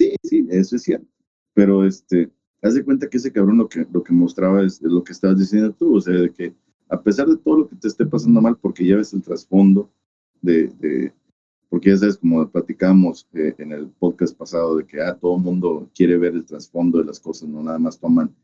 Sí, 0.00 0.14
sí, 0.22 0.46
eso 0.48 0.76
es 0.76 0.82
cierto. 0.82 1.06
Pero 1.52 1.84
este, 1.84 2.30
haz 2.62 2.72
de 2.72 2.82
cuenta 2.82 3.06
que 3.06 3.18
ese 3.18 3.30
cabrón 3.30 3.58
lo 3.58 3.68
que, 3.68 3.86
lo 3.92 4.02
que 4.02 4.14
mostraba 4.14 4.62
es, 4.62 4.80
lo 4.80 5.04
que 5.04 5.12
estabas 5.12 5.38
diciendo 5.38 5.74
tú, 5.74 5.96
o 5.96 6.00
sea, 6.00 6.14
de 6.14 6.32
que 6.32 6.54
a 6.88 7.02
pesar 7.02 7.28
de 7.28 7.36
todo 7.36 7.58
lo 7.58 7.68
que 7.68 7.76
te 7.76 7.88
esté 7.88 8.06
pasando 8.06 8.40
mal, 8.40 8.56
porque 8.56 8.86
ya 8.86 8.96
ves 8.96 9.12
el 9.12 9.22
trasfondo 9.22 9.90
de, 10.40 10.68
de 10.68 11.12
porque 11.68 11.90
ya 11.90 11.98
sabes, 11.98 12.16
como 12.16 12.50
platicamos 12.50 13.28
eh, 13.34 13.54
en 13.58 13.72
el 13.72 13.90
podcast 13.90 14.34
pasado, 14.38 14.78
de 14.78 14.86
que 14.86 15.02
ah, 15.02 15.18
todo 15.20 15.36
el 15.36 15.42
mundo 15.42 15.90
quiere 15.94 16.16
ver 16.16 16.32
el 16.32 16.46
trasfondo 16.46 16.98
de 16.98 17.04
las 17.04 17.20
cosas, 17.20 17.50
no 17.50 17.62
nada 17.62 17.78
más 17.78 18.00
toman 18.00 18.34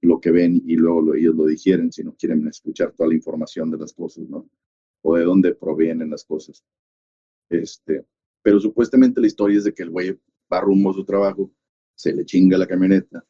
lo 0.00 0.18
que 0.18 0.30
ven 0.30 0.62
y 0.66 0.76
luego 0.76 1.14
ellos 1.14 1.34
lo 1.34 1.44
digieren, 1.44 1.92
sino 1.92 2.16
quieren 2.16 2.48
escuchar 2.48 2.92
toda 2.92 3.10
la 3.10 3.16
información 3.16 3.70
de 3.70 3.76
las 3.76 3.92
cosas, 3.92 4.26
¿no? 4.30 4.48
O 5.02 5.14
de 5.14 5.24
dónde 5.24 5.54
provienen 5.54 6.08
las 6.08 6.24
cosas. 6.24 6.64
Este, 7.50 8.06
pero 8.42 8.58
supuestamente 8.58 9.20
la 9.20 9.26
historia 9.26 9.58
es 9.58 9.64
de 9.64 9.74
que 9.74 9.82
el 9.82 9.90
güey 9.90 10.18
va 10.52 10.60
rumbo 10.60 10.90
a 10.90 10.94
su 10.94 11.04
trabajo, 11.04 11.50
se 11.94 12.12
le 12.12 12.24
chinga 12.24 12.58
la 12.58 12.66
camioneta, 12.66 13.24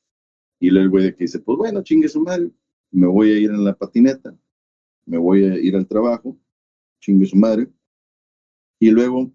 y 0.59 0.71
luego 0.71 0.85
el 0.85 0.91
güey 0.91 1.05
de 1.05 1.13
dice, 1.13 1.41
pues 1.41 1.59
bueno, 1.59 1.83
chingue 1.83 2.09
su 2.09 2.21
madre, 2.21 2.51
me 2.91 3.07
voy 3.07 3.31
a 3.31 3.39
ir 3.39 3.51
en 3.51 3.65
la 3.65 3.75
patineta, 3.75 4.37
me 5.07 5.19
voy 5.19 5.45
a 5.45 5.59
ir 5.59 5.77
al 5.77 5.87
trabajo, 5.87 6.39
chingue 7.01 7.27
su 7.27 7.37
madre, 7.37 7.69
y 8.79 8.91
luego 8.91 9.33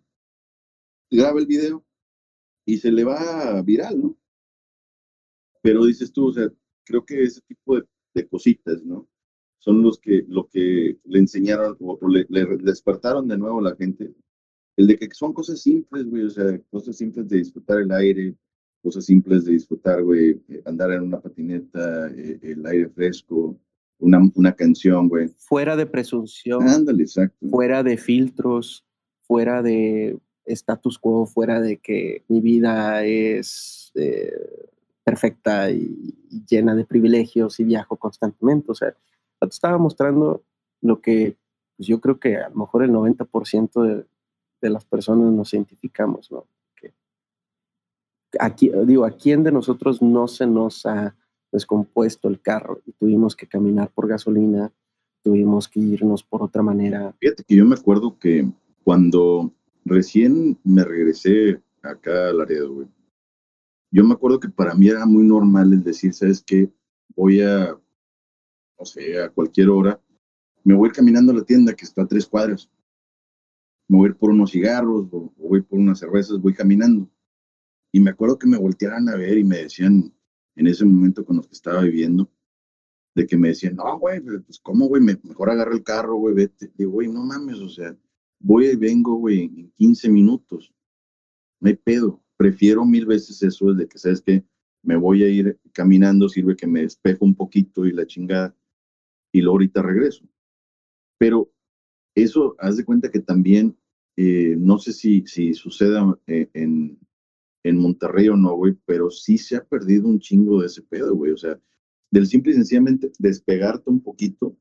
graba 1.09 1.39
el 1.39 1.45
video 1.45 1.85
y 2.65 2.77
se 2.77 2.91
le 2.91 3.03
va 3.03 3.61
viral, 3.61 4.01
¿no? 4.01 4.17
Pero 5.61 5.85
dices 5.85 6.11
tú, 6.11 6.27
o 6.27 6.33
sea, 6.33 6.51
creo 6.83 7.05
que 7.05 7.23
ese 7.23 7.41
tipo 7.41 7.75
de, 8.13 8.27
cositas, 8.27 8.83
¿no? 8.83 9.07
Son 9.59 9.81
los 9.81 9.99
que, 9.99 10.25
lo 10.27 10.47
que 10.47 10.97
le 11.03 11.19
enseñaron 11.19 11.77
o, 11.79 11.99
le, 12.07 12.25
despertaron 12.59 13.27
de 13.27 13.37
nuevo 13.37 13.61
la 13.61 13.75
gente. 13.75 14.13
El 14.77 14.87
de 14.87 14.97
que 14.97 15.09
son 15.11 15.33
cosas 15.33 15.59
simples, 15.59 16.05
güey, 16.05 16.23
o 16.23 16.29
sea, 16.29 16.59
cosas 16.69 16.95
simples 16.95 17.27
de 17.27 17.37
disfrutar 17.37 17.79
el 17.79 17.91
aire, 17.91 18.35
cosas 18.83 19.05
simples 19.05 19.45
de 19.45 19.53
disfrutar, 19.53 20.03
güey, 20.03 20.39
eh, 20.49 20.61
andar 20.65 20.91
en 20.91 21.01
una 21.01 21.19
patineta, 21.19 22.09
eh, 22.15 22.39
el 22.43 22.65
aire 22.65 22.87
fresco, 22.89 23.57
una, 23.99 24.19
una 24.35 24.53
canción, 24.53 25.09
güey. 25.09 25.29
Fuera 25.37 25.75
de 25.75 25.87
presunción. 25.87 26.67
Ándale, 26.67 27.03
exacto. 27.03 27.49
Fuera 27.49 27.81
de 27.81 27.97
filtros, 27.97 28.85
fuera 29.23 29.63
de 29.63 30.19
status 30.45 30.97
quo 30.97 31.25
fuera 31.25 31.59
de 31.59 31.77
que 31.77 32.23
mi 32.27 32.39
vida 32.39 33.03
es 33.03 33.91
eh, 33.95 34.31
perfecta 35.03 35.69
y, 35.71 36.13
llena 36.49 36.75
de 36.75 36.85
privilegios 36.85 37.59
y 37.59 37.63
viajo 37.63 37.95
constantemente. 37.97 38.71
O 38.71 38.75
sea, 38.75 38.91
te 38.91 39.47
estaba 39.47 39.77
mostrando 39.77 40.43
lo 40.81 41.01
que 41.01 41.35
pues 41.77 41.87
yo 41.87 41.99
creo 42.01 42.19
que 42.19 42.37
a 42.37 42.49
lo 42.49 42.55
mejor 42.55 42.83
el 42.83 42.91
90% 42.91 43.83
de, 43.83 44.05
de, 44.61 44.69
las 44.69 44.85
personas 44.85 45.31
nos 45.31 45.53
identificamos, 45.53 46.31
¿no? 46.31 46.47
Que 46.75 46.93
aquí, 48.39 48.71
digo, 48.85 49.05
¿a 49.05 49.11
quién 49.11 49.43
de 49.43 49.51
nosotros 49.51 50.01
no 50.01 50.27
se 50.27 50.45
nos 50.45 50.85
ha 50.85 51.15
descompuesto 51.51 52.27
el 52.27 52.41
carro 52.41 52.81
y 52.85 52.91
tuvimos 52.91 53.35
que 53.35 53.47
caminar 53.47 53.89
por 53.91 54.07
gasolina, 54.07 54.71
tuvimos 55.23 55.67
que 55.67 55.79
irnos 55.79 56.23
por 56.23 56.43
otra 56.43 56.61
manera? 56.61 57.15
Fíjate 57.19 57.43
que 57.43 57.55
yo 57.55 57.65
me 57.65 57.75
acuerdo 57.75 58.17
que 58.19 58.49
cuando 58.83 59.53
recién 59.85 60.59
me 60.63 60.83
regresé 60.83 61.61
acá 61.81 62.29
al 62.29 62.37
Laredo, 62.37 62.73
güey. 62.73 62.87
Yo 63.91 64.03
me 64.03 64.13
acuerdo 64.13 64.39
que 64.39 64.49
para 64.49 64.75
mí 64.75 64.89
era 64.89 65.05
muy 65.05 65.23
normal 65.23 65.71
el 65.71 65.83
decir, 65.83 66.13
¿sabes 66.13 66.43
qué? 66.45 66.69
Voy 67.15 67.41
a, 67.41 67.79
no 68.77 68.85
sé, 68.85 69.21
a 69.21 69.29
cualquier 69.29 69.69
hora, 69.69 69.99
me 70.63 70.75
voy 70.75 70.91
caminando 70.91 71.31
a 71.31 71.35
la 71.35 71.43
tienda 71.43 71.73
que 71.73 71.85
está 71.85 72.01
a 72.01 72.07
tres 72.07 72.25
cuadras. 72.25 72.69
Me 73.89 73.97
voy 73.97 74.13
por 74.13 74.31
unos 74.31 74.51
cigarros 74.51 75.09
voy 75.09 75.61
por 75.61 75.79
unas 75.79 75.99
cervezas, 75.99 76.39
voy 76.39 76.53
caminando. 76.53 77.09
Y 77.91 77.99
me 77.99 78.11
acuerdo 78.11 78.37
que 78.37 78.47
me 78.47 78.57
voltearan 78.57 79.07
a 79.09 79.15
ver 79.15 79.37
y 79.37 79.43
me 79.43 79.57
decían, 79.57 80.13
en 80.55 80.67
ese 80.67 80.85
momento 80.85 81.23
con 81.23 81.37
los 81.37 81.47
que 81.47 81.53
estaba 81.53 81.81
viviendo, 81.81 82.29
de 83.15 83.25
que 83.25 83.37
me 83.37 83.49
decían, 83.49 83.75
no, 83.75 83.97
güey, 83.97 84.19
pues 84.21 84.59
cómo, 84.59 84.87
güey, 84.87 85.01
mejor 85.01 85.49
agarra 85.49 85.73
el 85.73 85.83
carro, 85.83 86.17
güey, 86.17 86.35
vete. 86.35 86.71
Digo, 86.75 86.91
güey, 86.91 87.07
no 87.07 87.23
mames, 87.23 87.59
o 87.59 87.69
sea, 87.69 87.97
voy 88.39 88.67
y 88.67 88.75
vengo, 88.75 89.15
güey, 89.15 89.43
en 89.43 89.71
15 89.71 90.09
minutos. 90.09 90.73
No 91.59 91.69
hay 91.69 91.75
pedo. 91.75 92.23
Prefiero 92.35 92.85
mil 92.85 93.05
veces 93.05 93.41
eso 93.41 93.73
de 93.73 93.87
que, 93.87 93.97
¿sabes 93.97 94.21
qué? 94.21 94.45
Me 94.83 94.95
voy 94.95 95.23
a 95.23 95.29
ir 95.29 95.59
caminando, 95.73 96.29
sirve 96.29 96.55
que 96.55 96.67
me 96.67 96.81
despejo 96.81 97.25
un 97.25 97.33
poquito 97.33 97.85
y 97.85 97.91
la 97.91 98.05
chingada, 98.05 98.55
y 99.31 99.41
luego 99.41 99.55
ahorita 99.55 99.81
regreso. 99.81 100.23
Pero 101.17 101.51
eso, 102.23 102.55
haz 102.59 102.77
de 102.77 102.85
cuenta 102.85 103.11
que 103.11 103.19
también, 103.19 103.77
eh, 104.15 104.55
no 104.57 104.77
sé 104.77 104.93
si, 104.93 105.23
si 105.25 105.53
suceda 105.53 106.17
eh, 106.27 106.49
en, 106.53 106.97
en 107.63 107.77
Monterrey 107.77 108.29
o 108.29 108.35
no, 108.35 108.55
güey, 108.55 108.75
pero 108.85 109.09
sí 109.09 109.37
se 109.37 109.55
ha 109.55 109.63
perdido 109.63 110.07
un 110.07 110.19
chingo 110.19 110.61
de 110.61 110.67
ese 110.67 110.81
pedo, 110.81 111.15
güey. 111.15 111.31
O 111.31 111.37
sea, 111.37 111.59
del 112.11 112.27
simple 112.27 112.53
y 112.53 112.55
sencillamente 112.55 113.11
despegarte 113.19 113.89
un 113.89 114.01
poquito 114.01 114.55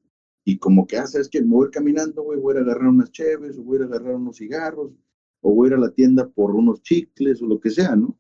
y 0.44 0.59
como 0.59 0.86
que, 0.86 0.96
haces 0.96 1.26
ah, 1.26 1.30
que 1.30 1.42
me 1.42 1.48
voy 1.48 1.70
caminando, 1.70 2.22
güey, 2.22 2.38
voy 2.38 2.57
a 2.57 2.61
agarrar 2.61 2.88
unas 2.88 3.11
cheves, 3.11 3.59
o 3.59 3.62
voy 3.62 3.80
a 3.80 3.84
agarrar 3.84 4.14
unos 4.14 4.36
cigarros, 4.36 4.92
o 5.40 5.54
voy 5.54 5.66
a 5.66 5.70
ir 5.70 5.74
a 5.74 5.80
la 5.80 5.90
tienda 5.90 6.28
por 6.28 6.54
unos 6.54 6.82
chicles, 6.82 7.42
o 7.42 7.46
lo 7.46 7.59
que 7.59 7.70
sea, 7.70 7.96
¿no? 7.96 8.16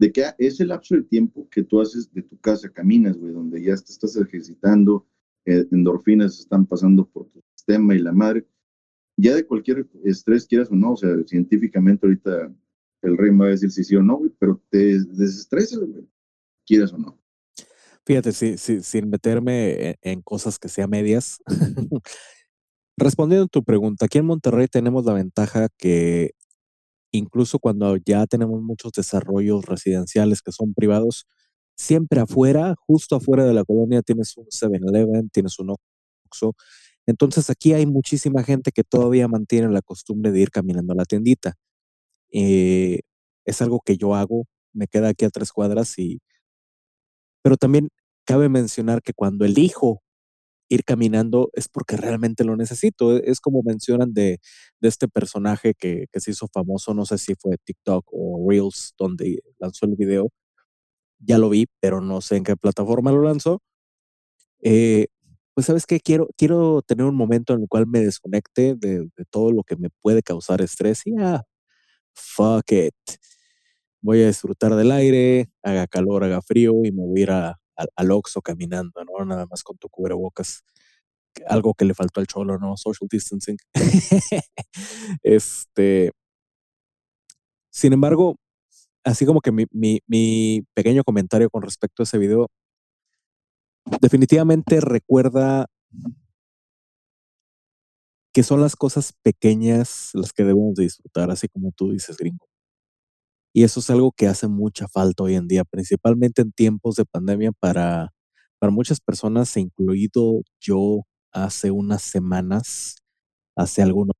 de 0.00 0.10
que 0.10 0.24
ese 0.38 0.64
lapso 0.64 0.94
de 0.94 1.02
tiempo 1.02 1.46
que 1.50 1.62
tú 1.62 1.78
haces 1.78 2.10
de 2.14 2.22
tu 2.22 2.38
casa, 2.38 2.70
caminas, 2.70 3.18
güey, 3.18 3.34
donde 3.34 3.62
ya 3.62 3.76
te 3.76 3.92
estás 3.92 4.16
ejercitando, 4.16 5.06
eh, 5.44 5.66
endorfinas 5.70 6.40
están 6.40 6.64
pasando 6.64 7.06
por 7.06 7.28
tu 7.28 7.42
sistema 7.54 7.94
y 7.94 7.98
la 7.98 8.12
madre, 8.12 8.46
ya 9.16 9.34
de 9.34 9.46
cualquier 9.46 9.88
estrés, 10.04 10.46
quieras 10.46 10.70
o 10.70 10.74
no, 10.74 10.92
o 10.92 10.96
sea, 10.96 11.10
científicamente 11.26 12.06
ahorita 12.06 12.54
el 13.02 13.16
rey 13.16 13.30
va 13.36 13.46
a 13.46 13.50
decir 13.50 13.70
si 13.70 13.84
sí 13.84 13.96
o 13.96 14.02
no, 14.02 14.18
güey, 14.18 14.30
pero 14.38 14.62
te 14.70 14.98
desestresas, 15.00 15.80
güey, 15.80 16.06
quieras 16.66 16.92
o 16.92 16.98
no. 16.98 17.18
Fíjate, 18.06 18.32
sí, 18.32 18.56
sin 18.56 19.10
meterme 19.10 19.96
en, 20.02 20.22
cosas 20.22 20.58
que 20.58 20.68
sean 20.68 20.90
medias. 20.90 21.38
Respondiendo 22.96 23.44
a 23.44 23.48
tu 23.48 23.62
pregunta, 23.62 24.06
aquí 24.06 24.18
en 24.18 24.26
Monterrey 24.26 24.66
tenemos 24.66 25.04
la 25.04 25.12
ventaja 25.12 25.68
que 25.78 26.32
incluso 27.12 27.58
cuando 27.58 27.96
ya 27.96 28.26
tenemos 28.26 28.62
muchos 28.62 28.92
desarrollos 28.92 29.64
residenciales 29.64 30.42
que 30.42 30.52
son 30.52 30.74
privados, 30.74 31.26
siempre 31.76 32.20
afuera, 32.20 32.74
justo 32.86 33.16
afuera 33.16 33.44
de 33.44 33.54
la 33.54 33.64
colonia, 33.64 34.02
tienes 34.02 34.36
un 34.36 34.46
7-Eleven, 34.46 35.30
tienes 35.30 35.58
un 35.58 35.70
Oxxo. 35.70 36.54
Entonces 37.10 37.50
aquí 37.50 37.72
hay 37.74 37.86
muchísima 37.86 38.44
gente 38.44 38.72
que 38.72 38.84
todavía 38.84 39.28
mantiene 39.28 39.68
la 39.68 39.82
costumbre 39.82 40.32
de 40.32 40.40
ir 40.40 40.50
caminando 40.50 40.92
a 40.92 40.96
la 40.96 41.04
tiendita. 41.04 41.56
Eh, 42.32 43.00
es 43.44 43.62
algo 43.62 43.80
que 43.84 43.96
yo 43.96 44.14
hago, 44.14 44.46
me 44.72 44.86
queda 44.86 45.08
aquí 45.08 45.24
a 45.24 45.30
tres 45.30 45.52
cuadras 45.52 45.98
y... 45.98 46.20
Pero 47.42 47.56
también 47.56 47.88
cabe 48.24 48.48
mencionar 48.48 49.02
que 49.02 49.12
cuando 49.14 49.44
elijo 49.44 50.02
ir 50.68 50.84
caminando 50.84 51.50
es 51.54 51.68
porque 51.68 51.96
realmente 51.96 52.44
lo 52.44 52.56
necesito. 52.56 53.16
E, 53.16 53.22
es 53.26 53.40
como 53.40 53.62
mencionan 53.64 54.14
de, 54.14 54.38
este 54.82 55.08
personaje 55.08 55.74
que, 55.74 56.06
que, 56.12 56.20
se 56.20 56.30
hizo 56.32 56.48
famoso, 56.52 56.94
no 56.94 57.06
sé 57.06 57.18
si 57.18 57.34
fue 57.34 57.56
TikTok 57.64 58.06
o 58.12 58.46
Reels, 58.48 58.94
donde 58.98 59.40
lanzó 59.58 59.86
el 59.86 59.96
video. 59.96 60.30
Ya 61.18 61.38
lo 61.38 61.50
vi, 61.50 61.66
pero 61.80 62.00
no 62.00 62.20
sé 62.20 62.36
en 62.36 62.44
qué 62.44 62.56
plataforma 62.56 63.12
lo 63.12 63.22
lanzó. 63.22 63.60
Eh, 64.62 65.08
pues 65.60 65.66
sabes 65.66 65.84
qué, 65.84 66.00
quiero, 66.00 66.30
quiero 66.38 66.80
tener 66.80 67.04
un 67.04 67.14
momento 67.14 67.52
en 67.52 67.60
el 67.60 67.68
cual 67.68 67.86
me 67.86 68.00
desconecte 68.00 68.76
de, 68.76 69.06
todo 69.28 69.52
lo 69.52 69.62
que 69.62 69.76
me 69.76 69.90
puede 69.90 70.22
causar 70.22 70.62
estrés 70.62 71.06
y 71.06 71.14
ya, 71.18 71.44
fuck 72.14 72.72
it. 72.72 72.94
Voy 74.00 74.22
a 74.22 74.28
disfrutar 74.28 74.74
del 74.74 74.90
aire, 74.90 75.50
haga 75.62 75.86
calor, 75.86 76.24
haga 76.24 76.40
frío 76.40 76.72
y 76.82 76.92
me 76.92 77.04
voy 77.04 77.20
a 77.20 77.22
ir 77.24 77.30
al, 77.30 78.10
Oxxo 78.10 78.40
caminando, 78.40 79.04
¿no? 79.04 79.22
Nada 79.26 79.44
más 79.50 79.62
con 79.62 79.76
tu 79.76 79.90
cubrebocas. 79.90 80.62
Algo 81.46 81.74
que 81.74 81.84
le 81.84 81.92
faltó 81.92 82.20
al 82.20 82.26
cholo, 82.26 82.58
¿no? 82.58 82.78
Social 82.78 83.06
distancing. 83.10 83.58
este. 85.22 86.10
Sin 87.70 87.92
embargo, 87.92 88.36
así 89.04 89.26
como 89.26 89.42
que 89.42 89.52
mi, 89.52 89.66
mi 90.06 90.62
pequeño 90.72 91.04
comentario 91.04 91.50
con 91.50 91.60
respecto 91.60 92.02
a 92.02 92.04
ese 92.04 92.16
video, 92.16 92.48
definitivamente 94.00 94.80
recuerda 94.80 95.66
que 98.32 98.42
son 98.42 98.60
las 98.60 98.76
cosas 98.76 99.12
pequeñas 99.22 100.10
las 100.14 100.32
que 100.32 100.44
debemos 100.44 100.74
de 100.74 100.84
disfrutar, 100.84 101.30
así 101.30 101.48
como 101.48 101.72
tú 101.72 101.92
dices, 101.92 102.16
gringo. 102.16 102.46
Y 103.52 103.64
eso 103.64 103.80
es 103.80 103.90
algo 103.90 104.12
que 104.12 104.28
hace 104.28 104.46
mucha 104.46 104.86
falta 104.88 105.24
hoy 105.24 105.34
en 105.34 105.48
día, 105.48 105.64
principalmente 105.64 106.42
en 106.42 106.52
tiempos 106.52 106.94
de 106.96 107.04
pandemia 107.04 107.50
para, 107.52 108.12
para 108.60 108.70
muchas 108.72 109.00
personas, 109.00 109.56
incluido 109.56 110.42
yo 110.60 111.02
hace 111.32 111.70
unas 111.72 112.02
semanas, 112.02 112.96
hace 113.56 113.82
algunos 113.82 114.14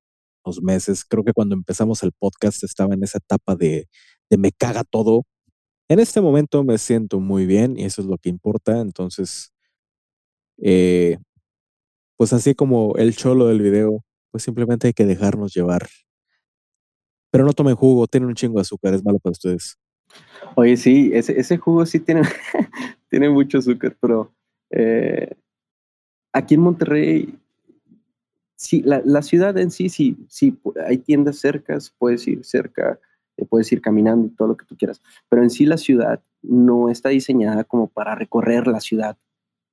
meses. 0.62 1.04
Creo 1.04 1.22
que 1.24 1.32
cuando 1.32 1.54
empezamos 1.54 2.02
el 2.02 2.12
podcast 2.12 2.64
estaba 2.64 2.94
en 2.94 3.04
esa 3.04 3.18
etapa 3.18 3.54
de, 3.54 3.88
de 4.30 4.36
me 4.38 4.50
caga 4.52 4.82
todo. 4.84 5.24
En 5.88 6.00
este 6.00 6.20
momento 6.20 6.64
me 6.64 6.78
siento 6.78 7.20
muy 7.20 7.46
bien 7.46 7.78
y 7.78 7.84
eso 7.84 8.02
es 8.02 8.08
lo 8.08 8.18
que 8.18 8.30
importa. 8.30 8.80
Entonces, 8.80 9.52
eh, 10.62 11.18
pues 12.16 12.32
así 12.32 12.54
como 12.54 12.94
el 12.96 13.16
cholo 13.16 13.46
del 13.46 13.62
video, 13.62 14.04
pues 14.30 14.44
simplemente 14.44 14.88
hay 14.88 14.92
que 14.92 15.06
dejarnos 15.06 15.54
llevar 15.54 15.88
pero 17.30 17.44
no 17.44 17.52
tomen 17.52 17.76
jugo, 17.76 18.06
tiene 18.06 18.26
un 18.26 18.34
chingo 18.34 18.56
de 18.56 18.62
azúcar, 18.62 18.94
es 18.94 19.04
malo 19.04 19.18
para 19.18 19.32
ustedes. 19.32 19.78
Oye, 20.56 20.76
sí, 20.76 21.10
ese, 21.14 21.56
jugo 21.56 21.86
sí 21.86 22.00
tiene, 22.00 22.22
tiene 23.08 23.30
mucho 23.30 23.58
azúcar, 23.58 23.96
pero 24.00 24.32
eh, 24.70 25.36
aquí 26.32 26.54
en 26.54 26.60
Monterrey, 26.60 27.38
sí, 28.56 28.82
la, 28.84 29.22
ciudad 29.22 29.56
en 29.58 29.70
sí, 29.70 29.88
sí, 29.88 30.16
sí, 30.28 30.58
hay 30.86 30.98
tiendas 30.98 31.38
cercas, 31.38 31.94
puedes 31.96 32.26
ir 32.26 32.44
cerca, 32.44 32.98
eh, 33.36 33.46
puedes 33.46 33.70
ir 33.70 33.80
caminando 33.80 34.30
todo 34.36 34.48
lo 34.48 34.56
que 34.56 34.66
tú 34.66 34.76
quieras, 34.76 35.00
pero 35.28 35.42
en 35.42 35.50
sí 35.50 35.66
la 35.66 35.76
ciudad 35.76 36.20
no 36.42 36.90
está 36.90 37.10
diseñada 37.10 37.62
como 37.62 37.86
para 37.86 38.16
recorrer 38.16 38.66
la 38.66 38.80
ciudad 38.80 39.16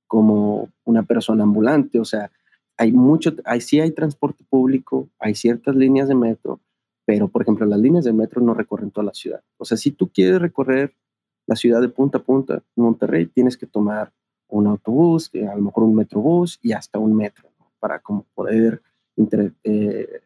como 0.07 0.69
una 0.85 1.03
persona 1.03 1.43
ambulante, 1.43 1.99
o 1.99 2.05
sea, 2.05 2.31
hay 2.77 2.91
mucho, 2.91 3.33
hay, 3.45 3.61
sí 3.61 3.79
hay 3.79 3.91
transporte 3.91 4.43
público, 4.49 5.09
hay 5.19 5.35
ciertas 5.35 5.75
líneas 5.75 6.07
de 6.07 6.15
metro, 6.15 6.59
pero 7.05 7.27
por 7.27 7.41
ejemplo 7.41 7.65
las 7.65 7.79
líneas 7.79 8.05
del 8.05 8.13
metro 8.13 8.41
no 8.41 8.53
recorren 8.53 8.91
toda 8.91 9.05
la 9.05 9.13
ciudad. 9.13 9.41
O 9.57 9.65
sea, 9.65 9.77
si 9.77 9.91
tú 9.91 10.09
quieres 10.09 10.39
recorrer 10.41 10.93
la 11.47 11.55
ciudad 11.55 11.81
de 11.81 11.89
punta 11.89 12.19
a 12.19 12.23
punta 12.23 12.63
Monterrey, 12.75 13.25
tienes 13.25 13.57
que 13.57 13.65
tomar 13.65 14.11
un 14.49 14.67
autobús, 14.67 15.31
a 15.33 15.55
lo 15.55 15.61
mejor 15.61 15.83
un 15.83 15.95
metrobús 15.95 16.59
y 16.61 16.73
hasta 16.73 16.99
un 16.99 17.15
metro 17.15 17.49
para 17.79 17.99
como 17.99 18.25
poder 18.33 18.81
eh, 19.63 20.21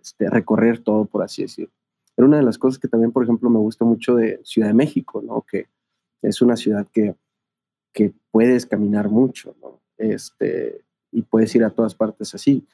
este, 0.00 0.30
recorrer 0.30 0.80
todo, 0.80 1.06
por 1.06 1.22
así 1.22 1.42
decirlo. 1.42 1.72
Pero 2.14 2.28
una 2.28 2.36
de 2.36 2.44
las 2.44 2.58
cosas 2.58 2.78
que 2.78 2.88
también, 2.88 3.12
por 3.12 3.24
ejemplo, 3.24 3.50
me 3.50 3.58
gusta 3.58 3.84
mucho 3.84 4.14
de 4.14 4.40
Ciudad 4.44 4.68
de 4.68 4.74
México, 4.74 5.22
¿no? 5.24 5.44
que 5.48 5.66
es 6.22 6.40
una 6.42 6.56
ciudad 6.56 6.86
que, 6.92 7.14
que 7.94 8.12
puedes 8.30 8.66
caminar 8.66 9.08
mucho 9.08 9.56
¿no? 9.62 9.80
este, 9.96 10.84
y 11.10 11.22
puedes 11.22 11.54
ir 11.54 11.64
a 11.64 11.70
todas 11.70 11.94
partes 11.94 12.34
así, 12.34 12.66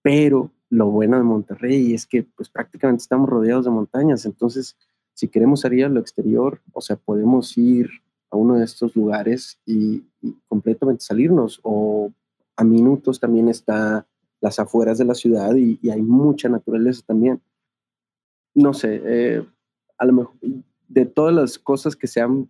pero 0.00 0.50
lo 0.70 0.86
bueno 0.86 1.18
de 1.18 1.24
Monterrey 1.24 1.92
es 1.92 2.06
que 2.06 2.22
pues 2.22 2.48
prácticamente 2.48 3.02
estamos 3.02 3.28
rodeados 3.28 3.66
de 3.66 3.72
montañas, 3.72 4.24
entonces 4.24 4.76
si 5.12 5.28
queremos 5.28 5.60
salir 5.60 5.84
a 5.84 5.90
lo 5.90 6.00
exterior, 6.00 6.62
o 6.72 6.80
sea, 6.80 6.96
podemos 6.96 7.58
ir 7.58 7.90
a 8.30 8.36
uno 8.36 8.56
de 8.56 8.64
estos 8.64 8.96
lugares 8.96 9.60
y, 9.66 10.02
completamente 10.48 11.04
salirnos, 11.04 11.60
o 11.62 12.10
a 12.56 12.64
minutos 12.64 13.20
también 13.20 13.48
está 13.48 14.06
las 14.40 14.58
afueras 14.58 14.96
de 14.98 15.04
la 15.04 15.14
ciudad 15.14 15.54
y, 15.56 15.78
hay 15.90 16.00
mucha 16.00 16.48
naturaleza 16.48 17.02
también. 17.06 17.40
No 18.54 18.72
sé, 18.72 19.02
eh, 19.04 19.46
a 19.98 20.06
lo 20.06 20.12
mejor 20.12 20.34
de 20.88 21.06
todas 21.06 21.34
las 21.34 21.58
cosas 21.58 21.94
que 21.96 22.06
se 22.06 22.20
han 22.20 22.48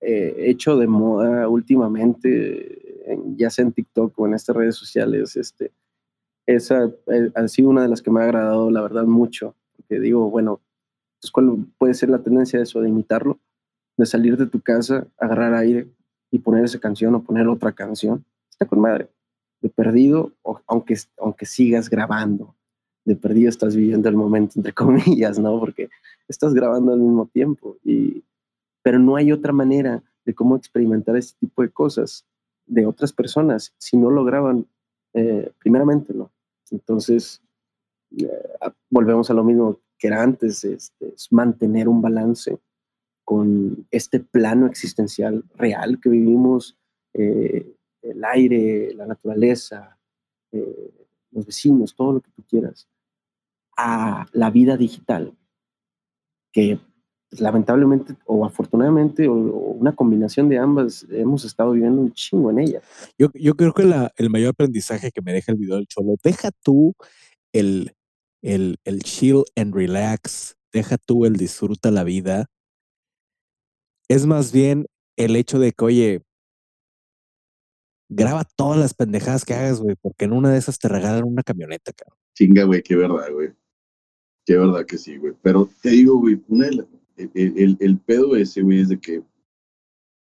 eh, 0.00 0.34
hecho 0.38 0.76
de 0.76 0.86
moda 0.86 1.48
últimamente, 1.48 3.06
ya 3.36 3.50
sea 3.50 3.64
en 3.64 3.72
TikTok 3.72 4.18
o 4.18 4.26
en 4.26 4.34
estas 4.34 4.56
redes 4.56 4.76
sociales, 4.76 5.36
este, 5.36 5.72
esa 6.46 6.90
eh, 7.06 7.30
ha 7.34 7.48
sido 7.48 7.68
una 7.68 7.82
de 7.82 7.88
las 7.88 8.02
que 8.02 8.10
me 8.10 8.20
ha 8.20 8.24
agradado, 8.24 8.70
la 8.70 8.82
verdad, 8.82 9.04
mucho. 9.04 9.54
Porque 9.76 10.00
digo, 10.00 10.30
bueno, 10.30 10.60
pues, 11.20 11.30
¿cuál 11.30 11.66
puede 11.78 11.94
ser 11.94 12.08
la 12.08 12.22
tendencia 12.22 12.58
de 12.58 12.64
eso, 12.64 12.80
de 12.80 12.88
imitarlo? 12.88 13.38
De 13.96 14.06
salir 14.06 14.36
de 14.36 14.46
tu 14.46 14.60
casa, 14.60 15.06
agarrar 15.18 15.54
aire 15.54 15.88
y 16.30 16.38
poner 16.38 16.64
esa 16.64 16.78
canción 16.78 17.14
o 17.14 17.22
poner 17.22 17.48
otra 17.48 17.72
canción. 17.72 18.24
Está 18.50 18.66
con 18.66 18.80
madre. 18.80 19.08
De 19.60 19.68
perdido, 19.68 20.32
aunque, 20.66 20.96
aunque 21.18 21.44
sigas 21.44 21.90
grabando, 21.90 22.54
de 23.04 23.14
perdido 23.14 23.50
estás 23.50 23.76
viviendo 23.76 24.08
el 24.08 24.16
momento, 24.16 24.54
entre 24.56 24.72
comillas, 24.74 25.38
¿no? 25.38 25.58
Porque 25.60 25.90
estás 26.28 26.54
grabando 26.54 26.92
al 26.92 27.00
mismo 27.00 27.26
tiempo. 27.26 27.76
Y, 27.84 28.24
pero 28.82 28.98
no 28.98 29.16
hay 29.16 29.32
otra 29.32 29.52
manera 29.52 30.02
de 30.24 30.34
cómo 30.34 30.56
experimentar 30.56 31.16
este 31.16 31.38
tipo 31.40 31.62
de 31.62 31.70
cosas 31.70 32.26
de 32.66 32.86
otras 32.86 33.12
personas 33.12 33.74
si 33.78 33.96
no 33.96 34.10
lo 34.10 34.24
graban 34.24 34.66
eh, 35.12 35.50
primeramente, 35.58 36.14
¿no? 36.14 36.30
Entonces, 36.70 37.42
eh, 38.16 38.28
volvemos 38.88 39.28
a 39.30 39.34
lo 39.34 39.42
mismo 39.42 39.80
que 39.98 40.06
era 40.06 40.22
antes, 40.22 40.64
este, 40.64 41.14
es 41.14 41.32
mantener 41.32 41.88
un 41.88 42.00
balance 42.00 42.58
con 43.24 43.86
este 43.90 44.20
plano 44.20 44.66
existencial 44.66 45.44
real 45.56 46.00
que 46.00 46.08
vivimos, 46.08 46.78
eh, 47.12 47.74
el 48.02 48.24
aire, 48.24 48.94
la 48.94 49.06
naturaleza, 49.06 49.98
los 51.30 51.46
vecinos, 51.46 51.94
todo 51.94 52.14
lo 52.14 52.20
que 52.20 52.30
tú 52.30 52.42
quieras, 52.48 52.88
a 53.76 54.26
la 54.32 54.50
vida 54.50 54.76
digital, 54.76 55.36
que 56.50 56.80
lamentablemente 57.38 58.16
o 58.26 58.44
afortunadamente 58.44 59.28
o, 59.28 59.34
una 59.34 59.94
combinación 59.94 60.48
de 60.48 60.58
ambas 60.58 61.06
hemos 61.10 61.44
estado 61.44 61.72
viviendo 61.72 62.02
un 62.02 62.12
chingo 62.12 62.50
en 62.50 62.58
ella. 62.58 62.80
Yo, 63.18 63.28
yo 63.34 63.54
creo 63.54 63.72
que 63.72 63.84
la, 63.84 64.12
el 64.16 64.30
mayor 64.30 64.50
aprendizaje 64.50 65.10
que 65.10 65.22
me 65.22 65.32
deja 65.32 65.52
el 65.52 65.58
video 65.58 65.76
del 65.76 65.86
Cholo, 65.86 66.16
deja 66.22 66.50
tú 66.62 66.94
el, 67.52 67.92
el, 68.42 68.78
el 68.84 69.02
chill 69.02 69.44
and 69.56 69.74
relax, 69.74 70.56
deja 70.72 70.98
tú 70.98 71.24
el 71.24 71.36
disfruta 71.36 71.90
la 71.90 72.04
vida. 72.04 72.46
Es 74.08 74.26
más 74.26 74.52
bien 74.52 74.86
el 75.16 75.36
hecho 75.36 75.58
de 75.58 75.72
que, 75.72 75.84
oye, 75.84 76.22
graba 78.08 78.44
todas 78.44 78.78
las 78.78 78.92
pendejadas 78.92 79.44
que 79.44 79.54
hagas, 79.54 79.80
güey, 79.80 79.96
porque 80.00 80.24
en 80.24 80.32
una 80.32 80.50
de 80.50 80.58
esas 80.58 80.78
te 80.78 80.88
regalan 80.88 81.24
una 81.24 81.42
camioneta, 81.42 81.92
cabrón. 81.92 82.18
Chinga, 82.34 82.64
güey, 82.64 82.82
qué 82.82 82.96
verdad, 82.96 83.30
güey. 83.32 83.52
Qué 84.44 84.56
verdad 84.56 84.84
que 84.84 84.98
sí, 84.98 85.16
güey. 85.16 85.34
Pero 85.42 85.70
te 85.80 85.90
digo, 85.90 86.18
güey, 86.18 86.42
una 86.48 86.66
de 86.66 86.72
las 86.76 86.86
el, 87.34 87.76
el, 87.80 87.98
pedo 87.98 88.36
ese, 88.36 88.62
güey, 88.62 88.80
es 88.80 88.88
de 88.88 89.00
que 89.00 89.22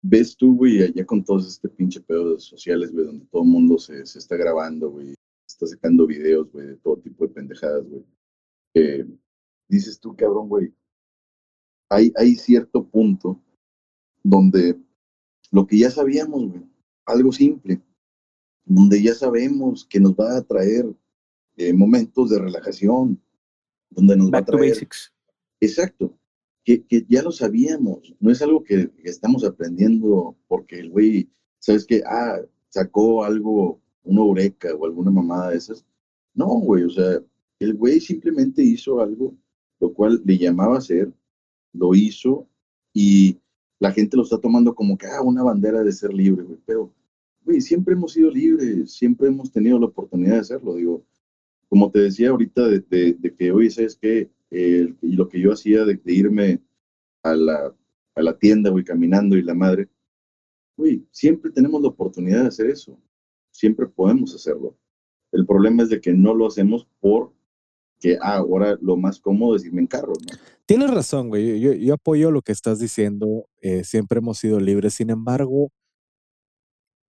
ves 0.03 0.36
tú, 0.36 0.57
güey, 0.57 0.82
allá 0.82 1.05
con 1.05 1.24
todos 1.24 1.47
este 1.47 1.68
pinche 1.68 2.01
pedo 2.01 2.34
de 2.34 2.40
sociales, 2.40 2.92
güey, 2.92 3.07
donde 3.07 3.26
todo 3.26 3.42
el 3.42 3.49
mundo 3.49 3.78
se, 3.78 4.05
se, 4.07 4.18
está 4.18 4.36
grabando, 4.36 4.90
güey, 4.90 5.14
está 5.47 5.66
sacando 5.66 6.07
videos, 6.07 6.51
güey, 6.53 6.68
de 6.68 6.76
todo 6.76 6.99
tipo 6.99 7.26
de 7.26 7.34
pendejadas, 7.34 7.84
güey. 7.88 8.05
dices 9.68 9.99
tú, 9.99 10.14
cabrón, 10.16 10.49
güey, 10.49 10.72
hay, 11.90 12.12
hay 12.16 12.34
cierto 12.34 12.86
punto 12.86 13.40
donde 14.22 14.78
lo 15.51 15.66
que 15.66 15.78
ya 15.78 15.90
sabíamos, 15.90 16.51
güey, 16.51 16.64
algo 17.05 17.32
simple, 17.32 17.80
donde 18.64 19.03
ya 19.03 19.14
sabemos 19.14 19.84
que 19.84 20.01
nos 20.01 20.12
va 20.14 20.36
a 20.36 20.42
traer 20.42 20.86
eh, 21.57 21.72
momentos 21.72 22.30
de 22.30 22.38
relajación, 22.38 23.20
donde 23.90 24.16
nos 24.16 24.30
va 24.30 24.38
a 24.38 24.44
traer... 24.44 24.70
basics. 24.70 25.12
Exacto, 25.61 26.18
que, 26.67 26.85
que, 26.85 27.07
ya 27.09 27.23
lo 27.23 27.31
sabíamos, 27.31 28.12
no 28.19 28.31
es 28.33 28.43
algo 28.43 28.64
que, 28.64 28.91
estamos 29.05 29.45
aprendiendo 29.45 30.37
porque 30.49 30.81
el 30.81 30.91
güey, 30.91 31.31
¿sabes 31.61 31.87
qué? 31.87 32.03
Ah, 32.05 32.41
sacó 32.71 33.23
algo, 33.23 33.81
una 34.03 34.21
eureka 34.21 34.75
o 34.75 34.85
alguna 34.85 35.12
mamada 35.12 35.51
de 35.51 35.59
esas. 35.59 35.87
No, 36.35 36.49
güey, 36.49 36.83
o 36.83 36.91
sea, 36.91 37.23
el 37.61 37.75
güey 37.75 38.01
simplemente 38.01 38.62
hizo 38.62 39.01
algo, 39.01 39.33
lo 39.79 39.95
cual 39.95 40.21
le 40.25 40.39
llamaba 40.39 40.79
a 40.79 40.81
ser, 40.81 41.12
lo 41.73 41.95
hizo 41.95 42.49
y 42.93 43.39
la 43.79 43.93
gente 43.93 44.17
lo 44.17 44.25
está 44.25 44.39
tomando 44.39 44.75
como 44.75 44.99
que, 44.99 45.07
ah, 45.07 45.23
una 45.23 45.45
bandera 45.45 45.85
de 45.85 45.93
ser 45.93 46.12
libre, 46.12 46.43
güey. 46.43 46.59
Pero, 46.67 46.93
güey, 47.45 47.61
siempre 47.61 47.95
hemos 47.95 48.12
sido 48.12 48.29
libres, 48.29 48.93
siempre 48.93 49.29
hemos 49.29 49.53
tenido 49.53 49.79
la 49.79 49.87
oportunidad 49.87 50.35
de 50.35 50.41
hacerlo. 50.41 50.75
Digo, 50.75 51.05
como 51.69 51.93
te 51.93 52.01
decía 52.01 52.31
ahorita, 52.31 52.67
de, 52.67 52.81
de, 53.21 53.35
que, 53.37 53.53
hoy 53.53 53.71
¿sabes 53.71 53.97
que 54.51 54.94
y 55.03 55.12
lo 55.12 55.28
que 55.28 55.40
yo 55.40 55.53
hacía 55.53 55.84
de, 55.84 56.01
irme 56.07 56.62
a 57.22 57.34
la, 57.34 57.74
a 58.14 58.22
la 58.22 58.38
tienda, 58.38 58.70
güey, 58.70 58.84
caminando 58.84 59.36
y 59.36 59.42
la 59.42 59.55
madre, 59.55 59.88
güey, 60.76 61.07
siempre 61.11 61.51
tenemos 61.51 61.80
la 61.82 61.88
oportunidad 61.88 62.42
de 62.42 62.49
hacer 62.49 62.66
eso. 62.70 62.99
Siempre 63.51 63.86
podemos 63.86 64.34
hacerlo. 64.34 64.76
El 65.32 65.47
problema 65.47 65.82
es 65.82 65.88
de 65.88 66.01
que 66.01 66.12
no 66.12 66.34
lo 66.34 66.47
hacemos 66.47 66.86
por 67.01 67.34
que 67.99 68.18
ah, 68.20 68.36
ahora 68.36 68.76
lo 68.80 68.97
más 68.97 69.18
cómodo 69.20 69.57
es 69.57 69.64
irme 69.64 69.80
en 69.80 69.86
carro. 69.86 70.12
Tienes 70.66 70.90
razón, 70.90 71.28
güey. 71.28 71.61
Yo, 71.61 71.72
yo 71.72 71.94
apoyo 71.94 72.30
lo 72.30 72.42
que 72.42 72.53
estás 72.53 72.78
diciendo. 72.78 73.49
Eh, 73.61 73.84
siempre 73.84 74.18
hemos 74.18 74.38
sido 74.38 74.61
libres. 74.61 74.94
Sin 74.94 75.11
embargo, 75.11 75.70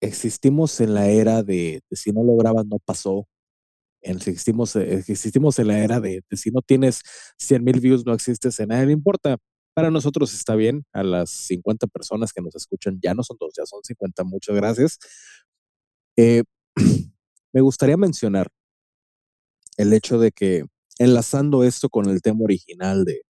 existimos 0.01 0.79
en 0.81 0.93
la 0.93 1.09
era 1.09 1.43
de, 1.43 1.81
si 1.91 2.11
no 2.11 2.23
lo 2.23 2.36
grabas, 2.36 2.65
no 2.65 2.77
pasó. 2.79 3.27
Existimos, 4.06 4.76
eh, 4.76 4.95
existimos 5.08 5.58
en 5.58 5.68
la 5.68 5.80
era 5.80 5.99
de, 5.99 6.24
si 6.32 6.51
no 6.51 6.62
tienes 6.62 7.01
100 7.39 7.64
mil 7.64 7.80
views, 7.80 8.06
no 8.06 8.14
existes 8.14 8.60
en 8.60 8.70
nadie 8.70 8.86
le 8.86 8.91
importa. 8.93 9.38
Para 9.74 9.91
nosotros 9.91 10.34
está 10.34 10.56
bien. 10.56 10.86
A 10.93 11.03
las 11.03 11.32
50 11.32 11.88
personas 11.88 12.32
que 12.32 12.41
nos 12.41 12.56
escuchan, 12.56 12.99
ya 13.01 13.14
no 13.14 13.24
son 13.24 13.38
dos, 13.39 13.53
ya 13.58 13.66
son 13.66 13.84
50. 13.84 14.24
Muchas 14.24 14.56
gracias. 14.56 14.99
Eh, 16.18 16.43
me 17.53 17.62
gustaría 17.62 17.97
mencionar 17.97 18.47
el 19.78 19.91
hecho 19.91 20.20
de 20.20 20.32
que 20.32 20.66
enlazando 20.99 21.64
esto 21.64 21.89
con 21.89 22.08
el 22.08 22.22
tema 22.22 22.43
original 22.43 23.06
de, 23.06 23.24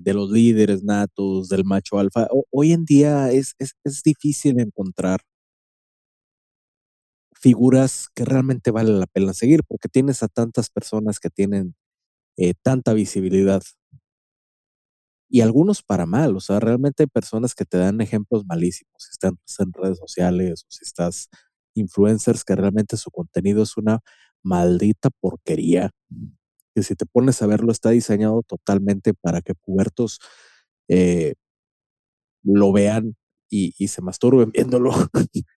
de, 0.00 0.14
los 0.14 0.30
líderes 0.30 0.84
natos, 0.84 1.48
del 1.48 1.64
macho 1.64 1.98
alfa, 1.98 2.28
hoy 2.50 2.72
en 2.72 2.84
día 2.84 3.32
es, 3.32 3.54
es, 3.58 3.72
es, 3.82 4.02
difícil 4.02 4.60
encontrar 4.60 5.20
figuras 7.40 8.08
que 8.14 8.24
realmente 8.24 8.70
vale 8.70 8.92
la 8.92 9.06
pena 9.06 9.34
seguir, 9.34 9.62
porque 9.66 9.88
tienes 9.88 10.22
a 10.22 10.28
tantas 10.28 10.70
personas 10.70 11.20
que 11.20 11.30
tienen 11.30 11.74
eh, 12.36 12.54
tanta 12.62 12.94
visibilidad. 12.94 13.62
Y 15.28 15.40
algunos 15.40 15.82
para 15.82 16.06
mal, 16.06 16.36
o 16.36 16.40
sea, 16.40 16.60
realmente 16.60 17.02
hay 17.02 17.08
personas 17.08 17.54
que 17.54 17.64
te 17.64 17.78
dan 17.78 18.00
ejemplos 18.00 18.44
malísimos, 18.46 18.94
si 18.98 19.10
estás 19.12 19.32
en 19.58 19.72
redes 19.72 19.98
sociales 19.98 20.62
o 20.62 20.66
si 20.70 20.84
estás 20.84 21.28
influencers 21.74 22.44
que 22.44 22.54
realmente 22.54 22.96
su 22.96 23.10
contenido 23.10 23.62
es 23.62 23.76
una 23.76 24.00
maldita 24.42 25.10
porquería 25.20 25.90
que 26.76 26.82
si 26.82 26.94
te 26.94 27.06
pones 27.06 27.40
a 27.40 27.46
verlo 27.46 27.72
está 27.72 27.90
diseñado 27.90 28.42
totalmente 28.42 29.14
para 29.14 29.40
que 29.40 29.54
pubertos 29.54 30.20
eh, 30.88 31.34
lo 32.44 32.70
vean 32.72 33.16
y, 33.48 33.72
se 33.88 34.02
masturben 34.02 34.50
viéndolo. 34.50 34.90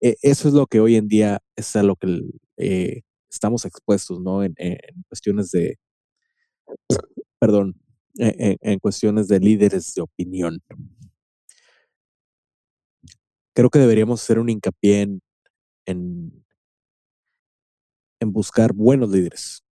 E, 0.00 0.16
eso 0.22 0.48
es 0.48 0.54
lo 0.54 0.66
que 0.66 0.80
hoy 0.80 0.96
en 0.96 1.08
día 1.08 1.40
es 1.56 1.74
a 1.76 1.82
lo 1.82 1.96
que 1.96 2.22
eh, 2.56 3.02
estamos 3.30 3.64
expuestos, 3.64 4.20
¿no? 4.20 4.44
En, 4.44 4.54
cuestiones 5.08 5.50
de, 5.50 5.78
perdón, 7.38 7.74
e, 8.18 8.28
e, 8.62 8.72
en, 8.72 8.78
cuestiones 8.78 9.28
de 9.28 9.40
líderes 9.40 9.94
de 9.94 10.02
opinión. 10.02 10.60
Creo 13.54 13.70
que 13.70 13.78
deberíamos 13.78 14.22
hacer 14.22 14.38
un 14.38 14.48
hincapié 14.48 15.08
en 15.86 16.44
en 18.20 18.32
buscar 18.32 18.72
buenos 18.72 19.10
líderes. 19.10 19.62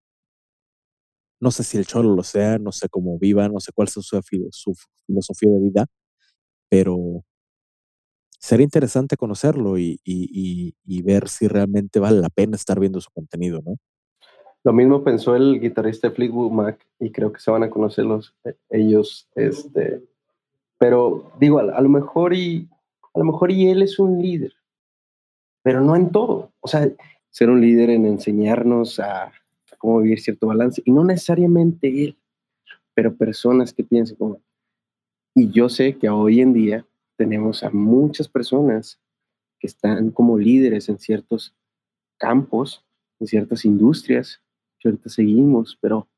No 1.40 1.50
sé 1.50 1.64
si 1.64 1.76
el 1.76 1.86
Cholo 1.86 2.14
lo 2.14 2.22
sea, 2.22 2.58
no 2.58 2.72
sé 2.72 2.88
cómo 2.88 3.18
viva, 3.18 3.48
no 3.48 3.60
sé 3.60 3.72
cuál 3.72 3.88
es 3.88 3.94
su, 3.94 4.02
su 4.02 4.74
filosofía 5.06 5.50
de 5.50 5.60
vida, 5.60 5.86
pero 6.68 7.24
sería 8.38 8.64
interesante 8.64 9.16
conocerlo 9.16 9.78
y, 9.78 10.74
ver 11.04 11.28
si 11.28 11.48
realmente 11.48 12.00
vale 12.00 12.20
la 12.20 12.28
pena 12.28 12.56
estar 12.56 12.80
viendo 12.80 13.00
su 13.00 13.10
contenido, 13.10 13.62
¿no? 13.64 13.76
Lo 14.64 14.72
mismo 14.72 15.04
pensó 15.04 15.36
el 15.36 15.60
guitarrista 15.60 16.10
Fleetwood 16.10 16.50
Mac 16.50 16.84
y 16.98 17.12
creo 17.12 17.32
que 17.32 17.38
se 17.38 17.52
van 17.52 17.62
a 17.62 17.70
conocer 17.70 18.04
los, 18.04 18.34
eh, 18.44 18.56
ellos, 18.70 19.28
este, 19.36 20.02
pero 20.76 21.30
digo, 21.38 21.60
a, 21.60 21.62
a, 21.76 21.80
lo 21.80 21.88
mejor 21.88 22.34
y 22.34 22.68
a 23.14 23.18
lo 23.20 23.24
mejor 23.24 23.52
y 23.52 23.70
él 23.70 23.82
es 23.82 24.00
un 24.00 24.20
líder, 24.20 24.54
pero 25.62 25.80
no 25.80 25.94
en 25.94 26.10
todo. 26.10 26.50
O 26.58 26.66
sea, 26.66 26.88
ser 27.36 27.50
un 27.50 27.60
líder 27.60 27.90
en 27.90 28.06
enseñarnos 28.06 28.98
a, 28.98 29.30
cómo 29.76 30.00
vivir 30.00 30.20
cierto 30.20 30.46
balance. 30.46 30.80
Y 30.86 30.90
no 30.90 31.04
necesariamente 31.04 32.04
él, 32.04 32.16
pero 32.94 33.14
personas 33.14 33.74
que 33.74 33.84
piensen 33.84 34.16
como... 34.16 34.40
Y 35.34 35.50
yo 35.50 35.68
sé 35.68 35.98
que 35.98 36.08
hoy 36.08 36.40
en 36.40 36.54
día 36.54 36.86
tenemos 37.16 37.62
a 37.62 37.70
muchas 37.70 38.28
personas 38.28 39.00
que 39.58 39.66
están 39.66 40.10
como 40.10 40.38
líderes 40.38 40.88
en 40.88 40.98
ciertos 40.98 41.54
campos, 42.18 42.84
en 43.20 43.26
ciertas 43.26 43.64
industrias, 43.64 44.42
que 44.78 44.88
ahorita 44.88 45.08
seguimos, 45.08 45.78
pero... 45.80 46.08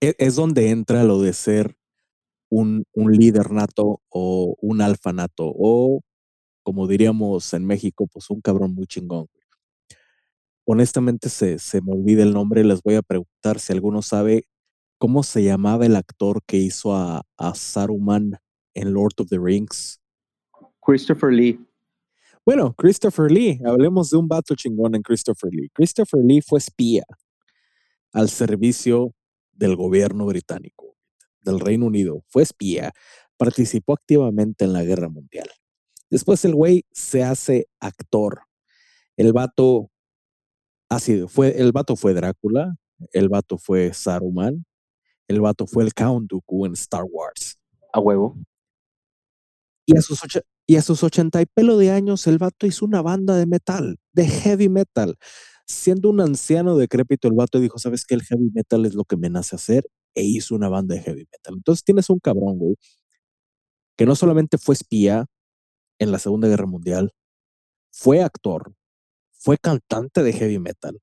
E, 0.00 0.14
es 0.18 0.36
donde 0.36 0.70
entra 0.70 1.04
lo 1.04 1.20
de 1.20 1.32
ser 1.32 1.76
un, 2.48 2.84
un 2.92 3.12
líder 3.12 3.50
nato 3.50 4.00
o 4.08 4.56
un 4.60 4.80
alfa 4.80 5.12
nato 5.12 5.52
o, 5.54 6.00
como 6.62 6.86
diríamos 6.86 7.52
en 7.54 7.66
México, 7.66 8.06
pues 8.06 8.30
un 8.30 8.40
cabrón 8.40 8.74
muy 8.74 8.86
chingón 8.86 9.28
honestamente 10.70 11.30
se, 11.30 11.58
se 11.58 11.80
me 11.80 11.92
olvida 11.92 12.22
el 12.22 12.34
nombre, 12.34 12.62
les 12.62 12.82
voy 12.82 12.96
a 12.96 13.02
preguntar 13.02 13.58
si 13.58 13.72
alguno 13.72 14.02
sabe 14.02 14.44
cómo 14.98 15.22
se 15.22 15.42
llamaba 15.42 15.86
el 15.86 15.96
actor 15.96 16.42
que 16.46 16.58
hizo 16.58 16.94
a, 16.94 17.22
a 17.38 17.54
Saruman 17.54 18.36
en 18.74 18.92
Lord 18.92 19.14
of 19.18 19.28
the 19.28 19.38
Rings. 19.38 19.98
Christopher 20.88 21.30
Lee. 21.30 21.60
Bueno, 22.46 22.72
Christopher 22.74 23.30
Lee, 23.30 23.60
hablemos 23.66 24.08
de 24.08 24.16
un 24.16 24.26
vato 24.26 24.54
chingón 24.54 24.94
en 24.94 25.02
Christopher 25.02 25.52
Lee. 25.52 25.68
Christopher 25.74 26.20
Lee 26.24 26.40
fue 26.40 26.58
espía 26.58 27.04
al 28.12 28.30
servicio 28.30 29.14
del 29.52 29.76
gobierno 29.76 30.24
británico, 30.24 30.96
del 31.42 31.60
Reino 31.60 31.84
Unido. 31.84 32.24
Fue 32.28 32.42
espía, 32.42 32.92
participó 33.36 33.92
activamente 33.92 34.64
en 34.64 34.72
la 34.72 34.82
guerra 34.82 35.10
mundial. 35.10 35.50
Después 36.08 36.42
el 36.46 36.54
güey 36.54 36.86
se 36.90 37.22
hace 37.22 37.66
actor. 37.80 38.44
El 39.18 39.34
vato 39.34 39.90
Así 40.88 41.26
fue, 41.28 41.60
el 41.60 41.72
vato 41.72 41.96
fue 41.96 42.14
Drácula, 42.14 42.74
el 43.12 43.28
vato 43.28 43.58
fue 43.58 43.92
Saruman, 43.92 44.64
el 45.28 45.42
vato 45.42 45.66
fue 45.66 45.84
el 45.84 45.92
Count 45.92 46.30
Dooku 46.30 46.64
en 46.64 46.72
Star 46.72 47.04
Wars. 47.04 47.58
A 47.92 48.00
huevo. 48.00 48.38
Y 49.84 49.98
a 49.98 50.00
sus, 50.00 50.22
y 50.68 50.76
a 50.76 50.82
sus 50.82 51.02
ochenta 51.02 51.40
y 51.40 51.46
pelo 51.46 51.78
de 51.78 51.90
años, 51.90 52.26
el 52.26 52.38
vato 52.38 52.66
hizo 52.66 52.84
una 52.84 53.00
banda 53.00 53.36
de 53.36 53.46
metal, 53.46 53.98
de 54.12 54.28
heavy 54.28 54.68
metal. 54.68 55.16
Siendo 55.66 56.10
un 56.10 56.20
anciano 56.20 56.76
decrépito, 56.76 57.26
el 57.28 57.34
vato 57.34 57.58
dijo, 57.58 57.78
¿sabes 57.78 58.04
qué? 58.04 58.14
El 58.14 58.22
heavy 58.22 58.50
metal 58.54 58.84
es 58.86 58.94
lo 58.94 59.04
que 59.04 59.16
me 59.16 59.30
nace 59.30 59.56
hacer. 59.56 59.84
E 60.14 60.24
hizo 60.24 60.54
una 60.54 60.68
banda 60.68 60.94
de 60.94 61.02
heavy 61.02 61.26
metal. 61.32 61.54
Entonces 61.56 61.84
tienes 61.84 62.10
un 62.10 62.18
cabrón, 62.18 62.58
güey, 62.58 62.76
que 63.96 64.06
no 64.06 64.14
solamente 64.14 64.58
fue 64.58 64.74
espía 64.74 65.26
en 65.98 66.12
la 66.12 66.18
Segunda 66.18 66.48
Guerra 66.48 66.66
Mundial, 66.66 67.12
fue 67.90 68.22
actor, 68.22 68.74
fue 69.32 69.58
cantante 69.58 70.22
de 70.22 70.32
heavy 70.34 70.58
metal. 70.58 71.00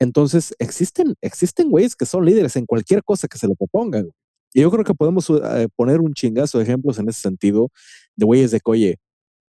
Entonces, 0.00 0.54
existen, 0.58 1.14
existen 1.20 1.70
güeyes 1.70 1.96
que 1.96 2.06
son 2.06 2.24
líderes 2.24 2.56
en 2.56 2.66
cualquier 2.66 3.04
cosa 3.04 3.28
que 3.28 3.38
se 3.38 3.48
le 3.48 3.56
propongan. 3.56 4.10
Y 4.54 4.60
yo 4.60 4.70
creo 4.70 4.84
que 4.84 4.94
podemos 4.94 5.28
eh, 5.30 5.68
poner 5.76 6.00
un 6.00 6.12
chingazo 6.14 6.58
de 6.58 6.64
ejemplos 6.64 6.98
en 6.98 7.08
ese 7.08 7.20
sentido, 7.20 7.70
de 8.16 8.26
güeyes 8.26 8.50
de 8.50 8.60
que, 8.60 8.70
oye, 8.70 8.98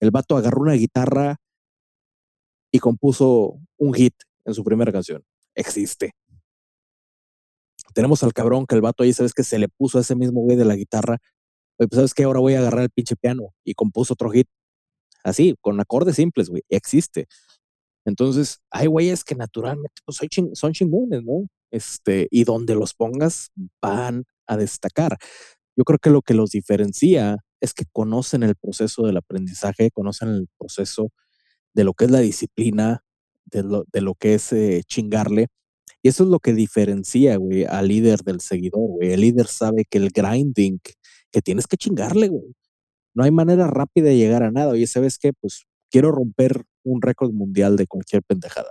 el 0.01 0.11
vato 0.11 0.37
agarró 0.37 0.63
una 0.63 0.75
guitarra 0.75 1.37
y 2.73 2.79
compuso 2.79 3.59
un 3.79 3.95
hit 3.95 4.15
en 4.45 4.55
su 4.55 4.65
primera 4.65 4.93
canción. 4.93 5.25
Existe. 5.55 6.13
tenemos 7.95 8.23
al 8.23 8.33
cabrón 8.33 8.67
que 8.67 8.75
el 8.75 8.81
vato 8.83 9.03
ahí, 9.03 9.13
¿sabes 9.13 9.35
que 9.35 9.43
Se 9.43 9.59
le 9.59 9.69
puso 9.69 9.99
a 9.99 10.03
ese 10.03 10.15
mismo 10.15 10.41
güey 10.43 10.57
de 10.57 10.65
la 10.65 10.77
guitarra. 10.77 11.19
pues 11.77 11.89
¿sabes 11.93 12.15
que 12.15 12.25
Ahora 12.25 12.41
voy 12.41 12.55
a 12.55 12.61
agarrar 12.61 12.83
el 12.83 12.91
pinche 12.91 13.17
piano 13.17 13.55
y 13.65 13.75
compuso 13.75 14.15
otro 14.15 14.31
hit. 14.31 14.49
Así, 15.25 15.57
con 15.61 15.81
acordes 15.81 16.17
simples, 16.17 16.49
güey. 16.49 16.63
Existe. 16.69 17.27
Entonces, 18.07 18.61
hay 18.71 18.87
güeyes 18.87 19.25
que 19.25 19.35
naturalmente 19.35 20.01
pues, 20.05 20.19
son 20.55 20.73
chingones, 20.73 21.23
¿no? 21.23 21.47
Este, 21.71 22.29
y 22.31 22.45
donde 22.45 22.75
los 22.75 22.95
pongas 22.95 23.51
van 23.83 24.25
a 24.51 24.57
destacar. 24.57 25.17
Yo 25.77 25.85
creo 25.85 25.99
que 25.99 26.11
lo 26.11 26.23
que 26.23 26.35
los 26.35 26.51
diferencia 26.51 27.39
es 27.61 27.75
que 27.75 27.85
conocen 27.93 28.43
el 28.43 28.57
proceso 28.57 29.07
del 29.07 29.17
aprendizaje, 29.17 29.91
conocen 29.91 30.29
el 30.29 30.49
proceso 30.59 31.13
de 31.75 31.85
lo 31.85 31.95
que 31.95 32.07
es 32.07 32.11
la 32.11 32.21
disciplina, 32.21 33.03
de 33.47 33.63
lo, 33.63 33.85
de 33.93 34.01
lo 34.01 34.15
que 34.15 34.35
es 34.35 34.53
eh, 34.53 34.83
chingarle. 34.87 35.49
Y 36.03 36.09
eso 36.09 36.25
es 36.25 36.31
lo 36.31 36.41
que 36.41 36.55
diferencia, 36.55 37.37
güey, 37.37 37.65
al 37.65 37.89
líder 37.89 38.21
del 38.21 38.41
seguidor, 38.41 38.89
güey. 38.89 39.13
El 39.13 39.21
líder 39.21 39.47
sabe 39.47 39.85
que 39.89 39.99
el 39.99 40.11
grinding, 40.11 40.81
que 41.31 41.43
tienes 41.43 41.67
que 41.67 41.77
chingarle, 41.77 42.29
güey. 42.29 42.55
No 43.15 43.25
hay 43.25 43.31
manera 43.31 43.67
rápida 43.69 44.09
de 44.09 44.17
llegar 44.17 44.43
a 44.43 44.51
nada. 44.51 44.73
Oye, 44.73 44.87
¿sabes 44.87 45.19
qué? 45.19 45.33
Pues 45.33 45.65
quiero 45.91 46.11
romper 46.13 46.65
un 46.85 47.03
récord 47.03 47.33
mundial 47.33 47.77
de 47.77 47.87
cualquier 47.87 48.23
pendejada. 48.23 48.71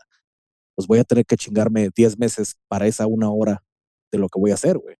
Pues 0.75 0.87
voy 0.87 0.99
a 0.99 1.03
tener 1.03 1.25
que 1.25 1.37
chingarme 1.37 1.89
10 1.95 2.17
meses 2.19 2.55
para 2.67 2.87
esa 2.87 3.07
una 3.07 3.31
hora 3.31 3.63
de 4.11 4.17
lo 4.17 4.29
que 4.29 4.39
voy 4.39 4.51
a 4.51 4.55
hacer, 4.55 4.77
güey. 4.77 4.95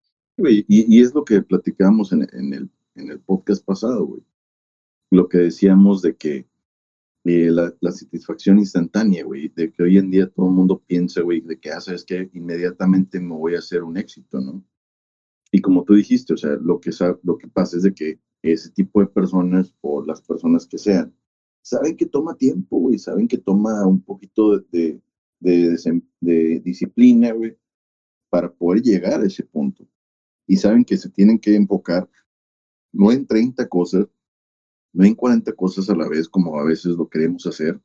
Y, 0.48 1.02
es 1.02 1.14
lo 1.14 1.24
que 1.24 1.42
platicamos 1.42 2.12
en, 2.14 2.24
el, 2.32 2.70
en 2.96 3.10
el 3.10 3.20
podcast 3.20 3.64
pasado, 3.66 4.06
güey. 4.06 4.24
Lo 5.12 5.28
que 5.28 5.40
decíamos 5.40 6.02
de 6.02 6.16
que 6.16 6.48
eh, 7.26 7.52
la, 7.52 7.92
satisfacción 7.92 8.60
instantánea, 8.60 9.24
güey, 9.26 9.50
de 9.50 9.72
que 9.72 9.84
hoy 9.84 9.98
en 9.98 10.10
día 10.10 10.30
todo 10.30 10.48
el 10.48 10.54
mundo 10.54 10.82
piensa, 10.88 11.22
güey, 11.22 11.42
de 11.42 11.60
que 11.60 11.70
haces 11.70 12.04
ah, 12.04 12.06
que 12.08 12.30
inmediatamente 12.34 13.20
me 13.20 13.36
voy 13.36 13.56
a 13.56 13.60
hacer 13.60 13.84
un 13.84 13.98
éxito, 13.98 14.40
¿no? 14.40 14.64
Y 15.52 15.62
como 15.62 15.84
tú 15.84 15.96
dijiste, 15.96 16.34
o 16.34 16.38
sea, 16.38 16.52
lo 16.62 16.80
que, 16.80 16.92
lo 17.24 17.38
que 17.38 17.48
pasa 17.48 17.78
es 17.78 17.84
de 17.84 17.94
que 17.94 18.20
ese 18.42 18.72
tipo 18.72 19.02
de 19.02 19.08
personas 19.08 19.74
o 19.82 20.04
las 20.04 20.22
personas 20.22 20.66
que 20.66 20.78
sean, 20.78 21.14
saben 21.62 21.98
que 21.98 22.06
toma 22.06 22.36
tiempo, 22.36 22.80
güey, 22.80 22.98
saben 22.98 23.28
que 23.28 23.38
toma 23.38 23.86
un 23.86 24.02
poquito 24.02 24.60
de, 24.72 25.02
de, 25.40 26.60
disciplina, 26.64 27.34
güey, 27.34 27.58
para 28.30 28.52
poder 28.52 28.82
llegar 28.82 29.22
a 29.22 29.26
ese 29.26 29.44
punto. 29.44 29.86
Y 30.50 30.58
saben 30.58 30.84
que 30.84 30.98
se 30.98 31.12
tienen 31.12 31.38
que 31.38 31.56
enfocar 31.56 32.10
no 32.92 33.12
en 33.12 33.28
30 33.28 33.70
cosas, 33.70 34.08
no 34.92 35.06
en 35.06 35.14
40 35.14 35.54
cosas 35.54 35.88
a 35.92 35.96
la 35.96 36.10
vez, 36.10 36.28
como 36.28 36.60
a 36.60 36.64
veces 36.64 36.96
lo 36.96 37.08
queremos 37.08 37.46
hacer, 37.46 37.80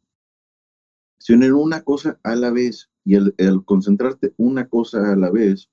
sino 1.19 1.45
en 1.45 1.53
una 1.53 1.83
cosa 1.83 2.19
a 2.23 2.35
la 2.35 2.51
vez. 2.51 2.91
Y 3.05 3.17
al, 3.17 3.35
concentrarte 3.67 4.33
una 4.39 4.67
cosa 4.67 5.13
a 5.13 5.15
la 5.15 5.31
vez, 5.31 5.71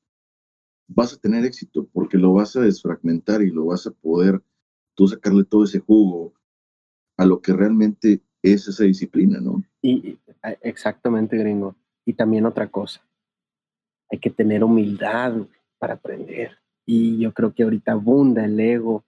vas 0.90 1.14
a 1.14 1.18
tener 1.18 1.46
éxito, 1.46 1.88
porque 1.94 2.18
lo 2.18 2.34
vas 2.34 2.58
a 2.58 2.62
desfragmentar 2.62 3.42
y 3.42 3.52
lo 3.52 3.68
vas 3.68 3.88
a 3.88 3.92
poder 3.92 4.44
tú 4.94 5.08
sacarle 5.08 5.46
todo 5.46 5.64
ese 5.64 5.80
jugo 5.80 6.34
a 7.16 7.26
lo 7.26 7.40
que 7.40 7.54
realmente 7.54 8.22
es 8.42 8.68
esa 8.68 8.84
disciplina, 8.84 9.40
¿no? 9.40 9.64
Y 9.82 10.18
exactamente, 10.60 11.38
gringo. 11.38 11.74
Y 12.04 12.12
también 12.12 12.46
otra 12.46 12.70
cosa, 12.70 13.02
hay 14.10 14.20
que 14.20 14.30
tener 14.30 14.62
humildad 14.62 15.48
para 15.80 15.94
aprender. 15.94 16.61
Y 16.86 17.20
yo 17.20 17.34
creo 17.34 17.54
que 17.54 17.64
ahorita 17.64 17.94
abunda 17.94 18.46
el 18.46 18.60
ego, 18.60 19.04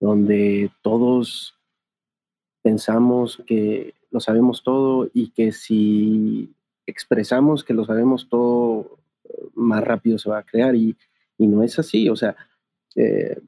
donde 0.00 0.70
todos 0.82 1.54
pensamos 2.62 3.42
que 3.46 3.94
lo 4.10 4.20
sabemos 4.20 4.62
todo 4.62 5.10
y 5.12 5.30
que 5.30 5.52
si 5.52 6.54
expresamos 6.86 7.64
que 7.64 7.74
lo 7.74 7.84
sabemos 7.84 8.28
todo, 8.28 8.98
más 9.54 9.82
rápido 9.82 10.18
se 10.18 10.30
va 10.30 10.38
a 10.38 10.44
crear. 10.44 10.74
Y, 10.74 10.96
y 11.38 11.46
no 11.46 11.62
es 11.62 11.78
así. 11.78 12.08
O 12.08 12.16
sea, 12.16 12.36
eh, 12.96 13.40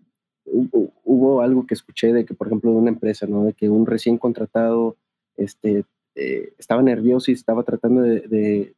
hubo, 0.44 1.40
algo 1.40 1.66
que 1.66 1.74
escuché 1.74 2.12
de 2.12 2.24
que, 2.24 2.34
por 2.34 2.46
ejemplo, 2.48 2.70
de 2.70 2.76
una 2.76 2.90
empresa, 2.90 3.26
¿no? 3.26 3.44
De 3.44 3.52
que 3.52 3.68
un 3.68 3.86
recién 3.86 4.18
contratado 4.18 4.96
este, 5.36 5.84
eh, 6.14 6.52
estaba 6.58 6.82
nervioso 6.82 7.30
y 7.30 7.34
estaba 7.34 7.62
tratando 7.62 8.02
de, 8.02 8.74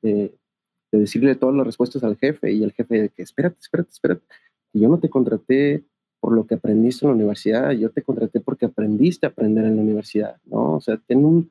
decirle 0.92 1.34
todas 1.34 1.54
las 1.54 1.66
respuestas 1.66 2.02
al 2.04 2.16
jefe 2.16 2.52
y 2.52 2.62
el 2.62 2.72
jefe 2.72 3.02
de 3.02 3.08
que, 3.10 3.22
espérate, 3.22 3.58
espérate, 3.60 3.90
espérate, 3.90 4.24
yo 4.80 4.88
no 4.88 4.98
te 4.98 5.10
contraté 5.10 5.84
por 6.20 6.32
lo 6.32 6.46
que 6.46 6.54
aprendiste 6.54 7.04
en 7.04 7.10
la 7.10 7.16
universidad, 7.16 7.70
yo 7.72 7.90
te 7.90 8.02
contraté 8.02 8.40
porque 8.40 8.66
aprendiste 8.66 9.26
a 9.26 9.30
aprender 9.30 9.64
en 9.64 9.76
la 9.76 9.82
universidad, 9.82 10.36
¿no? 10.44 10.74
O 10.76 10.80
sea, 10.80 10.96
ten 11.06 11.24
un, 11.24 11.50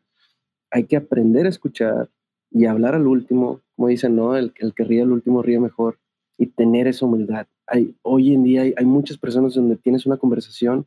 hay 0.71 0.86
que 0.86 0.97
aprender 0.97 1.45
a 1.45 1.49
escuchar 1.49 2.09
y 2.51 2.65
hablar 2.65 2.95
al 2.95 3.07
último, 3.07 3.61
como 3.76 3.88
dicen, 3.88 4.15
¿no? 4.15 4.36
El, 4.36 4.53
el 4.57 4.73
que 4.73 4.84
ríe 4.84 5.01
al 5.01 5.11
último 5.11 5.41
ríe 5.41 5.59
mejor 5.59 5.99
y 6.38 6.47
tener 6.47 6.88
esa 6.88 7.05
humildad 7.05 7.47
hay, 7.67 7.95
hoy 8.01 8.34
en 8.34 8.43
día 8.43 8.61
hay, 8.61 8.86
muchas 8.86 9.17
personas 9.17 9.53
donde 9.55 9.76
tienes 9.76 10.05
una 10.05 10.17
conversación 10.17 10.86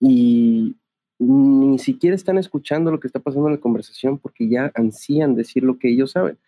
y 0.00 0.76
ni 1.18 1.78
siquiera 1.78 2.14
están 2.14 2.38
escuchando 2.38 2.90
lo 2.90 3.00
que 3.00 3.06
está 3.06 3.20
pasando 3.20 3.48
en 3.48 3.54
la 3.54 3.60
conversación 3.60 4.18
porque 4.18 4.48
ya 4.48 4.70
ansían 4.74 5.34
decir 5.34 5.62
lo 5.62 5.78
que 5.78 5.88
ellos 5.88 6.12
saben. 6.12 6.38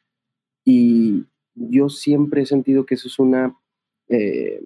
Y 0.64 1.24
yo 1.54 1.88
siempre 1.88 2.42
he 2.42 2.46
sentido 2.46 2.84
que 2.84 2.94
eso 2.94 3.08
es 3.08 3.18
una, 3.18 3.58
eh, 4.08 4.62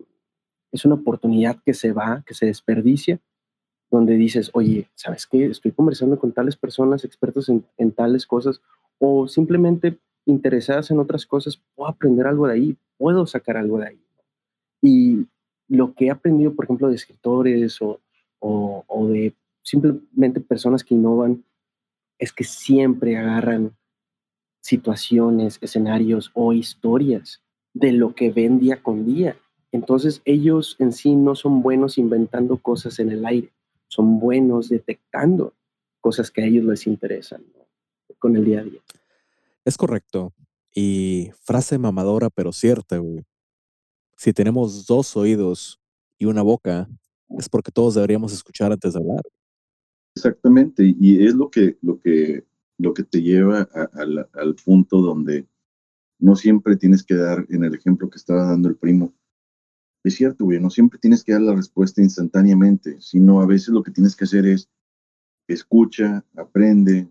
es 0.73 0.85
una 0.85 0.97
oportunidad 0.97 1.59
que 1.65 1.75
se 1.75 1.93
va, 1.93 2.25
que 2.27 2.35
se 2.35 2.47
desperdicia, 2.47 3.21
donde 3.91 4.15
dices, 4.15 4.51
oye, 4.55 4.89
¿sabes 4.95 5.27
qué? 5.27 5.45
Estoy 5.45 5.71
conversando 5.73 6.19
con 6.19 6.33
tales 6.33 6.57
personas 6.57 7.05
expertos 7.05 7.51
en, 7.51 7.93
tales 7.93 8.27
cosas 8.27 8.63
o 8.99 9.29
simplemente 9.29 9.99
interesadas 10.25 10.91
en 10.91 10.99
otras 10.99 11.27
cosas, 11.27 11.61
puedo 11.75 11.91
aprender 11.91 12.27
algo 12.27 12.47
de 12.47 12.55
ahí, 12.55 12.77
puedo 12.97 13.27
sacar 13.27 13.59
algo 13.59 13.79
de 13.79 13.89
ahí. 13.89 14.01
Y 14.81 15.27
lo 15.69 15.95
que 15.95 16.07
he 16.07 16.11
aprendido, 16.11 16.55
por 16.55 16.65
ejemplo, 16.65 16.89
de 16.89 16.95
escritores 16.95 17.83
o, 17.83 18.01
o, 18.41 19.09
de 19.09 19.35
simplemente 19.63 20.41
personas 20.41 20.83
que 20.85 20.95
innovan, 20.95 21.45
es 22.19 22.33
que 22.33 22.45
siempre 22.45 23.17
agarran 23.17 23.77
situaciones, 24.61 25.59
escenarios 25.61 26.31
o 26.35 26.53
historias 26.53 27.43
de 27.75 27.93
lo 27.93 28.15
que 28.15 28.31
ven 28.31 28.59
día 28.59 28.83
con 28.83 29.05
día. 29.05 29.37
Entonces 29.73 30.23
ellos 30.25 30.77
en 30.79 30.93
sí 30.93 31.17
no 31.17 31.35
son 31.35 31.63
buenos 31.63 31.99
inventando 31.99 32.59
cosas 32.59 32.99
en 32.99 33.11
el 33.11 33.25
aire, 33.25 33.51
son 33.89 34.21
buenos 34.21 34.69
detectando 34.69 35.55
cosas 36.01 36.31
que 36.31 36.43
a 36.43 36.47
ellos 36.47 36.65
les 36.65 36.87
interesan 36.87 37.43
con 38.19 38.37
el 38.37 38.45
día 38.45 38.61
a 38.61 38.65
día. 38.65 38.81
Es 39.65 39.77
correcto. 39.77 40.33
Y 40.75 41.31
frase 41.41 41.79
mamadora 41.79 42.31
pero 42.31 42.53
cierta, 42.53 42.99
güey 42.99 43.25
si 44.23 44.33
tenemos 44.33 44.87
dos 44.87 45.17
oídos 45.17 45.81
y 46.17 46.27
una 46.27 46.43
boca, 46.43 46.89
es 47.31 47.49
porque 47.49 47.73
todos 47.73 47.97
deberíamos 47.97 48.33
escuchar 48.33 48.71
antes 48.71 48.93
de 48.93 49.01
hablar. 49.01 49.23
Exactamente, 50.15 50.95
y 50.97 51.27
es 51.27 51.35
lo 51.35 51.51
que, 51.51 51.77
lo 51.83 51.99
que, 51.99 52.45
lo 52.79 52.95
que 52.95 53.03
te 53.03 53.21
lleva 53.21 53.69
al 53.93 54.55
punto 54.65 55.01
donde 55.01 55.45
no 56.21 56.37
siempre 56.37 56.77
tienes 56.77 57.03
que 57.03 57.17
dar, 57.17 57.45
en 57.49 57.65
el 57.65 57.75
ejemplo 57.75 58.09
que 58.09 58.19
estaba 58.19 58.45
dando 58.45 58.69
el 58.69 58.77
primo, 58.77 59.13
es 60.05 60.15
cierto, 60.15 60.45
güey, 60.45 60.61
no 60.61 60.71
siempre 60.71 60.99
tienes 60.99 61.23
que 61.23 61.33
dar 61.33 61.43
la 61.43 61.55
respuesta 61.55 62.03
instantáneamente, 62.03 63.01
sino 63.01 63.41
a 63.41 63.47
veces 63.47 63.69
lo 63.69 63.83
que 63.83 63.93
tienes 63.93 64.17
que 64.17 64.25
hacer 64.25 64.47
es 64.47 64.69
escucha, 65.47 66.25
aprende, 66.37 67.09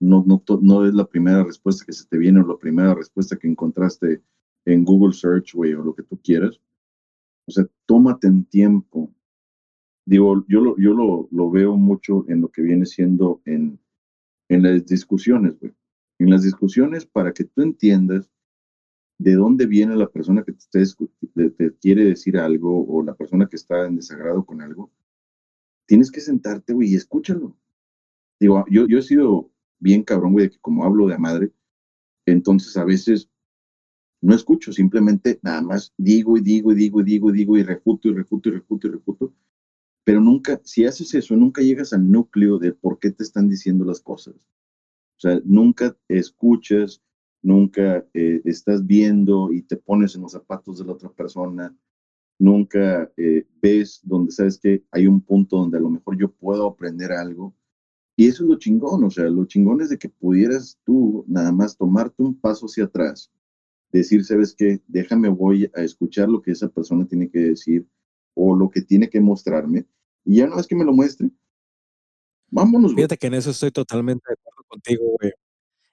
no, 0.00 0.24
no, 0.26 0.42
no 0.62 0.86
es 0.86 0.94
la 0.94 1.06
primera 1.06 1.44
respuesta 1.44 1.84
que 1.84 1.92
se 1.92 2.06
te 2.06 2.18
viene 2.18 2.40
o 2.40 2.46
la 2.46 2.56
primera 2.56 2.94
respuesta 2.94 3.36
que 3.36 3.48
encontraste 3.48 4.22
en 4.64 4.84
Google 4.84 5.12
Search, 5.12 5.54
güey, 5.54 5.74
o 5.74 5.82
lo 5.82 5.94
que 5.94 6.02
tú 6.02 6.18
quieras. 6.22 6.60
O 7.46 7.50
sea, 7.50 7.66
tómate 7.86 8.26
en 8.26 8.44
tiempo. 8.44 9.12
Digo, 10.06 10.44
yo 10.48 10.60
lo, 10.60 10.76
yo 10.78 10.94
lo, 10.94 11.28
lo 11.30 11.50
veo 11.50 11.76
mucho 11.76 12.24
en 12.28 12.40
lo 12.40 12.48
que 12.48 12.62
viene 12.62 12.86
siendo 12.86 13.42
en, 13.44 13.78
en 14.48 14.62
las 14.62 14.86
discusiones, 14.86 15.58
güey. 15.58 15.74
En 16.18 16.30
las 16.30 16.42
discusiones, 16.42 17.06
para 17.06 17.32
que 17.32 17.44
tú 17.44 17.62
entiendas 17.62 18.30
de 19.18 19.34
dónde 19.34 19.66
viene 19.66 19.96
la 19.96 20.06
persona 20.06 20.44
que 20.44 20.52
te, 20.52 21.72
quiere 21.80 22.04
decir 22.04 22.38
algo 22.38 22.86
o 22.86 23.02
la 23.02 23.14
persona 23.14 23.46
que 23.46 23.56
está 23.56 23.86
en 23.86 23.96
desagrado 23.96 24.44
con 24.44 24.62
algo, 24.62 24.90
tienes 25.86 26.10
que 26.10 26.20
sentarte, 26.20 26.72
güey, 26.72 26.92
y 26.92 26.94
escúchalo. 26.94 27.56
Digo, 28.38 28.64
yo, 28.70 28.86
yo 28.86 28.98
he 28.98 29.02
sido 29.02 29.50
bien 29.80 30.04
cabrón, 30.04 30.32
güey, 30.32 30.46
de 30.46 30.50
que 30.50 30.58
como 30.60 30.84
hablo 30.84 31.08
de 31.08 31.18
madre, 31.18 31.52
entonces 32.26 32.76
a 32.76 32.84
veces 32.84 33.28
no 34.20 34.34
escucho, 34.34 34.72
simplemente 34.72 35.38
nada 35.42 35.62
más 35.62 35.92
digo 35.96 36.36
y 36.36 36.40
digo 36.40 36.72
y 36.72 36.76
digo 36.76 37.00
y 37.00 37.04
digo 37.04 37.30
y 37.30 37.32
digo 37.32 37.56
y 37.56 37.62
refuto 37.62 38.08
y 38.08 38.14
refuto 38.14 38.48
y 38.48 38.52
refuto 38.52 38.86
y 38.86 38.90
refuto. 38.90 39.34
Pero 40.04 40.20
nunca, 40.20 40.60
si 40.64 40.84
haces 40.84 41.14
eso, 41.14 41.36
nunca 41.36 41.60
llegas 41.60 41.92
al 41.92 42.10
núcleo 42.10 42.58
de 42.58 42.72
por 42.72 42.98
qué 42.98 43.10
te 43.10 43.22
están 43.22 43.48
diciendo 43.48 43.84
las 43.84 44.00
cosas. 44.00 44.34
O 44.36 45.20
sea, 45.20 45.40
nunca 45.44 45.96
escuchas, 46.08 47.02
nunca 47.48 48.06
eh, 48.12 48.42
estás 48.44 48.86
viendo 48.86 49.50
y 49.50 49.62
te 49.62 49.78
pones 49.78 50.14
en 50.14 50.20
los 50.20 50.32
zapatos 50.32 50.78
de 50.78 50.84
la 50.84 50.92
otra 50.92 51.08
persona, 51.08 51.74
nunca 52.38 53.10
eh, 53.16 53.46
ves 53.62 54.00
donde 54.02 54.32
sabes 54.32 54.58
que 54.58 54.84
hay 54.90 55.06
un 55.06 55.22
punto 55.22 55.56
donde 55.56 55.78
a 55.78 55.80
lo 55.80 55.88
mejor 55.88 56.18
yo 56.18 56.30
puedo 56.30 56.66
aprender 56.66 57.10
algo. 57.10 57.54
Y 58.16 58.26
eso 58.26 58.42
es 58.42 58.50
lo 58.50 58.58
chingón, 58.58 59.02
o 59.02 59.10
sea, 59.10 59.30
lo 59.30 59.46
chingón 59.46 59.80
es 59.80 59.88
de 59.88 59.98
que 59.98 60.10
pudieras 60.10 60.78
tú 60.84 61.24
nada 61.26 61.50
más 61.50 61.76
tomarte 61.76 62.22
un 62.22 62.38
paso 62.38 62.66
hacia 62.66 62.84
atrás 62.84 63.32
decir, 63.92 64.22
¿sabes 64.24 64.54
qué? 64.54 64.82
Déjame, 64.86 65.30
voy 65.30 65.70
a 65.74 65.82
escuchar 65.82 66.28
lo 66.28 66.42
que 66.42 66.50
esa 66.50 66.68
persona 66.68 67.06
tiene 67.06 67.30
que 67.30 67.38
decir 67.38 67.88
o 68.34 68.54
lo 68.54 68.68
que 68.68 68.82
tiene 68.82 69.08
que 69.08 69.20
mostrarme. 69.20 69.86
Y 70.24 70.36
ya 70.36 70.46
no 70.46 70.60
es 70.60 70.66
que 70.66 70.76
me 70.76 70.84
lo 70.84 70.92
muestre. 70.92 71.30
Vámonos. 72.50 72.94
Fíjate 72.94 73.16
que 73.16 73.28
en 73.28 73.34
eso 73.34 73.50
estoy 73.50 73.70
totalmente 73.70 74.24
de 74.28 74.34
acuerdo 74.34 74.64
contigo, 74.68 75.04
güey. 75.18 75.32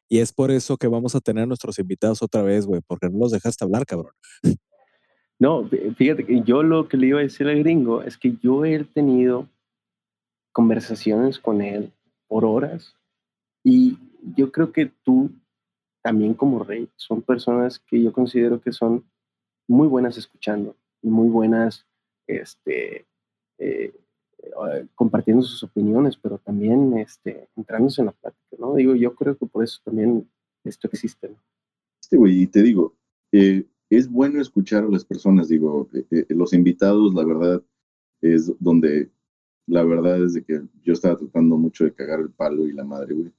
Y 0.08 0.20
es 0.20 0.32
por 0.32 0.52
eso 0.52 0.78
que 0.78 0.88
vamos 0.88 1.16
a 1.16 1.22
tener 1.22 1.44
a 1.44 1.48
nuestros 1.48 1.80
invitados 1.80 2.22
otra 2.22 2.42
vez, 2.44 2.66
güey, 2.66 2.82
porque 2.86 3.10
no 3.10 3.20
los 3.20 3.32
dejaste 3.32 3.64
hablar, 3.64 3.86
cabrón. 3.86 4.14
No, 5.38 5.70
fíjate 5.98 6.26
que 6.26 6.42
yo 6.44 6.64
lo 6.64 6.88
que 6.88 6.96
le 6.96 7.08
iba 7.08 7.20
a 7.20 7.24
decir 7.24 7.48
al 7.48 7.60
gringo 7.60 8.02
es 8.02 8.18
que 8.18 8.38
yo 8.42 8.64
he 8.64 8.84
tenido 8.86 9.50
conversaciones 10.54 11.40
con 11.40 11.62
él 11.62 11.92
por 12.28 12.46
horas 12.46 12.96
y 13.62 13.98
yo 14.38 14.52
creo 14.52 14.72
que 14.72 14.86
tú 15.04 15.30
también 16.02 16.34
como 16.36 16.64
rey 16.64 16.88
son 16.96 17.22
personas 17.22 17.80
que 17.80 18.02
yo 18.02 18.14
considero 18.14 18.62
que 18.62 18.72
son 18.72 19.04
muy 19.68 19.88
buenas 19.88 20.18
escuchando 20.18 20.78
y 21.02 21.10
muy 21.10 21.28
buenas 21.28 21.86
este, 22.28 23.06
eh, 23.58 23.94
compartiendo 24.96 25.44
sus 25.44 25.64
opiniones, 25.64 26.18
pero 26.18 26.38
también 26.38 26.98
este, 26.98 27.50
entrándose 27.56 28.02
en 28.02 28.08
la 28.08 28.12
plática, 28.14 28.56
¿no? 28.60 28.76
Digo, 28.76 28.96
yo 28.96 29.16
creo 29.16 29.38
que 29.38 29.46
por 29.46 29.64
eso 29.64 29.80
también 29.84 30.30
esto 30.64 30.88
existe, 30.92 31.30
¿no? 31.30 31.38
Este 32.02 32.18
güey, 32.18 32.44
y 32.44 32.48
te 32.48 32.62
digo, 32.62 32.96
eh, 33.32 33.66
es 33.90 34.10
bueno 34.10 34.42
escuchar 34.42 34.84
a 34.84 34.90
las 34.90 35.06
personas, 35.06 35.48
digo, 35.48 35.90
los 36.30 36.54
invitados, 36.54 37.14
la 37.14 37.26
verdad, 37.26 37.64
es 38.22 38.52
donde, 38.60 39.12
la 39.68 39.84
verdad 39.84 40.24
es 40.24 40.34
de 40.34 40.44
que 40.44 40.62
yo 40.84 40.94
estaba 40.94 41.18
tratando 41.18 41.58
mucho 41.58 41.84
de 41.84 41.94
cagar 41.94 42.20
el 42.20 42.32
palo 42.32 42.68
y 42.68 42.74
la 42.74 42.84
madre, 42.84 43.14
güey. 43.14 43.34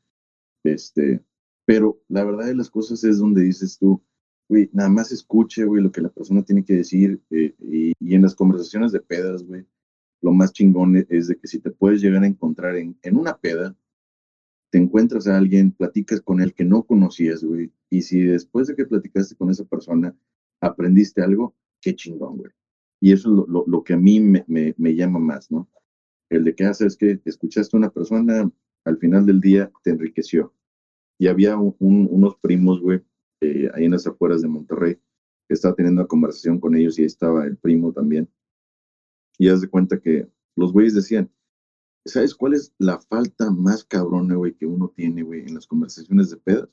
Este, 0.65 1.23
pero 1.65 2.01
la 2.09 2.25
verdad 2.25 2.47
de 2.47 2.55
las 2.55 2.71
cosas 2.71 3.03
es 3.05 3.19
donde 3.19 3.43
dices 3.43 3.79
tú, 3.79 4.03
güey, 4.49 4.71
nada 4.73 4.89
más 4.89 5.13
escuche, 5.13 5.65
güey, 5.65 5.83
lo 5.83 5.93
que 5.93 6.01
la 6.01 6.09
persona 6.09 6.43
tiene 6.43 6.65
que 6.65 6.75
decir. 6.75 7.21
Eh, 7.31 7.55
y, 7.61 8.15
en 8.15 8.23
las 8.23 8.35
conversaciones 8.35 8.93
de 8.93 9.01
pedas, 9.01 9.43
güey, 9.43 9.65
lo 10.23 10.33
más 10.33 10.53
chingón 10.53 10.97
es 11.09 11.29
de 11.29 11.37
que 11.37 11.47
si 11.47 11.61
te 11.61 11.71
puedes 11.71 12.01
llegar 12.01 12.23
a 12.23 12.27
encontrar 12.27 12.77
en, 12.77 12.99
en 13.03 13.17
una 13.17 13.37
peda, 13.37 13.77
te 14.71 14.79
encuentras 14.79 15.27
a 15.29 15.37
alguien, 15.37 15.73
platicas 15.73 16.21
con 16.21 16.41
él 16.41 16.53
que 16.55 16.65
no 16.65 16.83
conocías, 16.85 17.45
güey, 17.45 17.73
y 17.91 18.03
si 18.03 18.21
después 18.23 18.67
de 18.67 18.75
que 18.75 18.87
platicaste 18.87 19.37
con 19.37 19.51
esa 19.51 19.65
persona 19.65 20.17
aprendiste 20.61 21.23
algo, 21.23 21.55
qué 21.81 21.95
chingón, 21.95 22.39
güey. 22.39 22.51
Y 23.01 23.13
eso 23.13 23.31
es 23.31 23.49
lo, 23.49 23.65
lo, 23.67 23.85
que 23.85 23.93
a 23.93 23.99
mí 23.99 24.21
me, 24.21 24.45
me, 24.49 24.75
me, 24.79 24.95
llama 24.95 25.19
más, 25.19 25.51
¿no? 25.51 25.69
El 26.31 26.45
de 26.45 26.55
que 26.55 26.65
haces 26.65 26.97
que 26.97 27.21
escuchaste 27.25 27.77
a 27.77 27.79
una 27.79 27.91
persona, 27.91 28.51
al 28.85 28.99
final 28.99 29.27
del 29.27 29.41
día 29.41 29.71
te 29.85 29.91
enriqueció 29.91 30.55
y 31.19 31.29
había 31.29 31.57
unos 31.57 32.37
primos, 32.37 32.81
güey, 32.81 33.03
eh, 33.41 33.71
ahí 33.75 33.85
en 33.85 33.93
las 33.93 34.07
afueras 34.07 34.43
de 34.43 34.49
Monterrey, 34.49 34.95
que 35.49 35.55
estaba 35.55 35.75
teniendo 35.75 36.03
una 36.03 36.09
conversación 36.09 36.61
con 36.61 36.75
ellos 36.75 36.99
y 36.99 37.03
ahí 37.03 37.07
estaba 37.07 37.47
el 37.47 37.57
primo 37.57 37.93
también. 37.93 38.29
Y 39.39 39.49
haz 39.49 39.61
de 39.61 39.69
cuenta 39.69 40.01
que 40.01 40.29
los 40.57 40.73
güeyes 40.73 40.95
decían, 40.95 41.31
¿sabes 42.05 42.35
cuál 42.35 42.55
es 42.55 42.73
la 42.79 42.99
falta 42.99 43.51
más 43.51 43.85
cabrona, 43.85 44.35
güey, 44.35 44.55
que 44.55 44.67
uno 44.67 44.93
tiene, 44.95 45.23
güey, 45.23 45.43
en 45.43 45.55
las 45.55 45.67
conversaciones 45.67 46.31
de 46.31 46.37
pedas? 46.39 46.69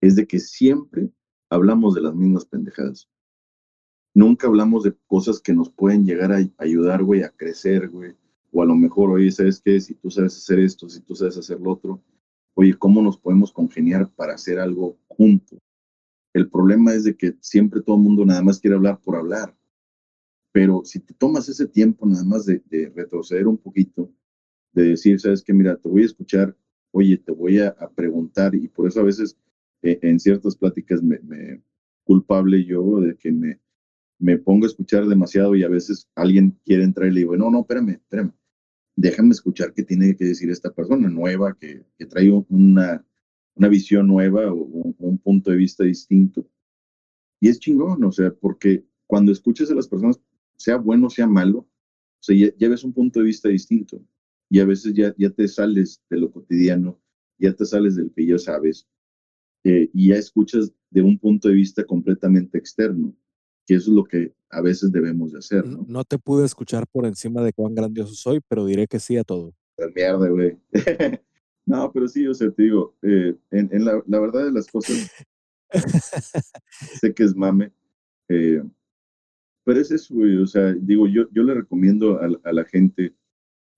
Es 0.00 0.16
de 0.16 0.26
que 0.26 0.38
siempre 0.38 1.10
hablamos 1.50 1.94
de 1.94 2.02
las 2.02 2.14
mismas 2.14 2.44
pendejadas. 2.44 3.08
Nunca 4.14 4.46
hablamos 4.46 4.84
de 4.84 4.94
cosas 5.06 5.40
que 5.40 5.54
nos 5.54 5.70
pueden 5.70 6.04
llegar 6.04 6.32
a 6.32 6.38
ayudar, 6.58 7.02
güey, 7.02 7.22
a 7.22 7.30
crecer, 7.30 7.88
güey. 7.88 8.14
O 8.52 8.62
a 8.62 8.66
lo 8.66 8.74
mejor, 8.74 9.10
oye, 9.10 9.30
¿sabes 9.30 9.60
qué? 9.64 9.80
Si 9.80 9.94
tú 9.94 10.10
sabes 10.10 10.36
hacer 10.36 10.58
esto, 10.58 10.88
si 10.88 11.00
tú 11.00 11.14
sabes 11.14 11.38
hacer 11.38 11.58
lo 11.58 11.72
otro, 11.72 12.02
oye, 12.54 12.74
¿cómo 12.74 13.00
nos 13.00 13.16
podemos 13.16 13.52
congeniar 13.52 14.10
para 14.10 14.34
hacer 14.34 14.58
algo 14.58 14.98
juntos? 15.08 15.58
El 16.34 16.50
problema 16.50 16.92
es 16.94 17.04
de 17.04 17.16
que 17.16 17.36
siempre 17.40 17.80
todo 17.80 17.96
el 17.96 18.02
mundo 18.02 18.24
nada 18.24 18.42
más 18.42 18.60
quiere 18.60 18.76
hablar 18.76 19.00
por 19.00 19.16
hablar. 19.16 19.56
Pero 20.52 20.82
si 20.84 21.00
te 21.00 21.14
tomas 21.14 21.48
ese 21.48 21.66
tiempo 21.66 22.06
nada 22.06 22.24
más 22.24 22.46
de, 22.46 22.62
retroceder 22.94 23.46
un 23.46 23.56
poquito, 23.56 24.12
de 24.72 24.90
decir, 24.90 25.18
sabes 25.18 25.42
que 25.42 25.52
mira, 25.52 25.76
te 25.76 25.88
voy 25.88 26.02
a 26.02 26.06
escuchar, 26.06 26.56
oye, 26.92 27.16
te 27.16 27.32
voy 27.32 27.58
a, 27.58 27.74
preguntar, 27.94 28.54
y 28.54 28.68
por 28.68 28.88
eso 28.88 29.00
a 29.00 29.04
veces 29.04 29.36
eh, 29.82 29.98
en 30.02 30.20
ciertas 30.20 30.56
pláticas 30.56 31.02
me, 31.02 31.18
culpable 32.04 32.64
yo 32.64 33.00
de 33.00 33.16
que 33.16 33.32
me, 33.32 33.60
me 34.18 34.38
pongo 34.38 34.66
a 34.66 34.68
escuchar 34.68 35.06
demasiado 35.06 35.54
y 35.54 35.62
a 35.62 35.68
veces 35.68 36.08
alguien 36.14 36.58
quiere 36.64 36.84
entrar 36.84 37.08
y 37.08 37.12
le 37.12 37.20
digo, 37.20 37.36
no, 37.36 37.50
no, 37.50 37.60
espérame, 37.60 37.90
espérame 37.90 38.32
déjame 38.96 39.30
escuchar 39.30 39.72
qué 39.72 39.82
tiene 39.82 40.16
que 40.16 40.24
decir 40.24 40.50
esta 40.50 40.70
persona 40.72 41.08
nueva, 41.08 41.56
que, 41.58 41.84
trae 42.08 42.30
una, 42.48 43.04
una 43.54 43.68
visión 43.68 44.06
nueva 44.06 44.52
o 44.52 44.54
un, 44.54 45.18
punto 45.18 45.50
de 45.50 45.56
vista 45.56 45.84
distinto. 45.84 46.46
Y 47.40 47.48
es 47.48 47.58
chingón, 47.58 48.02
o 48.04 48.12
sea, 48.12 48.32
porque 48.32 48.84
cuando 49.06 49.32
escuchas 49.32 49.70
a 49.70 49.74
las 49.74 49.88
personas, 49.88 50.20
sea 50.62 50.76
bueno, 50.76 51.10
sea 51.10 51.26
malo, 51.26 51.58
o 51.58 51.68
sea, 52.20 52.36
ya, 52.56 52.68
ves 52.68 52.84
un 52.84 52.92
punto 52.92 53.18
de 53.18 53.26
vista 53.26 53.48
distinto. 53.48 54.00
Y 54.48 54.60
a 54.60 54.64
veces 54.64 54.94
ya, 54.94 55.14
ya 55.18 55.30
te 55.30 55.48
sales 55.48 56.02
de 56.08 56.18
lo 56.18 56.30
cotidiano, 56.30 57.00
ya 57.38 57.52
te 57.54 57.64
sales 57.64 57.96
del 57.96 58.12
que 58.12 58.26
ya 58.26 58.38
sabes, 58.38 58.86
eh, 59.64 59.90
y 59.92 60.08
ya 60.08 60.16
escuchas 60.16 60.72
de 60.90 61.02
un 61.02 61.18
punto 61.18 61.48
de 61.48 61.54
vista 61.54 61.84
completamente 61.84 62.58
externo 62.58 63.16
que 63.66 63.74
eso 63.74 63.90
es 63.90 63.94
lo 63.94 64.04
que 64.04 64.34
a 64.50 64.60
veces 64.60 64.92
debemos 64.92 65.32
de 65.32 65.38
hacer, 65.38 65.66
¿no? 65.66 65.84
No 65.88 66.04
te 66.04 66.18
pude 66.18 66.44
escuchar 66.44 66.86
por 66.86 67.06
encima 67.06 67.42
de 67.42 67.52
cuán 67.52 67.74
grandioso 67.74 68.14
soy, 68.14 68.40
pero 68.48 68.66
diré 68.66 68.86
que 68.86 69.00
sí 69.00 69.16
a 69.16 69.24
todo. 69.24 69.54
La 69.76 69.88
mierda, 69.88 70.28
güey. 70.28 70.58
no, 71.66 71.90
pero 71.92 72.08
sí, 72.08 72.26
o 72.26 72.34
sea, 72.34 72.50
te 72.50 72.64
digo, 72.64 72.96
eh, 73.02 73.36
en, 73.50 73.84
la, 73.84 74.02
verdad 74.20 74.44
de 74.44 74.52
las 74.52 74.66
cosas, 74.66 75.10
sé 77.00 77.14
que 77.14 77.22
es 77.22 77.34
mame, 77.34 77.72
eh, 78.28 78.62
pero 79.64 79.80
es 79.80 79.90
eso, 79.90 80.14
güey, 80.14 80.36
o 80.38 80.46
sea, 80.46 80.72
digo, 80.72 81.06
yo, 81.06 81.28
yo 81.32 81.42
le 81.42 81.54
recomiendo 81.54 82.20
a, 82.20 82.52
la 82.52 82.64
gente 82.64 83.14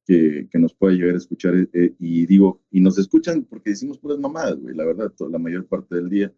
que, 0.06 0.48
que, 0.50 0.58
nos 0.58 0.74
pueda 0.74 0.94
llegar 0.94 1.14
a 1.14 1.18
escuchar 1.18 1.54
eh, 1.72 1.94
y 1.98 2.26
digo, 2.26 2.62
y 2.70 2.80
nos 2.80 2.98
escuchan 2.98 3.44
porque 3.44 3.70
decimos 3.70 3.98
puras 3.98 4.18
mamadas, 4.18 4.56
güey, 4.60 4.74
la 4.74 4.84
verdad, 4.84 5.12
toda, 5.16 5.30
la 5.30 5.38
mayor 5.38 5.66
parte 5.66 5.96
del 5.96 6.08
día. 6.08 6.32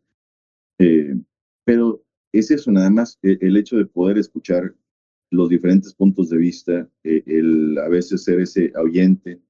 pero 1.64 2.04
es 2.32 2.50
eso 2.50 2.70
nada 2.70 2.90
más, 2.90 3.18
e, 3.22 3.38
el 3.40 3.56
hecho 3.56 3.76
de 3.76 3.86
poder 3.86 4.18
escuchar 4.18 4.74
los 5.30 5.48
diferentes 5.48 5.94
puntos 5.94 6.30
de 6.30 6.38
vista, 6.38 6.88
e, 7.04 7.22
el 7.26 7.78
a 7.78 7.88
veces 7.88 8.24
ser 8.24 8.40
ese 8.40 8.72
oyente, 8.76 9.40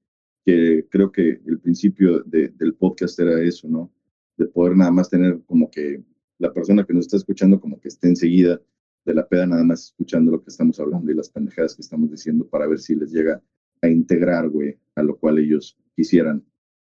que 0.44 0.86
creo 0.90 1.10
que 1.10 1.40
el 1.44 1.58
principio 1.58 2.22
del 2.22 2.74
podcast 2.74 3.18
era 3.18 3.42
eso, 3.42 3.68
¿no? 3.68 3.92
De 4.36 4.46
poder 4.46 4.76
nada 4.76 4.92
más 4.92 5.10
tener 5.10 5.40
como 5.44 5.70
que 5.70 6.02
la 6.38 6.52
persona 6.52 6.84
que 6.84 6.94
nos 6.94 7.06
está 7.06 7.16
escuchando 7.16 7.60
como 7.60 7.80
que 7.80 7.88
esté 7.88 8.08
enseguida 8.08 8.60
de 9.06 9.14
la 9.14 9.26
peda 9.26 9.46
nada 9.46 9.64
más 9.64 9.84
escuchando 9.84 10.32
lo 10.32 10.42
que 10.42 10.50
estamos 10.50 10.78
hablando 10.80 11.10
y 11.10 11.14
las 11.14 11.30
pendejadas 11.30 11.74
que 11.74 11.82
estamos 11.82 12.10
diciendo 12.10 12.46
para 12.46 12.66
ver 12.66 12.80
si 12.80 12.94
les 12.96 13.12
llega 13.12 13.40
a 13.80 13.88
integrar, 13.88 14.48
güey, 14.50 14.78
a 14.96 15.02
lo 15.02 15.16
cual 15.16 15.38
ellos 15.38 15.78
quisieran 15.94 16.44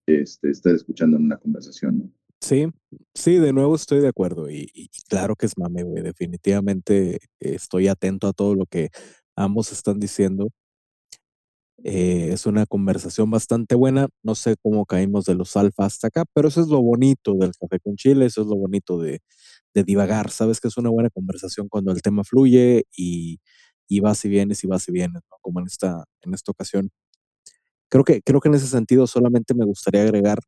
este, 0.06 0.50
estar 0.50 0.74
escuchando 0.74 1.16
en 1.16 1.24
una 1.24 1.38
conversación, 1.38 1.98
¿no? 1.98 2.12
Sí, 2.42 2.66
sí, 3.14 3.36
de 3.36 3.52
nuevo 3.52 3.74
estoy 3.74 4.00
de 4.00 4.08
acuerdo 4.08 4.50
y, 4.50 4.90
claro 5.08 5.36
que 5.36 5.44
es 5.44 5.58
mame, 5.58 5.82
güey. 5.82 6.02
Definitivamente 6.02 7.18
estoy 7.38 7.86
atento 7.86 8.26
a 8.28 8.32
todo 8.32 8.54
lo 8.54 8.64
que 8.64 8.88
ambos 9.36 9.72
están 9.72 10.00
diciendo. 10.00 10.48
Eh, 11.84 12.30
es 12.32 12.46
una 12.46 12.66
conversación 12.66 13.30
bastante 13.30 13.74
buena. 13.74 14.08
No 14.22 14.34
sé 14.34 14.56
cómo 14.62 14.86
caímos 14.86 15.24
de 15.24 15.34
los 15.34 15.56
alfa 15.56 15.86
hasta 15.86 16.08
acá, 16.08 16.24
pero 16.34 16.48
eso 16.48 16.60
es 16.60 16.68
lo 16.68 16.82
bonito 16.82 17.34
del 17.34 17.52
café 17.58 17.80
con 17.80 17.96
chile, 17.96 18.26
eso 18.26 18.42
es 18.42 18.48
lo 18.48 18.56
bonito 18.56 18.98
de, 18.98 19.20
divagar. 19.74 20.30
Sabes 20.30 20.60
que 20.60 20.68
es 20.68 20.76
una 20.76 20.90
buena 20.90 21.10
conversación 21.10 21.68
cuando 21.68 21.92
el 21.92 22.02
tema 22.02 22.24
fluye 22.24 22.84
y, 22.96 23.40
y 23.88 24.00
vas 24.00 24.24
y 24.24 24.28
vienes 24.28 24.64
y 24.64 24.66
vas 24.66 24.88
y 24.88 24.92
vienes. 24.92 25.22
Como 25.40 25.60
en 25.60 25.66
esta, 25.66 26.04
en 26.22 26.34
esta 26.34 26.52
ocasión. 26.52 26.90
Creo 27.88 28.04
que, 28.04 28.22
creo 28.22 28.40
que 28.40 28.48
en 28.48 28.54
ese 28.54 28.68
sentido 28.68 29.06
solamente 29.06 29.54
me 29.54 29.64
gustaría 29.64 30.02
agregar 30.02 30.38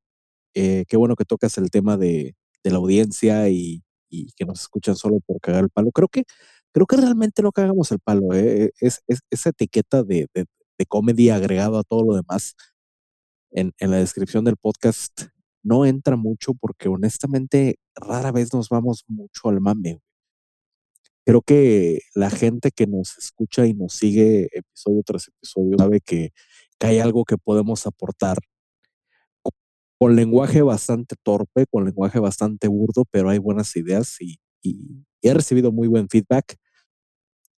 eh, 0.54 0.84
qué 0.88 0.96
bueno 0.96 1.16
que 1.16 1.24
tocas 1.24 1.58
el 1.58 1.70
tema 1.70 1.96
de, 1.96 2.36
la 2.64 2.76
audiencia 2.76 3.48
y, 3.48 3.82
que 4.36 4.44
nos 4.44 4.60
escuchan 4.60 4.94
solo 4.96 5.20
por 5.26 5.40
cagar 5.40 5.64
el 5.64 5.70
palo. 5.70 5.90
Creo 5.92 6.08
que, 6.08 6.24
creo 6.72 6.86
que 6.86 6.96
realmente 6.96 7.42
no 7.42 7.52
cagamos 7.52 7.90
el 7.92 8.00
palo. 8.00 8.34
¿eh? 8.34 8.72
Es, 8.80 9.02
esa 9.30 9.50
etiqueta 9.50 10.02
de, 10.04 10.28
de, 10.34 10.44
comedy 10.86 11.30
agregado 11.30 11.78
a 11.78 11.84
todo 11.84 12.04
lo 12.04 12.14
demás 12.14 12.54
en, 13.50 13.72
la 13.78 13.98
descripción 13.98 14.44
del 14.44 14.56
podcast 14.56 15.22
no 15.62 15.86
entra 15.86 16.16
mucho 16.16 16.54
porque 16.54 16.88
honestamente 16.88 17.76
rara 17.94 18.32
vez 18.32 18.52
nos 18.52 18.68
vamos 18.68 19.04
mucho 19.06 19.48
al 19.48 19.60
mame. 19.60 20.00
Creo 21.24 21.42
que 21.42 22.00
la 22.14 22.30
gente 22.30 22.70
que 22.72 22.86
nos 22.86 23.16
escucha 23.16 23.66
y 23.66 23.74
nos 23.74 23.92
sigue 23.92 24.48
episodio 24.52 25.02
tras 25.04 25.28
episodio 25.28 25.76
sabe 25.78 26.00
que 26.00 26.32
hay 26.80 26.98
algo 26.98 27.24
que 27.24 27.38
podemos 27.38 27.86
aportar 27.86 28.38
con 30.02 30.16
lenguaje 30.16 30.62
bastante 30.62 31.14
torpe, 31.22 31.64
con 31.70 31.84
lenguaje 31.84 32.18
bastante 32.18 32.66
burdo, 32.66 33.04
pero 33.08 33.30
hay 33.30 33.38
buenas 33.38 33.76
ideas 33.76 34.16
y, 34.20 34.40
he 35.22 35.32
recibido 35.32 35.70
muy 35.70 35.86
buen 35.86 36.08
feedback. 36.08 36.56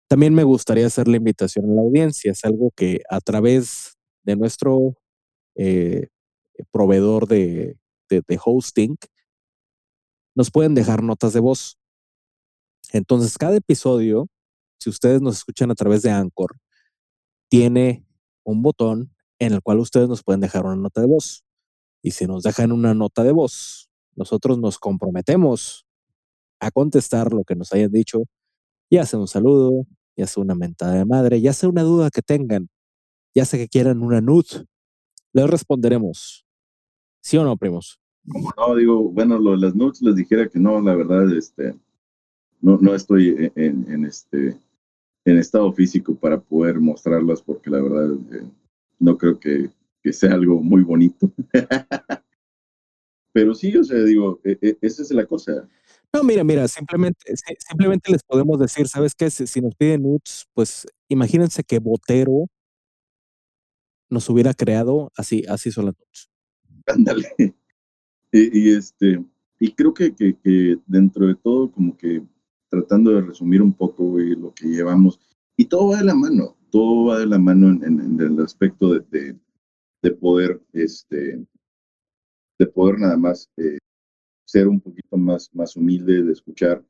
También 0.07 0.33
me 0.33 0.43
gustaría 0.43 0.87
hacer 0.87 1.07
la 1.07 1.17
invitación 1.17 1.65
a 1.71 1.73
la 1.73 1.81
audiencia, 1.81 2.31
es 2.31 2.43
algo 2.45 2.71
que 2.75 3.01
a 3.09 3.19
través 3.19 3.97
de 4.23 4.35
nuestro 4.35 4.97
eh, 5.55 6.07
proveedor 6.71 7.27
de, 7.27 7.77
hosting 8.43 8.95
nos 10.35 10.51
pueden 10.51 10.75
dejar 10.75 11.01
notas 11.03 11.33
de 11.33 11.39
voz. 11.39 11.77
Entonces, 12.91 13.37
cada 13.37 13.55
episodio, 13.55 14.27
si 14.79 14.89
ustedes 14.89 15.21
nos 15.21 15.37
escuchan 15.37 15.71
a 15.71 15.75
través 15.75 16.03
de 16.03 16.11
Anchor, 16.11 16.57
tiene 17.49 18.05
un 18.43 18.61
botón 18.61 19.15
en 19.39 19.53
el 19.53 19.61
cual 19.61 19.79
ustedes 19.79 20.09
nos 20.09 20.23
pueden 20.23 20.41
dejar 20.41 20.65
una 20.65 20.75
nota 20.75 21.01
de 21.01 21.07
voz. 21.07 21.43
Y 22.03 22.11
si 22.11 22.27
nos 22.27 22.43
dejan 22.43 22.71
una 22.71 22.93
nota 22.93 23.23
de 23.23 23.31
voz, 23.31 23.89
nosotros 24.15 24.59
nos 24.59 24.77
comprometemos 24.77 25.85
a 26.59 26.71
contestar 26.71 27.33
lo 27.33 27.43
que 27.43 27.55
nos 27.55 27.73
hayan 27.73 27.91
dicho, 27.91 28.23
ya 28.89 29.05
sea 29.05 29.19
un 29.19 29.27
saludo, 29.27 29.85
ya 30.15 30.27
sea 30.27 30.41
una 30.43 30.55
mentada 30.55 30.95
de 30.95 31.05
madre, 31.05 31.41
ya 31.41 31.53
sea 31.53 31.69
una 31.69 31.83
duda 31.83 32.09
que 32.09 32.21
tengan, 32.21 32.69
ya 33.35 33.45
sea 33.45 33.59
que 33.59 33.67
quieran 33.67 34.01
una 34.01 34.21
nud, 34.21 34.45
les 35.33 35.49
responderemos. 35.49 36.45
¿Sí 37.21 37.37
o 37.37 37.43
no, 37.43 37.57
primos? 37.57 37.99
Como 38.29 38.53
no, 38.55 38.75
digo, 38.75 39.09
bueno, 39.09 39.39
lo 39.39 39.51
de 39.51 39.57
las 39.57 39.75
nudes 39.75 40.01
les 40.01 40.15
dijera 40.15 40.47
que 40.47 40.59
no, 40.59 40.79
la 40.81 40.95
verdad, 40.95 41.31
este, 41.35 41.75
no, 42.61 42.77
no 42.77 42.95
estoy 42.95 43.51
en, 43.55 44.05
este, 44.05 44.57
en 45.25 45.37
estado 45.37 45.71
físico 45.73 46.15
para 46.15 46.39
poder 46.39 46.79
mostrarlas 46.79 47.41
porque 47.41 47.69
la 47.69 47.81
verdad 47.81 48.13
eh, 48.31 48.43
no 48.99 49.17
creo 49.17 49.39
que, 49.39 49.69
que, 50.01 50.13
sea 50.13 50.33
algo 50.33 50.61
muy 50.61 50.83
bonito. 50.83 51.29
Pero 53.33 53.53
sí, 53.55 53.75
o 53.75 53.83
sea, 53.83 54.01
digo, 54.03 54.39
e, 54.43 54.57
e, 54.61 54.77
esa 54.81 55.01
es 55.01 55.11
la 55.11 55.25
cosa. 55.25 55.67
No, 56.15 56.23
mira, 56.23 56.43
mira, 56.43 56.67
simplemente, 56.67 57.33
simplemente 57.57 58.11
les 58.11 58.21
podemos 58.21 58.59
decir, 58.59 58.87
¿sabes 58.87 59.15
qué? 59.15 59.31
Si, 59.31 59.61
nos 59.61 59.73
piden 59.73 60.03
nudes, 60.03 60.45
pues 60.53 60.85
imagínense 61.09 61.63
que 61.63 61.79
Botero 61.79 62.47
nos 64.11 64.29
hubiera 64.29 64.53
creado 64.53 65.11
así, 65.17 65.43
así 65.49 65.71
son 65.71 65.85
las 65.85 65.95
nudes. 65.97 66.29
Ándale. 66.87 67.35
Y, 68.35 68.71
este, 68.71 69.23
y 69.59 69.73
creo 69.73 69.93
que, 69.93 70.15
que, 70.15 70.79
dentro 70.87 71.27
de 71.27 71.35
todo, 71.35 71.71
como 71.71 71.95
que 71.95 72.23
tratando 72.67 73.11
de 73.11 73.21
resumir 73.21 73.61
un 73.61 73.71
poco 73.71 74.17
lo 74.17 74.51
que 74.55 74.65
llevamos, 74.65 75.19
y 75.55 75.65
todo 75.65 75.89
va 75.89 75.97
de 75.99 76.05
la 76.05 76.15
mano, 76.15 76.57
todo 76.71 77.05
va 77.05 77.19
de 77.19 77.27
la 77.27 77.37
mano 77.37 77.69
en, 77.69 78.19
el 78.19 78.41
aspecto 78.41 78.91
de, 78.91 79.37
de, 80.01 80.11
poder, 80.13 80.59
este, 80.73 81.45
de 82.57 82.65
poder 82.65 82.97
nada 83.01 83.17
más 83.17 83.51
eh, 83.57 83.77
ser 84.53 84.67
un 84.67 84.79
poquito 84.79 85.17
más, 85.17 85.49
más 85.55 85.75
humilde, 85.75 86.23
de 86.23 86.31
escuchar, 86.31 86.85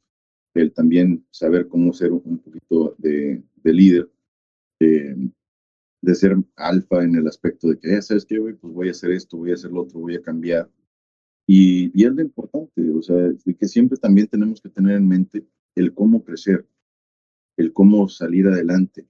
el 0.53 0.74
también 0.74 1.26
saber 1.32 1.70
cómo 1.70 1.93
ser 1.93 2.11
un 2.11 2.38
poquito 2.38 2.93
de, 2.97 3.41
de 3.64 3.74
líder, 3.74 4.11
eh, 4.82 5.16
de 6.01 6.16
ser 6.16 6.36
alfa 6.57 7.03
en 7.05 7.16
el 7.16 7.26
aspecto 7.26 7.70
de 7.70 7.80
que, 7.80 7.89
ya 7.89 8.01
sabes 8.01 8.26
qué, 8.26 8.38
pues 8.59 8.74
voy 8.74 8.89
a 8.89 8.91
hacer 8.91 9.11
esto, 9.11 9.38
voy 9.38 9.51
a 9.51 9.53
hacer 9.53 9.72
lo 9.72 9.84
otro, 9.84 10.01
voy 10.01 10.16
a 10.16 10.22
cambiar. 10.22 10.70
Y, 11.47 11.89
y 11.97 12.05
es 12.05 12.11
lo 12.11 12.22
importante, 12.22 12.82
o 12.91 13.01
sea, 13.01 13.16
de 13.16 13.55
que 13.55 13.68
siempre 13.68 13.97
también 13.97 14.28
tenemos 14.28 14.59
que 14.59 14.70
tener 14.70 14.97
en 14.97 15.07
mente 15.07 15.47
el 15.76 15.93
cómo 15.93 16.22
crecer, 16.22 16.68
el 17.55 17.72
cómo 17.72 18.09
salir 18.09 18.45
adelante. 18.47 19.07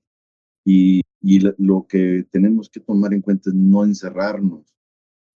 Y, 0.64 1.02
y 1.22 1.40
lo 1.58 1.88
que 1.88 2.28
tenemos 2.30 2.70
que 2.70 2.82
tomar 2.82 3.16
en 3.16 3.22
cuenta 3.22 3.50
es 3.50 3.56
no 3.56 3.84
encerrarnos 3.84 4.76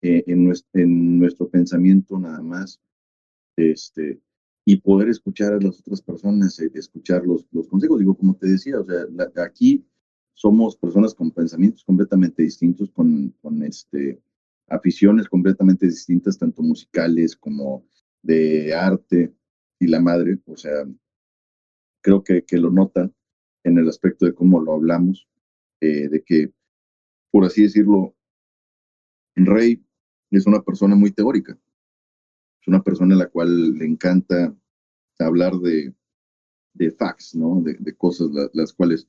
eh, 0.01 0.25
en, 0.27 0.43
nuestro, 0.43 0.81
en, 0.81 1.17
nuestro, 1.17 1.49
pensamiento 1.49 2.19
nada 2.19 2.41
más 2.41 2.81
este, 3.55 4.19
y 4.65 4.77
poder 4.77 5.09
escuchar 5.09 5.53
a 5.53 5.59
las 5.59 5.79
otras 5.79 6.01
personas, 6.01 6.59
eh, 6.59 6.71
escuchar 6.73 7.25
los, 7.25 7.45
los 7.51 7.67
consejos. 7.67 7.99
Digo, 7.99 8.15
como 8.15 8.35
te 8.35 8.47
decía, 8.47 8.79
o 8.79 8.85
sea, 8.85 9.05
aquí 9.43 9.85
somos 10.33 10.75
personas 10.75 11.13
con 11.13 11.31
pensamientos 11.31 11.83
completamente 11.83 12.43
distintos, 12.43 12.91
con, 12.91 13.29
con 13.41 13.63
este, 13.63 14.21
aficiones 14.67 15.29
completamente 15.29 15.85
distintas, 15.85 16.37
tanto 16.37 16.61
musicales 16.61 17.35
como 17.35 17.85
de 18.21 18.73
arte 18.73 19.33
y 19.79 19.87
la 19.87 19.99
madre, 19.99 20.39
o 20.45 20.57
sea, 20.57 20.85
creo 22.01 22.23
que, 22.23 22.43
que 22.43 22.57
lo 22.57 22.71
notan 22.71 23.13
en 23.63 23.77
el 23.77 23.87
aspecto 23.87 24.25
de 24.25 24.33
cómo 24.33 24.61
lo 24.61 24.73
hablamos, 24.73 25.27
eh, 25.81 26.07
de 26.07 26.23
que, 26.23 26.51
por 27.31 27.45
así 27.45 27.63
decirlo, 27.63 28.15
Rey 29.35 29.83
es 30.31 30.45
una 30.45 30.61
persona 30.61 30.95
muy 30.95 31.11
teórica, 31.11 31.57
es 32.65 32.67
una 32.67 32.81
persona 32.81 33.13
a 33.13 33.19
la 33.19 33.29
cual 33.29 33.75
le 33.77 33.85
encanta 33.85 34.55
hablar 35.19 35.53
de, 35.57 35.93
de 36.73 36.91
facts, 36.91 37.35
¿no? 37.35 37.61
De, 37.61 37.75
de 37.75 37.95
cosas 37.95 38.29
las 38.53 38.73
cuales 38.73 39.07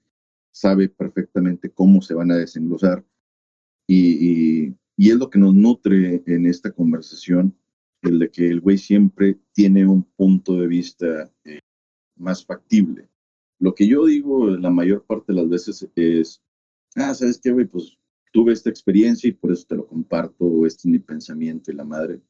sabe 0.52 0.90
perfectamente 0.90 1.70
cómo 1.70 2.02
se 2.02 2.12
van 2.12 2.30
a 2.30 2.36
desenglosar 2.36 3.02
y, 3.86 4.74
y 4.96 5.10
es 5.10 5.16
lo 5.16 5.30
que 5.30 5.38
nos 5.38 5.54
nutre 5.54 6.22
en 6.26 6.46
esta 6.46 6.70
conversación, 6.70 7.56
el 8.02 8.18
de 8.18 8.30
que 8.30 8.46
el 8.48 8.60
güey 8.60 8.78
siempre 8.78 9.38
tiene 9.52 9.86
un 9.86 10.02
punto 10.02 10.58
de 10.58 10.66
vista 10.66 11.30
eh, 11.44 11.60
más 12.16 12.44
factible. 12.44 13.08
Lo 13.58 13.74
que 13.74 13.86
yo 13.86 14.04
digo 14.04 14.48
la 14.48 14.70
mayor 14.70 15.04
parte 15.04 15.32
de 15.32 15.40
las 15.40 15.48
veces 15.48 15.88
es, 15.94 16.42
ah, 16.94 17.14
¿sabes 17.14 17.40
qué, 17.42 17.52
güey? 17.52 17.66
Pues 17.66 17.96
tuve 18.32 18.52
esta 18.52 18.68
experiencia 18.68 19.28
y 19.28 19.32
por 19.32 19.52
eso 19.52 19.64
te 19.66 19.76
lo 19.76 19.86
comparto, 19.86 20.66
este 20.66 20.88
es 20.88 20.92
mi 20.92 20.98
pensamiento 20.98 21.70
y 21.70 21.74
la 21.74 21.84
madre. 21.84 22.20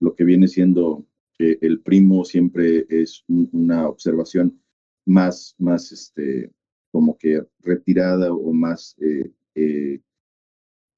Lo 0.00 0.14
que 0.14 0.24
viene 0.24 0.48
siendo 0.48 1.06
que 1.38 1.58
el 1.60 1.80
primo 1.80 2.24
siempre 2.24 2.86
es 2.88 3.24
una 3.28 3.88
observación 3.88 4.60
más, 5.06 5.54
más, 5.58 5.92
este, 5.92 6.52
como 6.90 7.16
que 7.16 7.42
retirada 7.60 8.32
o 8.32 8.52
más 8.52 8.96
eh, 9.00 9.30
eh, 9.54 10.00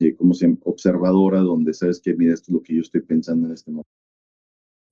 eh, 0.00 0.14
como 0.16 0.32
se 0.32 0.56
observadora, 0.64 1.40
donde 1.40 1.74
sabes 1.74 2.00
que, 2.00 2.14
mira, 2.14 2.32
esto 2.32 2.50
es 2.50 2.54
lo 2.54 2.62
que 2.62 2.74
yo 2.74 2.80
estoy 2.80 3.02
pensando 3.02 3.46
en 3.46 3.52
este 3.52 3.70
momento. 3.70 3.90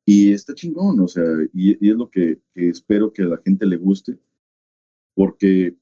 Y 0.07 0.33
está 0.33 0.55
chingón, 0.55 1.01
o 1.01 1.09
sea, 1.09 1.25
y, 1.53 1.73
es 1.73 1.97
lo 1.97 2.11
que, 2.11 2.41
espero 2.55 3.13
que 3.13 3.23
a 3.23 3.27
la 3.27 3.39
gente 3.39 3.65
le 3.65 3.77
guste, 3.77 4.19
porque 5.15 5.77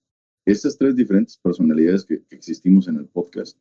estas 0.45 0.79
tres 0.79 0.95
diferentes 0.95 1.37
personalidades 1.39 2.05
que, 2.05 2.23
existimos 2.31 2.87
en 2.87 2.97
el 2.97 3.07
podcast 3.07 3.59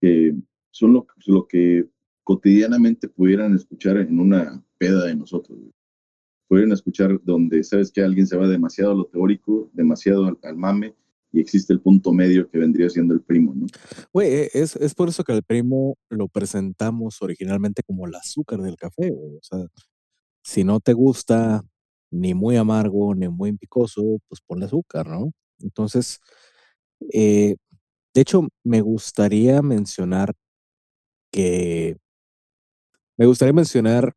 eh, 0.00 0.34
son 0.70 0.94
lo, 0.94 1.06
lo 1.26 1.46
que 1.46 1.86
cotidianamente 2.28 3.08
pudieran 3.08 3.54
escuchar 3.54 3.96
en 3.96 4.20
una 4.20 4.62
peda 4.76 5.06
de 5.06 5.16
nosotros. 5.16 5.58
Pudieran 6.46 6.72
escuchar 6.72 7.18
donde 7.24 7.64
sabes 7.64 7.90
que 7.90 8.02
alguien 8.02 8.26
se 8.26 8.36
va 8.36 8.46
demasiado 8.46 8.92
a 8.92 8.96
lo 8.96 9.06
teórico, 9.06 9.70
demasiado 9.72 10.38
al 10.42 10.56
mame, 10.56 10.94
y 11.32 11.40
existe 11.40 11.72
el 11.72 11.80
punto 11.80 12.12
medio 12.12 12.50
que 12.50 12.58
vendría 12.58 12.90
siendo 12.90 13.14
el 13.14 13.22
primo, 13.22 13.54
¿no? 13.54 13.66
Güey, 14.12 14.28
e, 14.28 14.50
es, 14.52 14.76
es 14.76 14.94
por 14.94 15.08
eso 15.08 15.24
que 15.24 15.32
el 15.32 15.42
primo 15.42 15.96
lo 16.10 16.28
presentamos 16.28 17.22
originalmente 17.22 17.82
como 17.82 18.06
el 18.06 18.14
azúcar 18.14 18.60
del 18.60 18.76
café, 18.76 19.08
güey. 19.08 19.36
O 19.36 19.42
sea, 19.42 19.66
si 20.42 20.64
no 20.64 20.80
te 20.80 20.92
gusta 20.92 21.64
ni 22.10 22.34
muy 22.34 22.56
amargo 22.56 23.14
ni 23.14 23.28
muy 23.28 23.56
picoso, 23.56 24.02
pues 24.28 24.42
ponle 24.46 24.66
azúcar, 24.66 25.08
¿no? 25.08 25.32
Entonces, 25.60 26.20
eh, 27.10 27.56
de 28.12 28.20
hecho, 28.20 28.48
me 28.64 28.82
gustaría 28.82 29.62
mencionar 29.62 30.34
que 31.32 31.96
me 33.18 33.26
gustaría 33.26 33.52
mencionar 33.52 34.14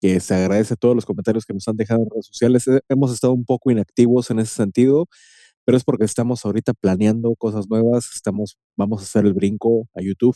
que 0.00 0.20
se 0.20 0.34
agradece 0.34 0.76
todos 0.76 0.94
los 0.94 1.06
comentarios 1.06 1.46
que 1.46 1.54
nos 1.54 1.66
han 1.68 1.76
dejado 1.76 2.02
en 2.02 2.10
redes 2.10 2.26
sociales. 2.26 2.64
Hemos 2.88 3.12
estado 3.12 3.32
un 3.32 3.44
poco 3.44 3.70
inactivos 3.70 4.30
en 4.30 4.40
ese 4.40 4.54
sentido 4.54 5.08
pero 5.68 5.76
es 5.76 5.84
porque 5.84 6.06
estamos 6.06 6.46
ahorita 6.46 6.72
planeando 6.72 7.34
cosas 7.36 7.68
nuevas, 7.68 8.10
estamos, 8.14 8.56
vamos 8.74 9.02
a 9.02 9.04
hacer 9.04 9.26
el 9.26 9.34
brinco 9.34 9.86
a 9.94 10.00
YouTube, 10.00 10.34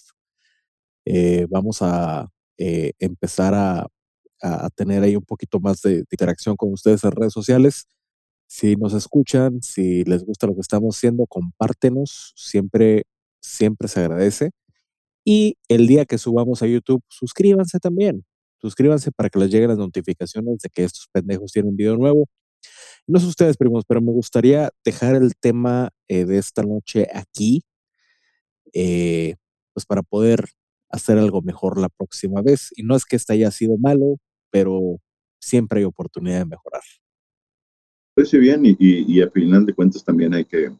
eh, 1.07 1.47
vamos 1.49 1.79
a 1.81 2.29
eh, 2.59 2.93
empezar 2.99 3.55
a, 3.55 3.87
a, 4.43 4.69
tener 4.69 5.03
ahí 5.03 5.17
un 5.17 5.25
poquito 5.25 5.59
más 5.59 5.81
de, 5.81 6.05
interacción 6.11 6.55
con 6.55 6.71
ustedes 6.75 7.03
en 7.05 7.13
redes 7.13 7.33
sociales. 7.33 7.87
Si 8.47 8.77
nos 8.77 8.93
escuchan, 8.93 9.63
si 9.63 10.05
les 10.05 10.23
gusta 10.23 10.47
lo 10.47 10.55
que 10.55 10.61
estamos 10.61 10.99
haciendo, 10.99 11.27
compártenos, 11.27 12.35
siempre, 12.37 13.05
siempre 13.41 13.89
se 13.89 14.01
agradece. 14.01 14.51
Y 15.25 15.57
el 15.69 15.87
día 15.87 16.05
que 16.05 16.19
subamos 16.19 16.63
a 16.63 16.67
YouTube, 16.67 17.03
suscríbanse 17.09 17.79
también. 17.79 18.25
Suscríbanse 18.61 19.11
para 19.13 19.29
que 19.29 19.39
les 19.39 19.51
lleguen 19.51 19.69
las 19.69 19.79
notificaciones 19.79 20.59
de 20.59 20.69
que 20.69 20.85
estos 20.85 21.09
pendejos 21.13 21.53
tienen 21.53 21.77
video 21.77 21.97
nuevo. 21.97 22.29
No 23.07 23.19
sé 23.19 23.27
ustedes, 23.27 23.57
primos, 23.57 23.85
pero 23.87 24.01
me 24.01 24.13
gustaría 24.13 24.71
dejar 24.85 25.17
el 25.17 25.35
tema 25.37 25.91
eh, 26.09 26.25
de 26.25 26.39
esta 26.39 26.63
noche 26.63 27.09
aquí, 27.13 27.63
eh, 28.73 29.35
pues 29.75 29.85
para 29.85 30.03
poder 30.03 30.45
hacer 30.89 31.19
algo 31.19 31.43
mejor 31.43 31.81
la 31.81 31.89
próxima 31.89 32.43
vez. 32.43 32.69
Y 32.77 32.85
no 32.85 32.95
es 32.95 33.05
que 33.05 33.17
este 33.17 33.33
haya 33.33 33.51
sido 33.51 33.77
malo, 33.79 34.19
pero 34.51 35.01
siempre 35.41 35.81
hay 35.81 35.85
oportunidad 35.85 36.39
de 36.39 36.47
mejorar. 36.47 36.83
Parece 38.15 38.39
bien 38.39 38.65
y, 38.65 38.77
y, 38.79 39.23
a 39.23 39.31
final 39.31 39.65
de 39.67 39.75
cuentas 39.75 40.05
también 40.05 40.35
hay 40.35 40.45
que, 40.45 40.71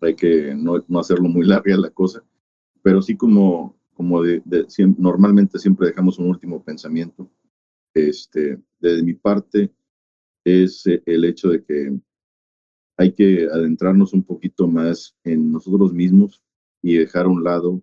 hay 0.00 0.14
que 0.14 0.54
no 0.54 1.00
hacerlo 1.00 1.28
muy 1.28 1.46
larga 1.46 1.76
la 1.76 1.90
cosa, 1.90 2.22
pero 2.82 3.00
sí 3.00 3.16
como, 3.16 3.79
como 4.00 4.22
normalmente 4.96 5.58
siempre 5.58 5.88
dejamos 5.88 6.18
un 6.18 6.30
último 6.30 6.64
pensamiento. 6.64 7.30
Este, 7.92 8.58
desde 8.78 9.02
mi 9.02 9.12
parte, 9.12 9.70
es 10.42 10.86
eh, 10.86 11.02
el 11.04 11.26
hecho 11.26 11.50
de 11.50 11.62
que 11.62 12.00
hay 12.96 13.12
que 13.12 13.46
adentrarnos 13.52 14.14
un 14.14 14.22
poquito 14.22 14.66
más 14.66 15.14
en 15.22 15.52
nosotros 15.52 15.92
mismos 15.92 16.42
y 16.80 16.96
dejar 16.96 17.26
a 17.26 17.28
un 17.28 17.44
lado 17.44 17.82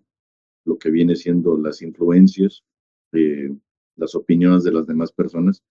lo 0.64 0.76
que 0.76 0.90
viene 0.90 1.14
siendo 1.14 1.56
las 1.56 1.82
influencias, 1.82 2.64
las 3.94 4.16
opiniones 4.16 4.64
de 4.64 4.72
las 4.72 4.88
demás 4.88 5.12
personas 5.12 5.62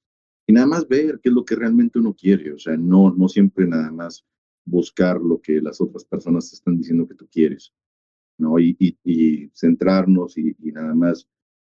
y 0.48 0.54
nada 0.54 0.68
más 0.68 0.88
ver 0.88 1.20
qué 1.22 1.28
es 1.28 1.36
lo 1.36 1.44
que 1.44 1.56
realmente 1.58 2.00
uno 2.00 2.14
quiere, 2.14 2.54
o 2.54 2.58
sea, 2.58 2.78
no, 2.78 3.14
no 3.14 3.28
siempre 3.28 3.68
nada 3.68 3.92
más 3.92 4.26
buscar 4.64 5.20
lo 5.20 5.42
que 5.42 5.60
las 5.60 5.82
otras 5.82 6.06
personas 6.06 6.50
te 6.50 6.56
están 6.56 6.78
diciendo 6.78 7.06
que 7.06 7.16
tú 7.16 7.28
quieres, 7.30 7.74
¿no? 8.38 8.60
Y, 8.60 8.76
y, 9.04 9.50
centrarnos 9.54 10.38
y, 10.38 10.56
nada 10.60 10.94
más, 10.94 11.28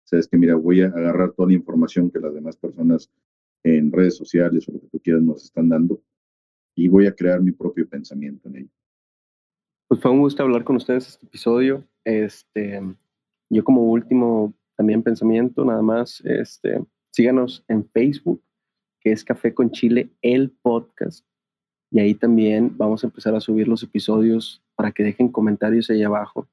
sabes 0.03 0.27
que 0.27 0.37
mira, 0.37 0.55
voy 0.55 0.81
a 0.81 0.87
agarrar 0.87 1.33
toda 1.33 1.49
la 1.49 1.55
información 1.55 2.11
que 2.11 2.19
las 2.19 2.33
demás 2.33 2.57
personas 2.57 3.09
en 3.63 3.91
redes 3.91 4.17
sociales 4.17 4.67
o 4.67 4.73
lo 4.73 4.81
que 4.81 4.87
tú 4.87 4.99
quieras 4.99 5.23
nos 5.23 5.43
están 5.43 5.69
dando 5.69 6.01
y 6.75 6.87
voy 6.87 7.07
a 7.07 7.15
crear 7.15 7.41
mi 7.41 7.51
propio 7.51 7.87
pensamiento 7.87 8.47
en 8.49 8.57
ello. 8.57 8.69
Pues 9.87 10.01
fue 10.01 10.11
un 10.11 10.19
gusto 10.19 10.43
hablar 10.43 10.63
con 10.63 10.77
ustedes 10.77 11.07
este 11.07 11.25
episodio. 11.25 11.85
Este, 12.05 12.81
yo 13.49 13.63
como 13.63 13.91
último 13.91 14.53
también 14.77 15.03
pensamiento, 15.03 15.65
nada 15.65 15.81
más, 15.81 16.21
este, 16.25 16.83
síganos 17.11 17.63
en 17.67 17.87
Facebook, 17.89 18.41
que 18.99 19.11
es 19.11 19.23
Café 19.23 19.53
con 19.53 19.69
Chile, 19.71 20.09
el 20.21 20.51
podcast. 20.51 21.25
Y 21.91 21.99
ahí 21.99 22.15
también 22.15 22.75
vamos 22.77 23.03
a 23.03 23.07
empezar 23.07 23.35
a 23.35 23.41
subir 23.41 23.67
los 23.67 23.83
episodios 23.83 24.63
para 24.75 24.91
que 24.91 25.03
dejen 25.03 25.27
comentarios 25.29 25.89
ahí 25.89 26.03
abajo 26.03 26.47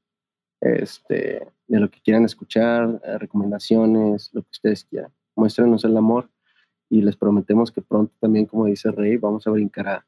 este, 0.60 1.46
de 1.68 1.80
lo 1.80 1.88
que 1.88 2.00
quieran 2.00 2.24
escuchar, 2.24 3.00
eh, 3.04 3.18
recomendaciones, 3.18 4.30
lo 4.32 4.42
que 4.42 4.50
ustedes 4.50 4.84
quieran. 4.84 5.12
Muéstrenos 5.36 5.84
el 5.84 5.96
amor 5.96 6.28
y 6.90 7.02
les 7.02 7.16
prometemos 7.16 7.70
que 7.70 7.82
pronto 7.82 8.12
también, 8.18 8.46
como 8.46 8.66
dice 8.66 8.90
Rey, 8.90 9.16
vamos 9.16 9.46
a 9.46 9.50
brincar 9.50 10.04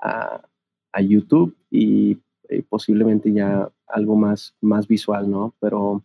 a, 0.00 0.48
a, 0.92 1.00
YouTube 1.02 1.54
y, 1.70 2.18
y, 2.48 2.62
posiblemente 2.62 3.30
ya 3.32 3.70
algo 3.86 4.16
más, 4.16 4.54
más 4.60 4.88
visual, 4.88 5.30
¿no? 5.30 5.54
Pero 5.60 6.02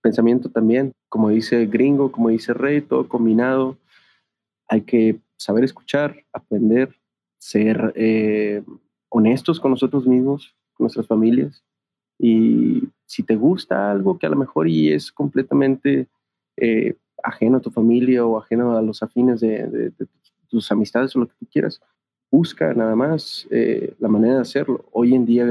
pensamiento 0.00 0.50
también, 0.50 0.92
como 1.08 1.28
dice 1.28 1.66
Gringo, 1.66 2.10
como 2.10 2.30
dice 2.30 2.54
Rey, 2.54 2.80
todo 2.80 3.08
combinado. 3.08 3.76
Hay 4.68 4.82
que 4.82 5.20
saber 5.36 5.64
escuchar, 5.64 6.24
aprender, 6.32 6.99
ser 7.40 7.92
eh, 7.96 8.62
honestos 9.08 9.58
con 9.58 9.72
nosotros 9.72 10.06
mismos, 10.06 10.54
con 10.74 10.84
nuestras 10.84 11.06
familias. 11.06 11.64
Y 12.18 12.84
si 13.06 13.22
te 13.22 13.34
gusta 13.34 13.90
algo 13.90 14.18
que 14.18 14.26
a 14.26 14.30
lo 14.30 14.36
mejor 14.36 14.68
y 14.68 14.92
es 14.92 15.10
completamente 15.10 16.06
eh, 16.56 16.96
ajeno 17.22 17.56
a 17.56 17.60
tu 17.60 17.70
familia 17.70 18.24
o 18.24 18.38
ajeno 18.38 18.76
a 18.76 18.82
los 18.82 19.02
afines 19.02 19.40
de, 19.40 19.92
tus 20.48 20.70
amistades 20.70 21.16
o 21.16 21.20
lo 21.20 21.28
que 21.28 21.34
tú 21.38 21.46
quieras, 21.50 21.80
busca 22.30 22.74
nada 22.74 22.94
más 22.94 23.48
eh, 23.50 23.94
la 23.98 24.08
manera 24.08 24.34
de 24.34 24.40
hacerlo. 24.42 24.84
Hoy 24.92 25.14
en 25.14 25.24
día, 25.24 25.50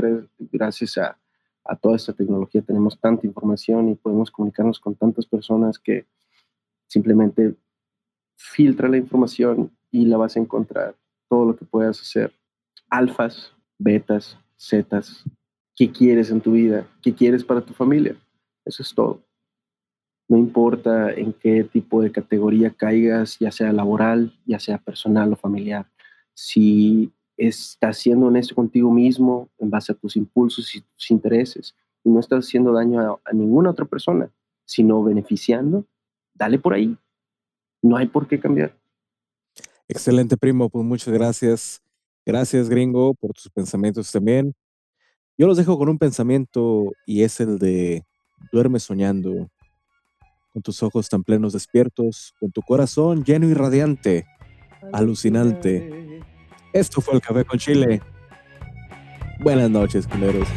gracias 0.51 0.97
a, 0.99 1.17
a, 1.65 1.75
toda 1.75 1.95
esta 1.95 2.13
tecnología, 2.13 2.61
tenemos 2.61 2.99
tanta 2.99 3.25
información 3.25 3.89
y 3.89 3.95
podemos 3.95 4.29
comunicarnos 4.29 4.79
con 4.79 4.93
tantas 4.93 5.25
personas 5.25 5.79
que 5.79 6.05
simplemente 6.87 7.55
filtra 8.35 8.87
la 8.89 8.97
información 8.97 9.71
y 9.91 10.05
la 10.05 10.17
vas 10.17 10.35
a 10.35 10.39
encontrar 10.39 10.98
todo 11.29 11.45
lo 11.45 11.55
que 11.55 11.65
puedas 11.65 12.01
hacer. 12.01 12.33
Alfas, 12.89 13.53
betas, 13.77 14.37
zetas, 14.59 15.23
qué 15.75 15.91
quieres 15.91 16.31
en 16.31 16.41
tu 16.41 16.53
vida, 16.53 16.87
qué 17.01 17.13
quieres 17.13 17.43
para 17.43 17.61
tu 17.61 17.73
familia. 17.73 18.17
Eso 18.65 18.83
es 18.83 18.93
todo. 18.93 19.23
No 20.27 20.37
importa 20.37 21.11
en 21.11 21.33
qué 21.33 21.63
tipo 21.63 22.01
de 22.01 22.11
categoría 22.11 22.71
caigas, 22.71 23.39
ya 23.39 23.51
sea 23.51 23.73
laboral, 23.73 24.37
ya 24.45 24.59
sea 24.59 24.77
personal 24.77 25.33
o 25.33 25.35
familiar. 25.35 25.89
Si 26.33 27.11
estás 27.37 27.97
siendo 27.97 28.27
honesto 28.27 28.53
contigo 28.53 28.91
mismo 28.91 29.49
en 29.57 29.69
base 29.69 29.91
a 29.91 29.95
tus 29.95 30.15
impulsos 30.17 30.75
y 30.75 30.81
tus 30.81 31.09
intereses 31.09 31.75
y 32.03 32.09
no 32.09 32.19
estás 32.19 32.45
haciendo 32.45 32.73
daño 32.73 32.99
a, 32.99 33.19
a 33.23 33.33
ninguna 33.33 33.71
otra 33.71 33.85
persona, 33.85 34.29
sino 34.65 35.03
beneficiando, 35.03 35.85
dale 36.33 36.59
por 36.59 36.73
ahí. 36.73 36.95
No 37.81 37.97
hay 37.97 38.07
por 38.07 38.27
qué 38.27 38.39
cambiar. 38.39 38.75
Excelente, 39.89 40.37
primo. 40.37 40.69
Pues 40.69 40.85
muchas 40.85 41.13
gracias. 41.13 41.81
Gracias, 42.25 42.69
gringo, 42.69 43.15
por 43.15 43.33
tus 43.33 43.49
pensamientos 43.49 44.11
también. 44.11 44.53
Yo 45.35 45.47
los 45.47 45.57
dejo 45.57 45.77
con 45.79 45.89
un 45.89 45.97
pensamiento 45.97 46.91
y 47.07 47.23
es 47.23 47.39
el 47.39 47.57
de 47.57 48.05
duerme 48.51 48.79
soñando, 48.79 49.49
con 50.53 50.61
tus 50.61 50.83
ojos 50.83 51.09
tan 51.09 51.23
plenos 51.23 51.53
despiertos, 51.53 52.35
con 52.39 52.51
tu 52.51 52.61
corazón 52.61 53.23
lleno 53.23 53.47
y 53.47 53.53
radiante, 53.55 54.27
alucinante. 54.93 56.21
Esto 56.71 57.01
fue 57.01 57.15
el 57.15 57.21
Café 57.21 57.43
con 57.43 57.57
Chile. 57.57 58.01
Buenas 59.39 59.71
noches, 59.71 60.05
culeros. 60.05 60.47